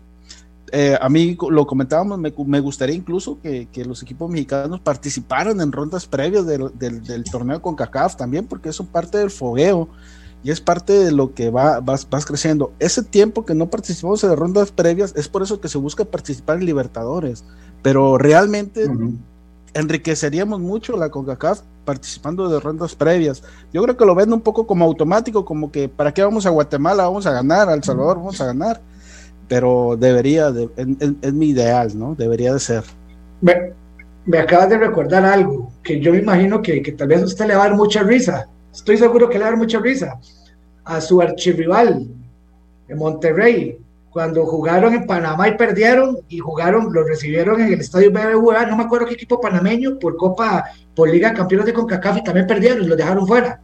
eh, 0.72 0.99
a 1.01 1.09
mí 1.09 1.39
lo 1.49 1.68
comentábamos, 1.68 2.18
me, 2.18 2.35
me 2.47 2.59
gustaría 2.59 2.97
incluso 2.97 3.39
que, 3.41 3.68
que, 3.70 3.85
los 3.85 4.03
equipos 4.03 4.29
mexicanos 4.29 4.81
participaran 4.81 5.61
en 5.61 5.70
rondas 5.70 6.05
previas 6.05 6.45
del, 6.45 6.77
del, 6.77 7.05
del 7.05 7.22
torneo 7.22 7.62
con 7.62 7.77
CACAF 7.77 8.16
también, 8.16 8.49
porque 8.49 8.70
es 8.70 8.79
parte 8.91 9.18
del 9.18 9.31
fogueo 9.31 9.89
y 10.47 10.53
es 10.53 10.61
parte 10.61 10.93
de 10.93 11.11
lo 11.11 11.35
que 11.35 11.51
va, 11.51 11.81
vas, 11.81 12.09
vas, 12.09 12.25
creciendo. 12.25 12.71
Ese 12.79 13.03
tiempo 13.03 13.45
que 13.45 13.53
no 13.53 13.69
participamos 13.69 14.23
en 14.23 14.31
las 14.31 14.39
rondas 14.39 14.71
previas 14.71 15.13
es 15.17 15.27
por 15.27 15.43
eso 15.43 15.61
que 15.61 15.67
se 15.69 15.77
busca 15.77 16.05
participar 16.05 16.59
en 16.59 16.67
Libertadores, 16.67 17.43
pero 17.83 18.17
realmente 18.17 18.87
uh 18.87 18.93
-huh. 18.93 19.17
enriqueceríamos 19.75 20.61
mucho 20.61 20.97
la 20.97 21.11
CONCACAF 21.11 21.63
participando 21.85 22.49
de 22.49 22.61
rondas 22.61 22.95
previas. 22.95 23.43
Yo 23.73 23.83
creo 23.83 23.97
que 23.97 24.07
lo 24.07 24.15
ven 24.15 24.33
un 24.33 24.41
poco 24.41 24.69
como 24.69 24.85
automático, 24.85 25.45
como 25.45 25.73
que 25.73 25.89
para 25.89 26.15
qué 26.15 26.23
vamos 26.23 26.47
a 26.47 26.51
Guatemala, 26.51 27.03
vamos 27.03 27.27
a 27.27 27.33
ganar, 27.33 27.69
a 27.69 27.75
El 27.75 27.83
Salvador 27.83 28.19
vamos 28.19 28.41
a 28.41 28.47
ganar, 28.47 28.81
pero 29.49 29.97
debería, 29.99 30.53
de, 30.53 30.71
es, 31.23 31.33
mi 31.33 31.47
ideal, 31.49 31.99
¿no? 31.99 32.15
Debería 32.15 32.53
de 32.53 32.61
ser. 32.61 32.85
Me, 33.41 33.73
me 34.25 34.39
acabas 34.39 34.69
de 34.69 34.79
recordar 34.79 35.25
algo 35.25 35.73
que 35.83 35.99
yo 35.99 36.13
me 36.13 36.19
imagino 36.19 36.63
que, 36.63 36.83
que 36.83 36.93
tal 36.93 37.09
vez 37.09 37.23
a 37.23 37.25
usted 37.25 37.47
le 37.49 37.57
va 37.57 37.65
a 37.65 37.69
dar 37.71 37.77
mucha 37.77 38.05
risa 38.05 38.47
estoy 38.77 38.99
seguro 38.99 39.29
que 39.29 39.39
le 39.39 39.45
va 39.45 39.49
a 39.49 39.51
dar 39.51 39.59
mucha 39.59 39.79
risa. 39.81 40.21
A 40.87 41.01
su 41.01 41.20
archirrival, 41.20 42.07
en 42.89 42.99
Monterrey, 42.99 43.76
cuando 44.11 44.47
jugaron 44.47 44.95
en 44.95 45.07
Panamá 45.07 45.49
y 45.49 45.57
perdieron, 45.57 46.18
y 46.28 46.39
jugaron, 46.39 46.93
lo 46.93 47.03
recibieron 47.05 47.61
en 47.61 47.72
el 47.74 47.80
estadio 47.80 48.11
BBVA, 48.11 48.66
no 48.66 48.76
me 48.76 48.84
acuerdo 48.84 49.07
qué 49.07 49.14
equipo 49.14 49.41
panameño, 49.41 49.99
por 49.99 50.16
Copa, 50.16 50.64
por 50.95 51.11
Liga 51.11 51.34
Campeones 51.34 51.66
de 51.66 51.74
CONCACAF, 51.74 52.18
y 52.18 52.24
también 52.24 52.47
perdieron 52.47 52.84
y 52.84 52.87
lo 52.87 52.97
dejaron 52.97 53.26
fuera. 53.26 53.61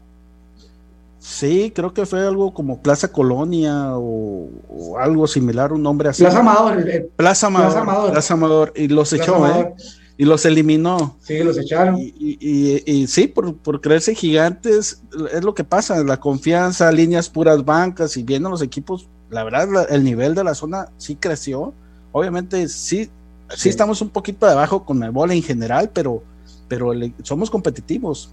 Sí, 1.20 1.72
creo 1.74 1.94
que 1.94 2.04
fue 2.04 2.20
algo 2.20 2.52
como 2.52 2.82
Plaza 2.82 3.06
Colonia 3.06 3.92
o, 3.92 4.50
algo 4.98 5.28
similar, 5.28 5.72
un 5.72 5.82
nombre 5.82 6.08
así. 6.08 6.24
Plaza 6.24 6.40
Amador. 6.40 6.84
Plaza 7.14 7.46
Amador. 7.46 8.10
Plaza 8.10 8.34
Amador. 8.34 8.72
Y 8.74 8.88
los 8.88 9.12
echó, 9.12 9.46
¿eh? 9.46 9.72
Y 10.18 10.24
los 10.24 10.44
eliminó. 10.44 11.16
Sí, 11.20 11.42
los 11.42 11.58
echaron. 11.58 11.96
Y, 11.98 13.06
sí, 13.08 13.28
por, 13.28 13.56
por, 13.56 13.80
creerse 13.80 14.14
gigantes, 14.14 15.02
es 15.32 15.42
lo 15.42 15.54
que 15.54 15.64
pasa, 15.64 16.02
la 16.04 16.20
confianza, 16.20 16.92
líneas 16.92 17.28
puras 17.28 17.64
bancas 17.64 18.16
y 18.16 18.22
viendo 18.22 18.50
los 18.50 18.62
equipos 18.62 19.08
la 19.32 19.44
verdad, 19.44 19.90
el 19.90 20.04
nivel 20.04 20.34
de 20.34 20.44
la 20.44 20.54
zona 20.54 20.88
sí 20.98 21.16
creció. 21.16 21.72
Obviamente, 22.12 22.68
sí, 22.68 23.08
sí, 23.48 23.68
estamos 23.70 24.02
un 24.02 24.10
poquito 24.10 24.46
debajo 24.46 24.84
con 24.84 25.02
el 25.02 25.10
bola 25.10 25.32
en 25.32 25.42
general, 25.42 25.90
pero, 25.92 26.22
pero 26.68 26.92
somos 27.22 27.50
competitivos. 27.50 28.30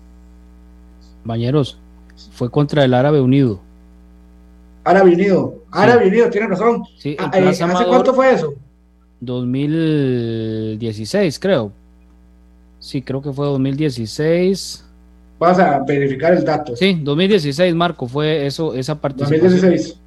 Compañeros, 1.23 1.79
fue 2.33 2.51
contra 2.51 2.83
el 2.83 2.93
Árabe 2.93 3.21
Unido. 3.21 3.61
Árabe 4.83 5.13
Unido, 5.13 5.55
Árabe 5.71 6.07
Unido, 6.07 6.29
tiene 6.29 6.47
razón. 6.47 6.83
Ah, 7.17 7.31
eh, 7.33 7.47
¿Hace 7.47 7.85
cuánto 7.85 8.13
fue 8.13 8.33
eso? 8.33 8.53
2016, 9.21 11.39
creo. 11.39 11.71
Sí, 12.79 13.01
creo 13.01 13.21
que 13.21 13.33
fue 13.33 13.45
2016. 13.45 14.85
Vas 15.37 15.59
a 15.59 15.79
verificar 15.79 16.33
el 16.33 16.43
dato. 16.43 16.75
Sí, 16.75 16.99
2016, 17.01 17.75
Marco, 17.75 18.07
fue 18.07 18.45
eso, 18.45 18.73
esa 18.73 18.99
participación. 18.99 19.41
2016. 19.41 19.97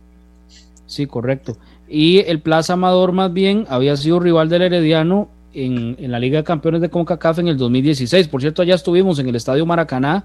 Sí, 0.86 1.06
correcto. 1.06 1.56
Y 1.88 2.18
el 2.20 2.40
Plaza 2.40 2.74
Amador 2.74 3.12
más 3.12 3.32
bien 3.32 3.66
había 3.68 3.96
sido 3.96 4.20
rival 4.20 4.48
del 4.48 4.62
Herediano 4.62 5.28
en, 5.54 6.10
la 6.10 6.18
Liga 6.18 6.38
de 6.38 6.44
Campeones 6.44 6.80
de 6.80 6.88
CONCACAF 6.88 7.40
en 7.40 7.48
el 7.48 7.56
2016. 7.56 8.28
Por 8.28 8.40
cierto, 8.40 8.62
allá 8.62 8.74
estuvimos 8.74 9.18
en 9.18 9.28
el 9.28 9.36
Estadio 9.36 9.66
Maracaná, 9.66 10.24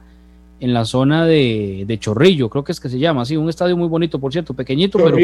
en 0.59 0.73
la 0.73 0.85
zona 0.85 1.25
de, 1.25 1.97
Chorrillo, 1.99 2.49
creo 2.49 2.63
que 2.63 2.71
es 2.71 2.79
que 2.79 2.89
se 2.89 2.97
llama, 2.97 3.25
sí, 3.25 3.37
un 3.37 3.47
estadio 3.47 3.77
muy 3.77 3.87
bonito, 3.87 4.19
por 4.19 4.31
cierto, 4.31 4.53
pequeñito, 4.53 4.97
pero 4.97 5.15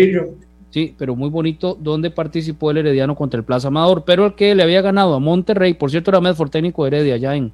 sí, 0.74 0.96
pero 0.98 1.16
muy 1.16 1.30
bonito, 1.30 1.78
donde 1.80 2.10
participó 2.10 2.72
el 2.72 2.78
Herediano 2.78 3.16
contra 3.16 3.38
el 3.38 3.46
Plaza 3.46 3.68
Amador, 3.68 4.04
pero 4.06 4.26
el 4.26 4.34
que 4.34 4.56
le 4.56 4.64
había 4.64 4.82
ganado 4.82 5.14
a 5.14 5.20
Monterrey, 5.20 5.76
por 5.76 5.92
cierto, 5.92 6.10
era 6.10 6.20
Medford 6.20 6.50
técnico 6.50 6.84
de 6.84 6.88
Heredia 6.88 7.16
allá 7.16 7.36
en, 7.36 7.52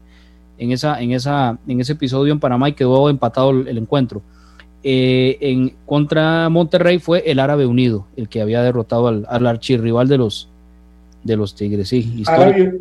en, 0.57 0.71
esa, 0.71 1.01
en, 1.01 1.11
esa, 1.11 1.59
en 1.67 1.81
ese 1.81 1.93
episodio 1.93 2.31
en 2.31 2.39
Panamá 2.39 2.69
y 2.69 2.73
quedó 2.73 3.09
empatado 3.09 3.51
el 3.51 3.77
encuentro. 3.77 4.21
Eh, 4.81 5.37
en 5.41 5.73
contra 5.85 6.47
Monterrey 6.47 6.99
fue 6.99 7.29
el 7.29 7.39
Árabe 7.39 7.65
Unido, 7.65 8.07
el 8.15 8.29
que 8.29 8.41
había 8.41 8.63
derrotado 8.63 9.09
al, 9.09 9.25
al 9.27 9.45
archirrival 9.45 10.07
de 10.07 10.17
los 10.17 10.49
de 11.21 11.35
los 11.35 11.53
Tigres. 11.53 11.89
Sí, 11.89 12.23
Árabe, 12.27 12.71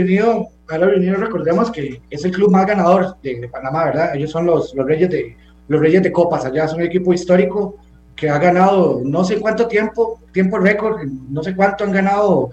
Unido, 0.00 0.46
Árabe 0.70 0.96
Unido, 0.96 1.16
recordemos 1.16 1.70
que 1.70 2.00
es 2.08 2.24
el 2.24 2.32
club 2.32 2.50
más 2.50 2.66
ganador 2.66 3.16
de, 3.22 3.50
Panamá, 3.52 3.84
¿verdad? 3.84 4.16
Ellos 4.16 4.30
son 4.30 4.46
los, 4.46 4.74
los 4.74 4.86
reyes 4.86 5.10
de 5.10 5.36
los 5.68 5.78
reyes 5.78 6.02
de 6.02 6.10
copas 6.10 6.46
allá, 6.46 6.66
son 6.68 6.80
un 6.80 6.86
equipo 6.86 7.12
histórico 7.12 7.76
que 8.22 8.30
ha 8.30 8.38
ganado 8.38 9.02
no 9.04 9.24
sé 9.24 9.40
cuánto 9.40 9.66
tiempo, 9.66 10.20
tiempo 10.30 10.56
récord, 10.60 11.02
no 11.28 11.42
sé 11.42 11.56
cuánto 11.56 11.82
han 11.82 11.90
ganado, 11.90 12.50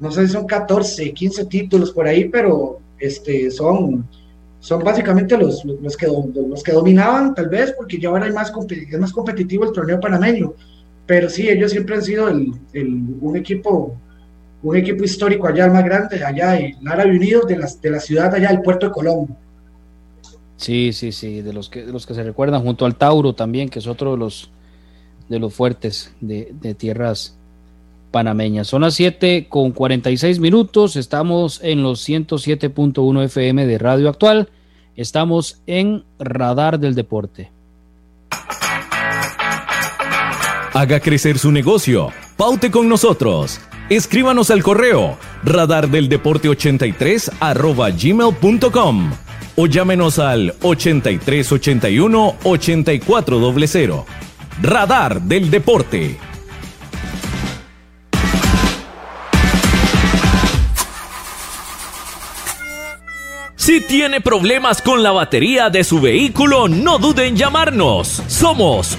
no 0.00 0.10
sé 0.10 0.26
si 0.26 0.32
son 0.32 0.46
14, 0.46 1.12
15 1.12 1.44
títulos 1.44 1.90
por 1.90 2.06
ahí, 2.06 2.30
pero 2.30 2.80
este 2.98 3.50
son 3.50 4.08
son 4.58 4.82
básicamente 4.82 5.36
los, 5.36 5.62
los, 5.66 5.98
que, 5.98 6.06
los 6.06 6.62
que 6.62 6.72
dominaban, 6.72 7.34
tal 7.34 7.50
vez, 7.50 7.74
porque 7.76 7.98
ya 7.98 8.08
ahora 8.08 8.24
hay 8.24 8.32
más, 8.32 8.50
es 8.70 8.98
más 8.98 9.12
competitivo 9.12 9.64
el 9.64 9.72
torneo 9.72 10.00
panameño. 10.00 10.54
Pero 11.04 11.28
sí, 11.28 11.46
ellos 11.46 11.72
siempre 11.72 11.96
han 11.96 12.02
sido 12.02 12.28
el, 12.28 12.54
un 13.20 13.36
equipo 13.36 13.94
un 14.62 14.76
equipo 14.76 15.04
histórico 15.04 15.46
allá, 15.46 15.66
el 15.66 15.72
más 15.72 15.84
grande, 15.84 16.24
allá 16.24 16.58
en 16.58 16.88
Árabe 16.88 17.10
Unidos, 17.10 17.46
de 17.46 17.58
la, 17.58 17.68
de 17.82 17.90
la 17.90 18.00
ciudad 18.00 18.34
allá, 18.34 18.48
el 18.48 18.62
puerto 18.62 18.86
de 18.86 18.92
Colón. 18.92 19.36
Sí, 20.56 20.94
sí, 20.94 21.12
sí, 21.12 21.42
de 21.42 21.52
los 21.52 21.68
que, 21.68 21.84
de 21.84 21.92
los 21.92 22.06
que 22.06 22.14
se 22.14 22.22
recuerdan, 22.22 22.62
junto 22.62 22.86
al 22.86 22.96
Tauro 22.96 23.34
también, 23.34 23.68
que 23.68 23.78
es 23.78 23.86
otro 23.86 24.12
de 24.12 24.18
los, 24.18 24.50
de 25.30 25.38
los 25.38 25.54
fuertes 25.54 26.12
de, 26.20 26.74
tierras 26.76 27.34
panameñas. 28.10 28.66
Son 28.66 28.82
las 28.82 28.94
7 28.94 29.46
con 29.48 29.70
46 29.70 30.40
minutos. 30.40 30.96
Estamos 30.96 31.60
en 31.62 31.82
los 31.82 32.06
107.1 32.06 33.24
FM 33.24 33.66
de 33.66 33.78
Radio 33.78 34.10
Actual. 34.10 34.50
Estamos 34.96 35.62
en 35.66 36.02
Radar 36.18 36.80
del 36.80 36.94
Deporte. 36.94 37.50
Haga 40.74 41.00
crecer 41.00 41.38
su 41.38 41.52
negocio. 41.52 42.08
Paute 42.36 42.70
con 42.70 42.88
nosotros. 42.88 43.60
Escríbanos 43.88 44.50
al 44.50 44.62
correo 44.62 45.16
radardeldeporte83 45.44 47.32
arroba 47.40 47.90
gmail.com 47.90 49.10
o 49.56 49.66
llámenos 49.66 50.18
al 50.18 50.54
8381 50.62 52.36
8400. 52.42 54.29
Radar 54.62 55.22
del 55.22 55.50
Deporte. 55.50 56.18
Si 63.56 63.80
tiene 63.80 64.20
problemas 64.20 64.82
con 64.82 65.02
la 65.02 65.12
batería 65.12 65.70
de 65.70 65.84
su 65.84 66.00
vehículo, 66.00 66.68
no 66.68 66.98
duden 66.98 67.28
en 67.28 67.36
llamarnos. 67.36 68.22
Somos 68.26 68.98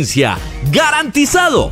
¡Garantizado! 0.71 1.71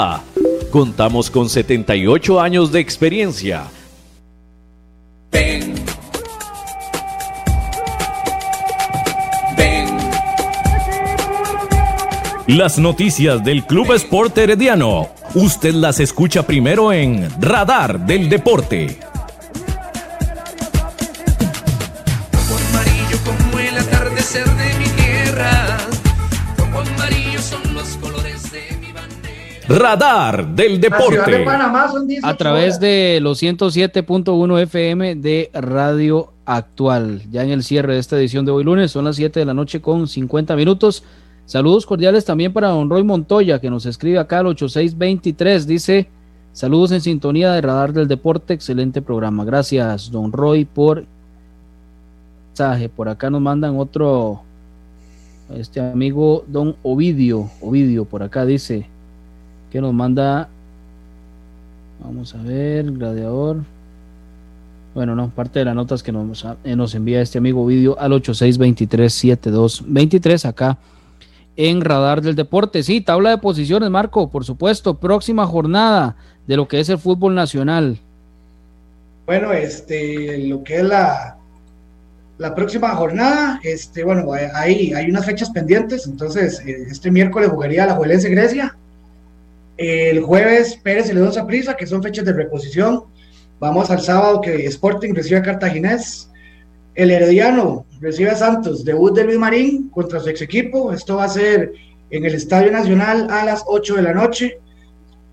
Contamos 0.71 1.29
con 1.29 1.49
78 1.49 2.39
años 2.39 2.71
de 2.71 2.79
experiencia. 2.79 3.65
Ven. 5.31 5.75
Ven. 9.57 9.87
Las 12.47 12.79
noticias 12.79 13.43
del 13.43 13.65
Club 13.65 13.91
Sport 13.93 14.37
Herediano. 14.37 15.09
Usted 15.35 15.73
las 15.73 15.99
escucha 15.99 16.43
primero 16.43 16.91
en 16.93 17.29
Radar 17.41 17.99
del 18.05 18.29
Deporte. 18.29 18.97
Como 22.31 22.57
amarillo 22.69 23.17
como 23.25 23.59
el 23.59 23.77
atardecer 23.77 24.45
de 24.45 24.79
mi 24.79 24.85
tierra. 25.01 25.77
Como 26.57 26.79
amarillo 26.79 27.41
son 27.41 27.73
los 27.73 27.89
colores. 27.97 28.10
Radar 29.77 30.53
del 30.53 30.81
de 30.81 30.89
Deporte. 30.89 31.45
Panamá 31.45 31.89
son 31.89 32.07
18 32.07 32.27
a 32.27 32.35
través 32.35 32.63
horas. 32.63 32.79
de 32.81 33.19
los 33.21 33.41
107.1 33.41 34.61
FM 34.63 35.15
de 35.15 35.49
Radio 35.53 36.33
Actual. 36.45 37.21
Ya 37.31 37.43
en 37.43 37.51
el 37.51 37.63
cierre 37.63 37.93
de 37.93 37.99
esta 37.99 38.17
edición 38.17 38.45
de 38.45 38.51
hoy 38.51 38.65
lunes, 38.65 38.91
son 38.91 39.05
las 39.05 39.15
7 39.15 39.39
de 39.39 39.45
la 39.45 39.53
noche 39.53 39.81
con 39.81 40.07
50 40.07 40.55
minutos. 40.55 41.03
Saludos 41.45 41.85
cordiales 41.85 42.25
también 42.25 42.51
para 42.51 42.69
don 42.69 42.89
Roy 42.89 43.03
Montoya, 43.03 43.59
que 43.59 43.69
nos 43.69 43.85
escribe 43.85 44.19
acá 44.19 44.39
al 44.39 44.47
8623. 44.47 45.67
Dice: 45.67 46.09
Saludos 46.51 46.91
en 46.91 47.01
sintonía 47.01 47.53
de 47.53 47.61
Radar 47.61 47.93
del 47.93 48.09
Deporte, 48.09 48.53
excelente 48.53 49.01
programa. 49.01 49.45
Gracias, 49.45 50.11
don 50.11 50.33
Roy, 50.33 50.65
por 50.65 51.05
mensaje. 52.49 52.89
Por 52.89 53.07
acá 53.07 53.29
nos 53.29 53.41
mandan 53.41 53.77
otro, 53.79 54.41
este 55.55 55.79
amigo, 55.79 56.43
don 56.47 56.75
Ovidio. 56.83 57.49
Ovidio, 57.61 58.03
por 58.03 58.21
acá 58.21 58.45
dice 58.45 58.89
que 59.71 59.81
nos 59.81 59.93
manda 59.93 60.49
Vamos 62.03 62.33
a 62.33 62.41
ver, 62.41 62.91
gladiador. 62.91 63.57
Bueno, 64.95 65.15
no, 65.15 65.29
parte 65.29 65.59
de 65.59 65.65
las 65.65 65.75
notas 65.75 66.01
que 66.03 66.11
nos, 66.11 66.45
eh, 66.63 66.75
nos 66.75 66.95
envía 66.95 67.21
este 67.21 67.37
amigo 67.37 67.63
vídeo 67.65 67.97
al 67.99 68.11
86237223 68.13 70.45
acá 70.45 70.79
en 71.55 71.81
Radar 71.81 72.21
del 72.21 72.35
Deporte. 72.35 72.83
Sí, 72.83 73.01
tabla 73.01 73.29
de 73.29 73.37
posiciones, 73.37 73.89
Marco, 73.89 74.29
por 74.29 74.45
supuesto. 74.45 74.95
Próxima 74.95 75.45
jornada 75.45 76.15
de 76.47 76.57
lo 76.57 76.67
que 76.67 76.79
es 76.79 76.89
el 76.89 76.97
fútbol 76.97 77.35
nacional. 77.35 77.99
Bueno, 79.27 79.53
este, 79.53 80.39
lo 80.47 80.63
que 80.63 80.77
es 80.77 80.83
la, 80.83 81.37
la 82.39 82.55
próxima 82.55 82.95
jornada, 82.95 83.59
este, 83.63 84.03
bueno, 84.03 84.33
hay, 84.33 84.91
hay 84.93 85.09
unas 85.09 85.25
fechas 85.25 85.51
pendientes, 85.51 86.07
entonces 86.07 86.59
eh, 86.65 86.87
este 86.89 87.11
miércoles 87.11 87.49
jugaría 87.49 87.85
la 87.85 87.93
Juelense 87.93 88.29
Grecia, 88.29 88.75
el 89.81 90.21
jueves 90.21 90.75
Pérez 90.75 91.09
y 91.09 91.13
León 91.13 91.31
Prisa, 91.47 91.75
que 91.75 91.87
son 91.87 92.03
fechas 92.03 92.23
de 92.23 92.33
reposición, 92.33 93.05
vamos 93.59 93.89
al 93.89 93.99
sábado 93.99 94.39
que 94.39 94.67
Sporting 94.67 95.15
recibe 95.15 95.37
a 95.37 95.41
Cartaginés, 95.41 96.29
el 96.93 97.09
Herediano 97.09 97.87
recibe 97.99 98.29
a 98.29 98.35
Santos, 98.35 98.85
debut 98.85 99.15
de 99.15 99.23
Luis 99.23 99.39
Marín 99.39 99.89
contra 99.89 100.19
su 100.19 100.29
ex 100.29 100.43
equipo, 100.43 100.93
esto 100.93 101.15
va 101.15 101.23
a 101.23 101.29
ser 101.29 101.73
en 102.11 102.25
el 102.25 102.35
Estadio 102.35 102.71
Nacional 102.71 103.27
a 103.31 103.43
las 103.43 103.63
8 103.65 103.95
de 103.95 104.01
la 104.03 104.13
noche, 104.13 104.59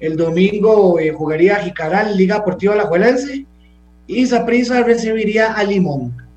el 0.01 0.17
domingo 0.17 0.99
eh, 0.99 1.11
jugaría 1.11 1.57
Jicaral, 1.57 2.17
Liga 2.17 2.37
Deportiva 2.37 2.73
Alajuelense, 2.73 3.45
y 4.07 4.27
Saprissa 4.27 4.83
recibiría 4.83 5.53
a 5.53 5.63
Limón. 5.63 6.28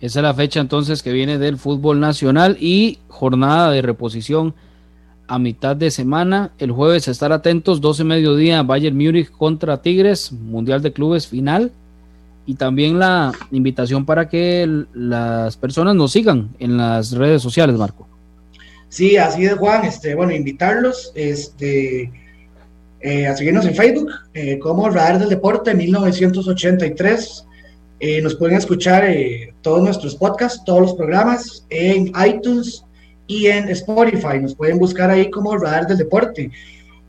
Esa 0.00 0.20
es 0.20 0.22
la 0.22 0.34
fecha 0.34 0.60
entonces 0.60 1.02
que 1.02 1.12
viene 1.12 1.38
del 1.38 1.58
fútbol 1.58 2.00
nacional 2.00 2.56
y 2.58 2.98
jornada 3.08 3.70
de 3.70 3.82
reposición 3.82 4.54
a 5.28 5.38
mitad 5.38 5.76
de 5.76 5.90
semana. 5.90 6.52
El 6.58 6.72
jueves 6.72 7.06
estar 7.06 7.32
atentos, 7.32 7.80
12 7.80 8.04
mediodía, 8.04 8.62
Bayern 8.62 8.96
Múnich 8.96 9.30
contra 9.30 9.82
Tigres, 9.82 10.32
Mundial 10.32 10.82
de 10.82 10.92
Clubes 10.92 11.26
final. 11.26 11.70
Y 12.46 12.54
también 12.54 12.98
la 12.98 13.30
invitación 13.52 14.04
para 14.06 14.28
que 14.28 14.84
las 14.94 15.56
personas 15.56 15.94
nos 15.94 16.12
sigan 16.12 16.48
en 16.58 16.78
las 16.78 17.12
redes 17.12 17.42
sociales, 17.42 17.76
Marco. 17.76 18.08
Sí, 18.88 19.16
así 19.18 19.44
es, 19.44 19.54
Juan. 19.54 19.84
Este, 19.84 20.14
bueno, 20.14 20.32
invitarlos 20.34 21.12
este, 21.14 22.10
eh, 23.00 23.26
a 23.26 23.36
seguirnos 23.36 23.66
en 23.66 23.74
Facebook 23.74 24.10
eh, 24.34 24.58
como 24.58 24.88
Radar 24.88 25.20
del 25.20 25.28
Deporte 25.28 25.74
1983. 25.74 27.46
Eh, 28.00 28.20
nos 28.22 28.34
pueden 28.34 28.56
escuchar 28.56 29.04
eh, 29.04 29.52
todos 29.62 29.82
nuestros 29.82 30.16
podcasts, 30.16 30.62
todos 30.64 30.80
los 30.80 30.94
programas 30.94 31.66
en 31.68 32.12
iTunes 32.26 32.84
y 33.26 33.46
en 33.46 33.68
Spotify. 33.68 34.40
Nos 34.40 34.54
pueden 34.54 34.78
buscar 34.78 35.10
ahí 35.10 35.30
como 35.30 35.56
Radar 35.56 35.86
del 35.86 35.98
Deporte. 35.98 36.50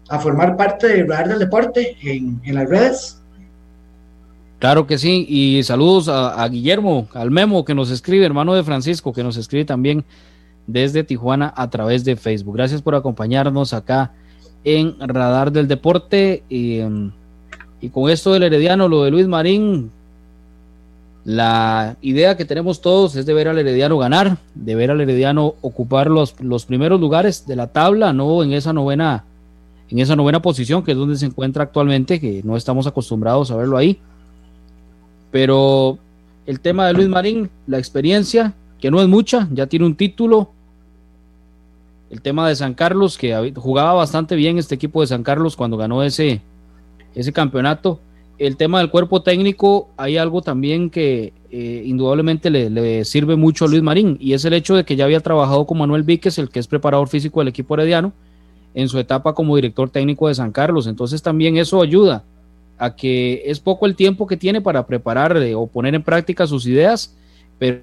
a 0.09 0.19
formar 0.19 0.57
parte 0.57 0.89
de 0.89 1.05
Radar 1.05 1.29
del 1.29 1.39
Deporte 1.39 1.99
en, 2.03 2.41
en 2.45 2.55
las 2.55 2.67
redes. 2.69 3.21
Claro 4.65 4.87
que 4.87 4.97
sí, 4.97 5.27
y 5.29 5.63
saludos 5.63 6.09
a, 6.09 6.49
Guillermo, 6.49 7.07
al 7.13 7.31
Memo 7.31 7.67
que 7.67 7.75
nos 7.75 7.91
escribe, 7.91 8.25
hermano 8.25 8.55
de 8.55 8.65
Francisco, 8.65 9.13
que 9.13 9.23
nos 9.23 9.37
escribe 9.37 9.67
también 9.67 10.07
desde 10.67 11.05
Tijuana 11.05 11.53
a 11.55 11.69
través 11.69 12.03
de 12.03 12.17
Facebook. 12.17 12.57
Gracias 12.57 12.81
por 12.81 12.95
acompañarnos 12.95 13.75
acá 13.75 14.15
en 14.65 14.99
Radar 15.01 15.53
del 15.53 15.69
Deporte. 15.69 16.45
Em, 16.49 17.13
y 17.85 17.91
con 17.91 18.09
esto 18.09 18.33
del 18.33 18.45
Herediano, 18.45 18.89
lo 18.89 19.05
de 19.05 19.11
Luis 19.11 19.29
Marín, 19.29 19.91
la 21.27 21.99
idea 22.01 22.35
que 22.35 22.47
tenemos 22.47 22.81
todos 22.81 23.15
es 23.15 23.27
de 23.27 23.35
ver 23.35 23.47
al 23.47 23.59
Herediano 23.59 23.99
ganar, 23.99 24.39
de 24.55 24.75
ver 24.75 24.91
al 24.91 25.03
Herediano 25.03 25.57
ocupar 25.61 26.09
los, 26.09 26.35
los 26.41 26.65
primeros 26.65 26.99
lugares 26.99 27.47
de 27.47 27.57
la 27.57 27.67
tabla, 27.67 28.15
no 28.15 28.43
en 28.43 28.55
esa 28.55 28.73
novena, 28.73 29.27
en 29.91 29.99
esa 29.99 30.17
novena 30.17 30.41
posición 30.41 30.83
que 30.83 30.93
es 30.93 30.97
donde 30.97 31.17
se 31.17 31.27
encuentra 31.27 31.65
actualmente, 31.65 32.19
que 32.19 32.41
no 32.43 32.57
estamos 32.57 32.87
acostumbrados 32.87 33.51
a 33.51 33.57
verlo 33.57 33.77
ahí. 33.77 33.99
Pero 35.31 35.99
el 36.47 36.61
tema 36.61 36.87
de 36.87 36.95
Luis 36.95 37.09
Marín, 37.11 37.51
la 37.67 37.77
experiencia, 37.77 38.55
que 38.81 38.91
no 38.91 39.03
es 39.03 39.09
mucha, 39.09 39.47
ya 39.53 39.67
tiene 39.67 39.85
un 39.85 39.95
título. 39.95 40.53
El 42.09 42.23
tema 42.23 42.49
de 42.49 42.57
San 42.57 42.73
Carlos, 42.73 43.19
que 43.19 43.53
jugaba 43.55 43.93
bastante 43.93 44.37
bien 44.37 44.57
este 44.57 44.75
equipo 44.75 45.03
de 45.03 45.09
San 45.09 45.23
Carlos 45.23 45.55
cuando 45.55 45.77
ganó 45.77 46.03
ese, 46.03 46.41
ese 47.15 47.33
campeonato. 47.33 48.01
El 48.39 48.57
tema 48.57 48.79
del 48.79 48.91
cuerpo 48.91 49.23
técnico, 49.23 49.89
hay 49.97 50.17
algo 50.17 50.43
también 50.43 50.91
que 50.91 51.33
eh, 51.51 51.83
indudablemente 51.87 52.51
le, 52.51 53.05
sirve 53.05 53.37
mucho 53.37 53.65
a 53.65 53.69
Luis 53.69 53.83
Marín, 53.83 54.17
y 54.21 54.33
es 54.33 54.45
el 54.45 54.55
hecho 54.55 54.75
de 54.75 54.85
que 54.85 54.97
ya 54.97 55.05
había 55.05 55.21
trabajado 55.21 55.67
con 55.67 55.79
Manuel 55.79 56.03
Víquez, 56.03 56.39
el 56.39 56.51
que 56.51 56.59
es 56.59 56.67
preparador 56.67 57.09
físico 57.09 57.41
del 57.41 57.49
equipo 57.49 57.75
herediano, 57.75 58.13
en 58.75 58.89
su 58.89 58.99
etapa 58.99 59.35
como 59.35 59.55
director 59.55 59.89
técnico 59.89 60.27
de 60.27 60.35
San 60.35 60.51
Carlos. 60.51 60.89
Entonces 60.89 61.23
también 61.23 61.57
eso 61.57 61.81
ayuda 61.81 62.25
a 62.77 62.97
que 62.97 63.43
es 63.47 63.61
poco 63.61 63.87
el 63.87 63.95
tiempo 63.95 64.27
que 64.27 64.37
tiene 64.37 64.61
para 64.61 64.85
preparar 64.87 65.37
eh, 65.37 65.55
o 65.55 65.69
poner 65.69 65.95
en 65.95 66.03
práctica 66.03 66.47
sus 66.47 66.67
ideas, 66.67 67.15
pero 67.59 67.83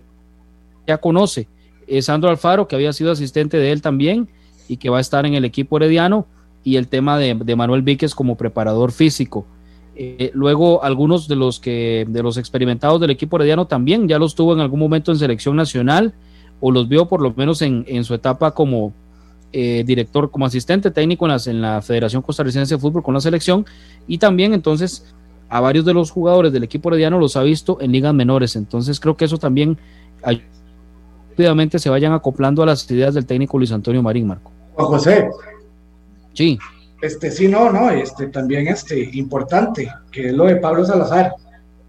ya 0.85 0.97
conoce. 0.97 1.47
Es 1.87 2.05
Sandro 2.05 2.29
Alfaro, 2.29 2.67
que 2.67 2.75
había 2.75 2.91
sido 2.91 3.11
asistente 3.11 3.57
de 3.57 3.71
él 3.71 3.81
también 3.81 4.27
y 4.67 4.77
que 4.77 4.89
va 4.89 4.97
a 4.97 5.01
estar 5.01 5.25
en 5.25 5.33
el 5.33 5.45
equipo 5.45 5.77
herediano, 5.77 6.25
y 6.63 6.75
el 6.75 6.87
tema 6.87 7.17
de, 7.17 7.55
Manuel 7.55 7.81
Víquez 7.81 8.15
como 8.15 8.35
preparador 8.35 8.91
físico. 8.91 9.45
Eh, 9.95 10.31
luego, 10.33 10.83
algunos 10.83 11.27
de 11.27 11.35
los 11.35 11.59
que 11.59 12.05
de 12.07 12.23
los 12.23 12.37
experimentados 12.37 13.01
del 13.01 13.09
equipo 13.09 13.37
herediano 13.37 13.67
también 13.67 14.07
ya 14.07 14.19
los 14.19 14.35
tuvo 14.35 14.53
en 14.53 14.59
algún 14.59 14.79
momento 14.79 15.11
en 15.11 15.17
selección 15.17 15.55
nacional 15.55 16.13
o 16.59 16.71
los 16.71 16.87
vio 16.87 17.07
por 17.07 17.21
lo 17.21 17.33
menos 17.33 17.61
en, 17.61 17.83
en 17.87 18.03
su 18.03 18.13
etapa 18.13 18.51
como, 18.51 18.93
eh, 19.53 19.83
director, 19.85 20.31
como 20.31 20.45
asistente 20.45 20.91
técnico 20.91 21.25
en, 21.25 21.31
las, 21.31 21.45
en 21.47 21.61
la 21.61 21.81
Federación 21.81 22.21
Costarricense 22.21 22.75
de 22.75 22.79
Fútbol 22.79 23.03
con 23.03 23.13
la 23.13 23.19
selección 23.19 23.65
y 24.07 24.17
también 24.17 24.53
entonces 24.53 25.13
a 25.49 25.59
varios 25.59 25.83
de 25.83 25.93
los 25.93 26.09
jugadores 26.09 26.53
del 26.53 26.63
equipo 26.63 26.87
herediano 26.87 27.19
los 27.19 27.35
ha 27.35 27.43
visto 27.43 27.77
en 27.81 27.91
ligas 27.91 28.13
menores. 28.13 28.55
Entonces 28.55 29.01
creo 29.01 29.17
que 29.17 29.25
eso 29.25 29.37
también 29.37 29.77
rápidamente 31.31 31.79
se 31.79 31.89
vayan 31.89 32.13
acoplando 32.13 32.63
a 32.63 32.65
las 32.65 32.89
ideas 32.89 33.13
del 33.13 33.25
técnico 33.25 33.57
Luis 33.57 33.73
Antonio 33.73 34.01
Marín, 34.01 34.27
Marco. 34.27 34.53
José. 34.75 35.27
Sí. 36.33 36.57
Este, 37.01 37.31
sí, 37.31 37.47
no, 37.47 37.71
no, 37.71 37.89
este, 37.89 38.27
también 38.27 38.67
este, 38.67 39.09
importante, 39.13 39.91
que 40.11 40.27
es 40.27 40.33
lo 40.33 40.45
de 40.45 40.57
Pablo 40.57 40.85
Salazar, 40.85 41.33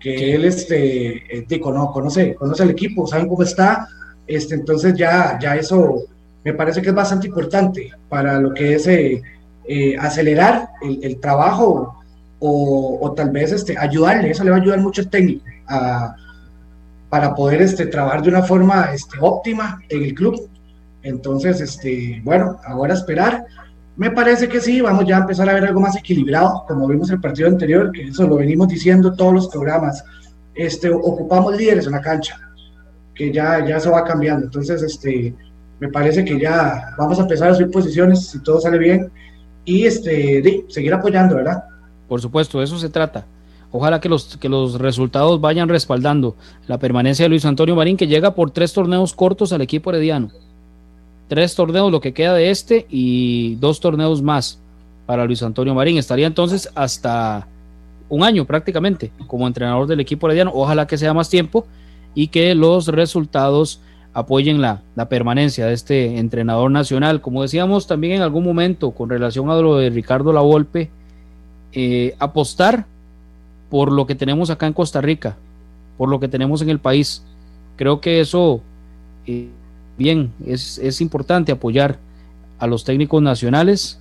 que 0.00 0.34
él 0.34 0.44
este, 0.44 1.38
eh, 1.38 1.60
conoce, 1.60 2.34
conoce 2.34 2.62
el 2.62 2.70
equipo, 2.70 3.06
saben 3.06 3.28
cómo 3.28 3.42
está, 3.42 3.86
este, 4.26 4.54
entonces 4.54 4.94
ya, 4.94 5.38
ya 5.40 5.56
eso 5.56 6.04
me 6.44 6.54
parece 6.54 6.80
que 6.80 6.88
es 6.88 6.94
bastante 6.94 7.28
importante 7.28 7.90
para 8.08 8.40
lo 8.40 8.54
que 8.54 8.74
es 8.74 8.86
eh, 8.86 9.22
eh, 9.68 9.96
acelerar 9.98 10.70
el, 10.82 11.20
trabajo 11.20 12.02
o, 12.40 13.12
tal 13.14 13.30
vez 13.30 13.52
este, 13.52 13.78
ayudarle, 13.78 14.30
eso 14.30 14.42
le 14.42 14.50
va 14.50 14.56
a 14.56 14.60
ayudar 14.60 14.80
mucho 14.80 15.02
al 15.02 15.10
técnico 15.10 15.44
para 17.12 17.34
poder 17.34 17.60
este, 17.60 17.84
trabajar 17.84 18.22
de 18.22 18.30
una 18.30 18.42
forma 18.42 18.90
este, 18.94 19.18
óptima 19.20 19.82
en 19.90 20.02
el 20.02 20.14
club. 20.14 20.48
Entonces, 21.02 21.60
este, 21.60 22.22
bueno, 22.24 22.58
ahora 22.64 22.94
esperar. 22.94 23.44
Me 23.96 24.10
parece 24.10 24.48
que 24.48 24.60
sí, 24.60 24.80
vamos 24.80 25.04
ya 25.06 25.18
a 25.18 25.20
empezar 25.20 25.48
a 25.48 25.54
ver 25.54 25.64
algo 25.64 25.80
más 25.80 25.96
equilibrado, 25.96 26.64
como 26.66 26.88
vimos 26.88 27.10
el 27.10 27.20
partido 27.20 27.48
anterior, 27.48 27.92
que 27.92 28.04
eso 28.04 28.26
lo 28.26 28.36
venimos 28.36 28.68
diciendo 28.68 29.14
todos 29.14 29.34
los 29.34 29.48
programas. 29.48 30.02
Este, 30.54 30.90
ocupamos 30.90 31.56
líderes 31.56 31.86
en 31.86 31.92
la 31.92 32.00
cancha, 32.00 32.40
que 33.14 33.32
ya, 33.32 33.64
ya 33.66 33.76
eso 33.76 33.90
va 33.90 34.04
cambiando. 34.04 34.46
Entonces, 34.46 34.82
este, 34.82 35.34
me 35.78 35.88
parece 35.88 36.24
que 36.24 36.40
ya 36.40 36.94
vamos 36.96 37.18
a 37.18 37.22
empezar 37.22 37.50
a 37.50 37.54
subir 37.54 37.70
posiciones 37.70 38.28
si 38.28 38.42
todo 38.42 38.60
sale 38.60 38.78
bien 38.78 39.10
y 39.64 39.84
este, 39.84 40.64
seguir 40.68 40.94
apoyando, 40.94 41.36
¿verdad? 41.36 41.64
Por 42.08 42.20
supuesto, 42.20 42.62
eso 42.62 42.78
se 42.78 42.88
trata. 42.88 43.26
Ojalá 43.70 44.00
que 44.00 44.08
los, 44.08 44.36
que 44.36 44.48
los 44.48 44.78
resultados 44.78 45.40
vayan 45.40 45.68
respaldando 45.68 46.36
la 46.66 46.78
permanencia 46.78 47.24
de 47.24 47.30
Luis 47.30 47.44
Antonio 47.44 47.74
Marín, 47.74 47.96
que 47.96 48.06
llega 48.06 48.34
por 48.34 48.50
tres 48.50 48.72
torneos 48.72 49.14
cortos 49.14 49.52
al 49.52 49.62
equipo 49.62 49.90
herediano. 49.90 50.30
Tres 51.32 51.54
torneos, 51.54 51.90
lo 51.90 52.02
que 52.02 52.12
queda 52.12 52.34
de 52.34 52.50
este, 52.50 52.84
y 52.90 53.54
dos 53.54 53.80
torneos 53.80 54.20
más 54.20 54.60
para 55.06 55.24
Luis 55.24 55.42
Antonio 55.42 55.74
Marín. 55.74 55.96
Estaría 55.96 56.26
entonces 56.26 56.68
hasta 56.74 57.48
un 58.10 58.22
año 58.22 58.44
prácticamente 58.44 59.10
como 59.28 59.46
entrenador 59.46 59.86
del 59.86 60.00
equipo 60.00 60.26
herediano. 60.26 60.52
Ojalá 60.54 60.86
que 60.86 60.98
sea 60.98 61.14
más 61.14 61.30
tiempo 61.30 61.66
y 62.14 62.26
que 62.26 62.54
los 62.54 62.88
resultados 62.88 63.80
apoyen 64.12 64.60
la, 64.60 64.82
permanencia 65.08 65.64
de 65.64 65.72
este 65.72 66.18
entrenador 66.18 66.70
nacional. 66.70 67.22
Como 67.22 67.40
decíamos 67.40 67.86
también 67.86 68.16
en 68.16 68.20
algún 68.20 68.44
momento 68.44 68.90
con 68.90 69.08
relación 69.08 69.48
a 69.48 69.54
lo 69.54 69.78
de 69.78 69.88
Ricardo 69.88 70.34
Lavolpe, 70.34 70.90
eh, 71.72 72.14
apostar 72.18 72.84
por 73.70 73.90
lo 73.90 74.06
que 74.06 74.16
tenemos 74.16 74.50
acá 74.50 74.66
en 74.66 74.74
Costa 74.74 75.00
Rica, 75.00 75.38
por 75.96 76.10
lo 76.10 76.20
que 76.20 76.28
tenemos 76.28 76.60
en 76.60 76.68
el 76.68 76.78
país. 76.78 77.24
Creo 77.76 78.02
que 78.02 78.20
eso, 78.20 78.60
eh, 79.26 79.48
bien, 79.96 80.32
es, 80.46 80.78
es, 80.78 81.00
importante 81.00 81.52
apoyar 81.52 81.98
a 82.58 82.66
los 82.66 82.84
técnicos 82.84 83.22
nacionales 83.22 84.00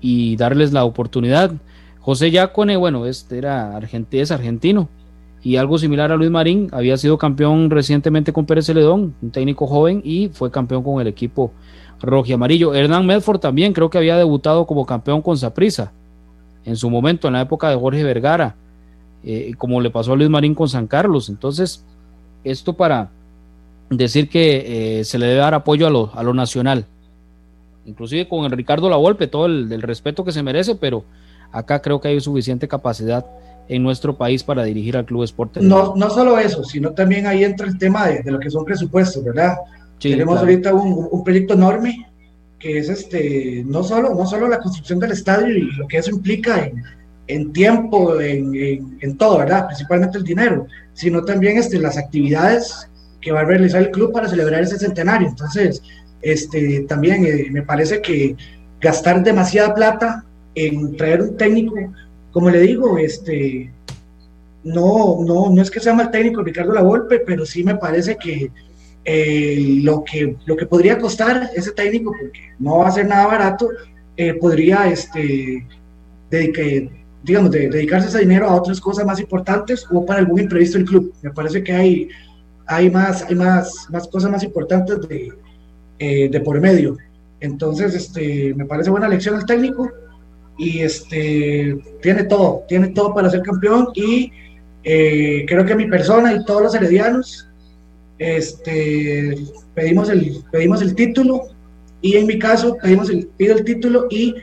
y 0.00 0.36
darles 0.36 0.72
la 0.72 0.84
oportunidad. 0.84 1.52
José 2.00 2.30
Yacone, 2.30 2.76
bueno, 2.76 3.06
este 3.06 3.38
era 3.38 3.78
es 4.10 4.30
argentino, 4.30 4.88
y 5.42 5.56
algo 5.56 5.78
similar 5.78 6.10
a 6.10 6.16
Luis 6.16 6.30
Marín, 6.30 6.68
había 6.72 6.96
sido 6.96 7.18
campeón 7.18 7.68
recientemente 7.70 8.32
con 8.32 8.46
Pérez 8.46 8.66
Celedón, 8.66 9.14
un 9.20 9.30
técnico 9.30 9.66
joven, 9.66 10.00
y 10.02 10.28
fue 10.28 10.50
campeón 10.50 10.82
con 10.82 11.00
el 11.00 11.06
equipo 11.06 11.52
rojo 12.00 12.28
y 12.28 12.32
amarillo. 12.32 12.74
Hernán 12.74 13.06
Medford 13.06 13.40
también 13.40 13.72
creo 13.72 13.90
que 13.90 13.98
había 13.98 14.16
debutado 14.16 14.66
como 14.66 14.86
campeón 14.86 15.22
con 15.22 15.36
Saprisa 15.36 15.92
en 16.64 16.76
su 16.76 16.88
momento, 16.88 17.26
en 17.26 17.34
la 17.34 17.42
época 17.42 17.68
de 17.68 17.76
Jorge 17.76 18.02
Vergara, 18.04 18.56
eh, 19.22 19.52
como 19.58 19.80
le 19.80 19.90
pasó 19.90 20.14
a 20.14 20.16
Luis 20.16 20.30
Marín 20.30 20.54
con 20.54 20.68
San 20.68 20.86
Carlos. 20.86 21.28
Entonces, 21.28 21.84
esto 22.42 22.74
para 22.74 23.10
decir 23.90 24.28
que 24.28 25.00
eh, 25.00 25.04
se 25.04 25.18
le 25.18 25.26
debe 25.26 25.40
dar 25.40 25.54
apoyo 25.54 25.86
a 25.86 25.90
lo, 25.90 26.10
a 26.14 26.22
lo 26.22 26.34
nacional, 26.34 26.86
inclusive 27.84 28.28
con 28.28 28.44
el 28.44 28.52
Ricardo 28.52 28.88
Lavolpe, 28.88 29.26
todo 29.26 29.46
el, 29.46 29.70
el 29.72 29.82
respeto 29.82 30.24
que 30.24 30.32
se 30.32 30.42
merece, 30.42 30.74
pero 30.74 31.04
acá 31.52 31.80
creo 31.80 32.00
que 32.00 32.08
hay 32.08 32.20
suficiente 32.20 32.68
capacidad 32.68 33.24
en 33.68 33.82
nuestro 33.82 34.16
país 34.16 34.42
para 34.42 34.64
dirigir 34.64 34.96
al 34.96 35.06
Club 35.06 35.22
Esporte. 35.22 35.60
No, 35.60 35.94
no 35.96 36.10
solo 36.10 36.38
eso, 36.38 36.64
sino 36.64 36.92
también 36.92 37.26
ahí 37.26 37.44
entra 37.44 37.66
el 37.66 37.78
tema 37.78 38.08
de, 38.08 38.30
lo 38.30 38.38
que 38.38 38.50
son 38.50 38.64
presupuestos, 38.64 39.24
¿verdad? 39.24 39.56
Tenemos 39.98 40.38
ahorita 40.38 40.74
un, 40.74 41.08
un, 41.10 41.24
proyecto 41.24 41.54
enorme 41.54 42.06
que 42.58 42.78
es 42.78 42.88
este, 42.88 43.62
no 43.66 43.82
solo, 43.82 44.14
no 44.14 44.26
solo 44.26 44.48
la 44.48 44.58
construcción 44.58 44.98
del 44.98 45.12
estadio 45.12 45.56
y 45.56 45.72
lo 45.72 45.86
que 45.86 45.98
eso 45.98 46.10
implica 46.10 46.64
en, 46.64 46.82
en 47.26 47.52
tiempo, 47.52 48.20
en, 48.20 48.98
en, 49.00 49.16
todo, 49.16 49.38
¿verdad? 49.38 49.66
Principalmente 49.66 50.18
el 50.18 50.24
dinero, 50.24 50.66
sino 50.92 51.24
también 51.24 51.56
este, 51.56 51.78
las 51.78 51.96
actividades 51.96 52.88
que 53.24 53.32
va 53.32 53.40
a 53.40 53.44
realizar 53.44 53.82
el 53.82 53.90
club 53.90 54.12
para 54.12 54.28
celebrar 54.28 54.62
ese 54.62 54.78
centenario. 54.78 55.28
Entonces, 55.28 55.82
este, 56.20 56.80
también 56.88 57.24
eh, 57.24 57.48
me 57.50 57.62
parece 57.62 58.02
que 58.02 58.36
gastar 58.80 59.22
demasiada 59.24 59.74
plata 59.74 60.24
en 60.54 60.96
traer 60.96 61.22
un 61.22 61.36
técnico 61.36 61.74
como 62.34 62.50
le 62.50 62.60
digo, 62.62 62.98
este, 62.98 63.70
no, 64.64 65.20
no, 65.24 65.50
no 65.50 65.62
es 65.62 65.70
que 65.70 65.78
sea 65.78 65.94
mal 65.94 66.10
técnico 66.10 66.42
Ricardo 66.42 66.72
Lavolpe, 66.72 67.20
pero 67.20 67.46
sí 67.46 67.62
me 67.62 67.76
parece 67.76 68.16
que 68.16 68.50
eh, 69.04 69.78
lo 69.82 70.02
que 70.02 70.36
lo 70.44 70.56
que 70.56 70.66
podría 70.66 70.98
costar 70.98 71.50
ese 71.54 71.70
técnico, 71.70 72.10
porque 72.10 72.40
no 72.58 72.78
va 72.78 72.88
a 72.88 72.90
ser 72.90 73.06
nada 73.06 73.28
barato, 73.28 73.68
eh, 74.16 74.34
podría 74.34 74.88
este, 74.88 75.64
digamos, 77.22 77.52
dedicarse 77.52 78.08
ese 78.08 78.18
dinero 78.18 78.48
a 78.48 78.56
otras 78.56 78.80
cosas 78.80 79.06
más 79.06 79.20
importantes 79.20 79.86
o 79.92 80.04
para 80.04 80.18
algún 80.18 80.40
imprevisto 80.40 80.76
del 80.76 80.88
club. 80.88 81.14
Me 81.22 81.30
parece 81.30 81.62
que 81.62 81.72
hay, 81.72 82.08
hay, 82.66 82.90
más, 82.90 83.24
hay 83.24 83.34
más, 83.34 83.86
más 83.90 84.08
cosas 84.08 84.30
más 84.30 84.42
importantes 84.42 85.00
de, 85.08 85.32
eh, 85.98 86.40
por 86.40 86.60
medio. 86.60 86.96
Entonces, 87.40 87.94
este, 87.94 88.54
me 88.54 88.64
parece 88.64 88.90
buena 88.90 89.06
elección 89.06 89.36
el 89.36 89.44
técnico 89.44 89.90
y 90.56 90.80
este, 90.80 91.76
tiene 92.00 92.24
todo, 92.24 92.64
tiene 92.68 92.88
todo 92.88 93.12
para 93.12 93.28
ser 93.30 93.42
campeón 93.42 93.88
y 93.94 94.30
eh, 94.84 95.44
creo 95.46 95.64
que 95.64 95.74
mi 95.74 95.86
persona 95.86 96.32
y 96.32 96.44
todos 96.44 96.62
los 96.62 96.74
heredianos 96.74 97.48
este, 98.18 99.36
pedimos, 99.74 100.08
el, 100.08 100.42
pedimos 100.52 100.80
el 100.82 100.94
título 100.94 101.42
y 102.00 102.16
en 102.16 102.26
mi 102.26 102.38
caso 102.38 102.76
pedimos 102.80 103.10
el, 103.10 103.26
pido 103.36 103.56
el 103.56 103.64
título 103.64 104.06
y 104.10 104.34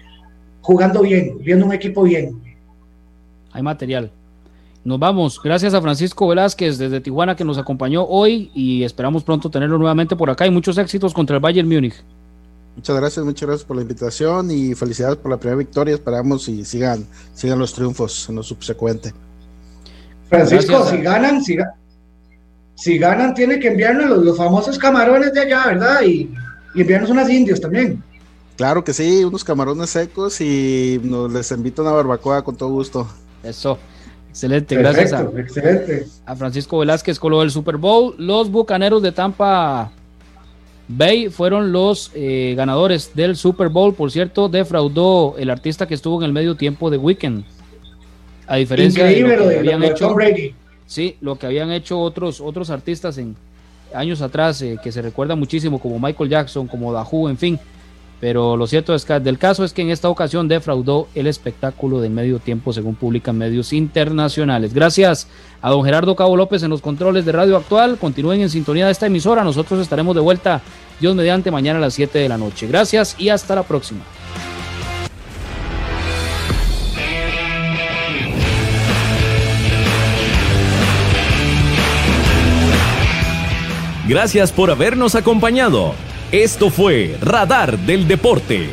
jugando 0.62 1.02
bien, 1.02 1.38
viendo 1.40 1.66
un 1.66 1.74
equipo 1.74 2.04
bien. 2.04 2.42
Hay 3.54 3.64
material. 3.64 4.12
Nos 4.84 4.98
vamos. 4.98 5.40
Gracias 5.44 5.74
a 5.76 5.82
Francisco 5.82 6.28
Velázquez 6.28 6.80
desde 6.80 7.02
Tijuana 7.02 7.36
que 7.36 7.44
nos 7.44 7.60
acompañó 7.60 8.04
hoy 8.04 8.50
y 8.56 8.84
esperamos 8.84 9.24
pronto 9.24 9.52
tenerlo 9.52 9.78
nuevamente 9.78 10.16
por 10.16 10.30
acá 10.30 10.48
y 10.48 10.52
muchos 10.52 10.78
éxitos 10.78 11.14
contra 11.14 11.36
el 11.36 11.42
Bayern 11.42 11.70
Múnich. 11.70 12.04
Muchas 12.76 12.96
gracias, 12.96 13.26
muchas 13.26 13.48
gracias 13.48 13.68
por 13.68 13.76
la 13.76 13.84
invitación 13.84 14.50
y 14.50 14.74
felicidades 14.74 15.18
por 15.18 15.30
la 15.30 15.38
primera 15.38 15.58
victoria. 15.58 15.94
Esperamos 15.94 16.48
y 16.48 16.66
sigan, 16.66 17.06
sigan 17.36 17.60
los 17.60 17.74
triunfos 17.74 18.28
en 18.30 18.36
lo 18.38 18.44
subsecuente. 18.44 19.14
Francisco, 20.30 20.88
si 20.90 20.98
ganan, 20.98 21.44
si, 21.44 21.58
si, 22.76 22.98
ganan, 22.98 23.34
tiene 23.36 23.60
que 23.60 23.68
enviarnos 23.68 24.24
los, 24.24 24.38
famosos 24.38 24.80
camarones 24.80 25.34
de 25.34 25.42
allá, 25.42 25.66
¿verdad? 25.68 26.02
Y, 26.04 26.34
enviarnos 26.74 27.10
unas 27.10 27.30
indios 27.30 27.60
también. 27.60 28.02
Claro 28.56 28.84
que 28.84 28.94
sí, 28.94 29.26
unos 29.26 29.44
camarones 29.44 29.90
secos 29.90 30.40
y 30.40 31.02
nos 31.04 31.32
les 31.32 31.52
invito 31.52 31.82
a 31.82 31.86
una 31.86 31.94
barbacoa 31.94 32.44
con 32.44 32.56
todo 32.56 32.70
gusto. 32.70 33.08
Eso. 33.44 33.78
Excelente, 34.32 34.78
gracias 34.78 35.12
a, 35.12 35.30
excelente. 35.38 36.06
a 36.26 36.36
Francisco 36.38 36.78
Velázquez 36.78 37.20
con 37.20 37.32
lo 37.32 37.42
del 37.42 37.52
Super 37.52 37.76
Bowl. 37.76 38.16
Los 38.18 38.50
Bucaneros 38.50 39.02
de 39.02 39.12
Tampa 39.12 39.92
Bay 40.88 41.30
fueron 41.30 41.74
los 41.74 42.12
eh, 42.16 42.54
ganadores 42.56 43.14
del 43.14 43.36
Super 43.36 43.68
Bowl. 43.68 43.94
Por 43.94 44.10
cierto, 44.10 44.48
defraudó 44.48 45.36
el 45.38 45.50
artista 45.50 45.86
que 45.86 45.96
estuvo 45.96 46.18
en 46.22 46.28
el 46.28 46.32
medio 46.32 46.56
tiempo 46.56 46.90
de 46.90 46.98
Weekend. 46.98 47.44
A 48.48 48.56
diferencia 48.56 49.04
de 49.04 49.20
lo 49.20 49.50
que 49.50 49.60
habían 49.60 49.84
hecho, 49.84 50.16
sí, 50.86 51.18
lo 51.20 51.38
que 51.38 51.48
habían 51.48 51.70
hecho 51.72 52.00
otros, 52.00 52.40
otros 52.40 52.70
artistas 52.70 53.18
en 53.18 53.36
años 53.94 54.22
atrás, 54.22 54.62
eh, 54.62 54.78
que 54.82 54.94
se 54.94 55.02
recuerda 55.02 55.36
muchísimo, 55.36 55.78
como 55.78 56.00
Michael 56.00 56.30
Jackson, 56.30 56.68
como 56.68 56.94
Dahu, 56.94 57.28
en 57.28 57.38
fin. 57.38 57.60
Pero 58.22 58.56
lo 58.56 58.68
cierto 58.68 58.94
es 58.94 59.04
que 59.04 59.20
del 59.20 59.40
caso 59.40 59.66
es 59.66 59.74
que 59.74 59.82
en 59.82 59.90
esta 59.90 60.08
ocasión 60.08 60.48
defraudó 60.48 61.08
el 61.16 61.26
espectáculo 61.26 62.00
de 62.00 62.10
medio 62.10 62.38
tiempo, 62.38 62.72
según 62.72 62.94
publican 62.94 63.36
medios 63.36 63.74
internacionales. 63.74 64.76
Gracias 64.76 65.28
a 65.60 65.72
don 65.72 65.84
Gerardo 65.84 66.16
Cabo 66.16 66.38
López 66.38 66.62
en 66.62 66.70
los 66.70 66.82
controles 66.82 67.26
de 67.26 67.32
Radio 67.32 67.58
Actual. 67.58 67.98
Continúen 67.98 68.42
en 68.42 68.52
sintonía 68.52 68.86
de 68.86 68.92
esta 68.92 69.08
emisora. 69.08 69.44
Nosotros 69.44 69.80
estaremos 69.80 70.14
de 70.14 70.22
vuelta, 70.22 70.62
Dios 71.00 71.16
mediante, 71.16 71.50
mañana 71.50 71.80
a 71.80 71.82
las 71.82 71.96
7 71.96 72.20
de 72.20 72.30
la 72.30 72.38
noche. 72.38 72.68
Gracias 72.68 73.16
y 73.18 73.30
hasta 73.30 73.56
la 73.56 73.64
próxima. 73.64 74.02
Gracias 84.08 84.52
por 84.52 84.70
habernos 84.70 85.16
acompañado. 85.16 85.96
Esto 86.32 86.70
fue 86.70 87.18
Radar 87.20 87.78
del 87.80 88.08
Deporte. 88.08 88.70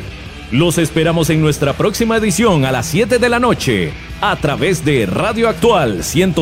Los 0.49 0.77
esperamos 0.77 1.29
en 1.29 1.41
nuestra 1.41 1.73
próxima 1.73 2.15
edición 2.15 2.63
a 2.63 2.71
las 2.71 2.85
7 2.85 3.19
de 3.19 3.27
la 3.27 3.37
noche 3.37 3.91
a 4.21 4.37
través 4.37 4.85
de 4.85 5.05
Radio 5.05 5.49
Actual 5.49 6.01
100. 6.01 6.35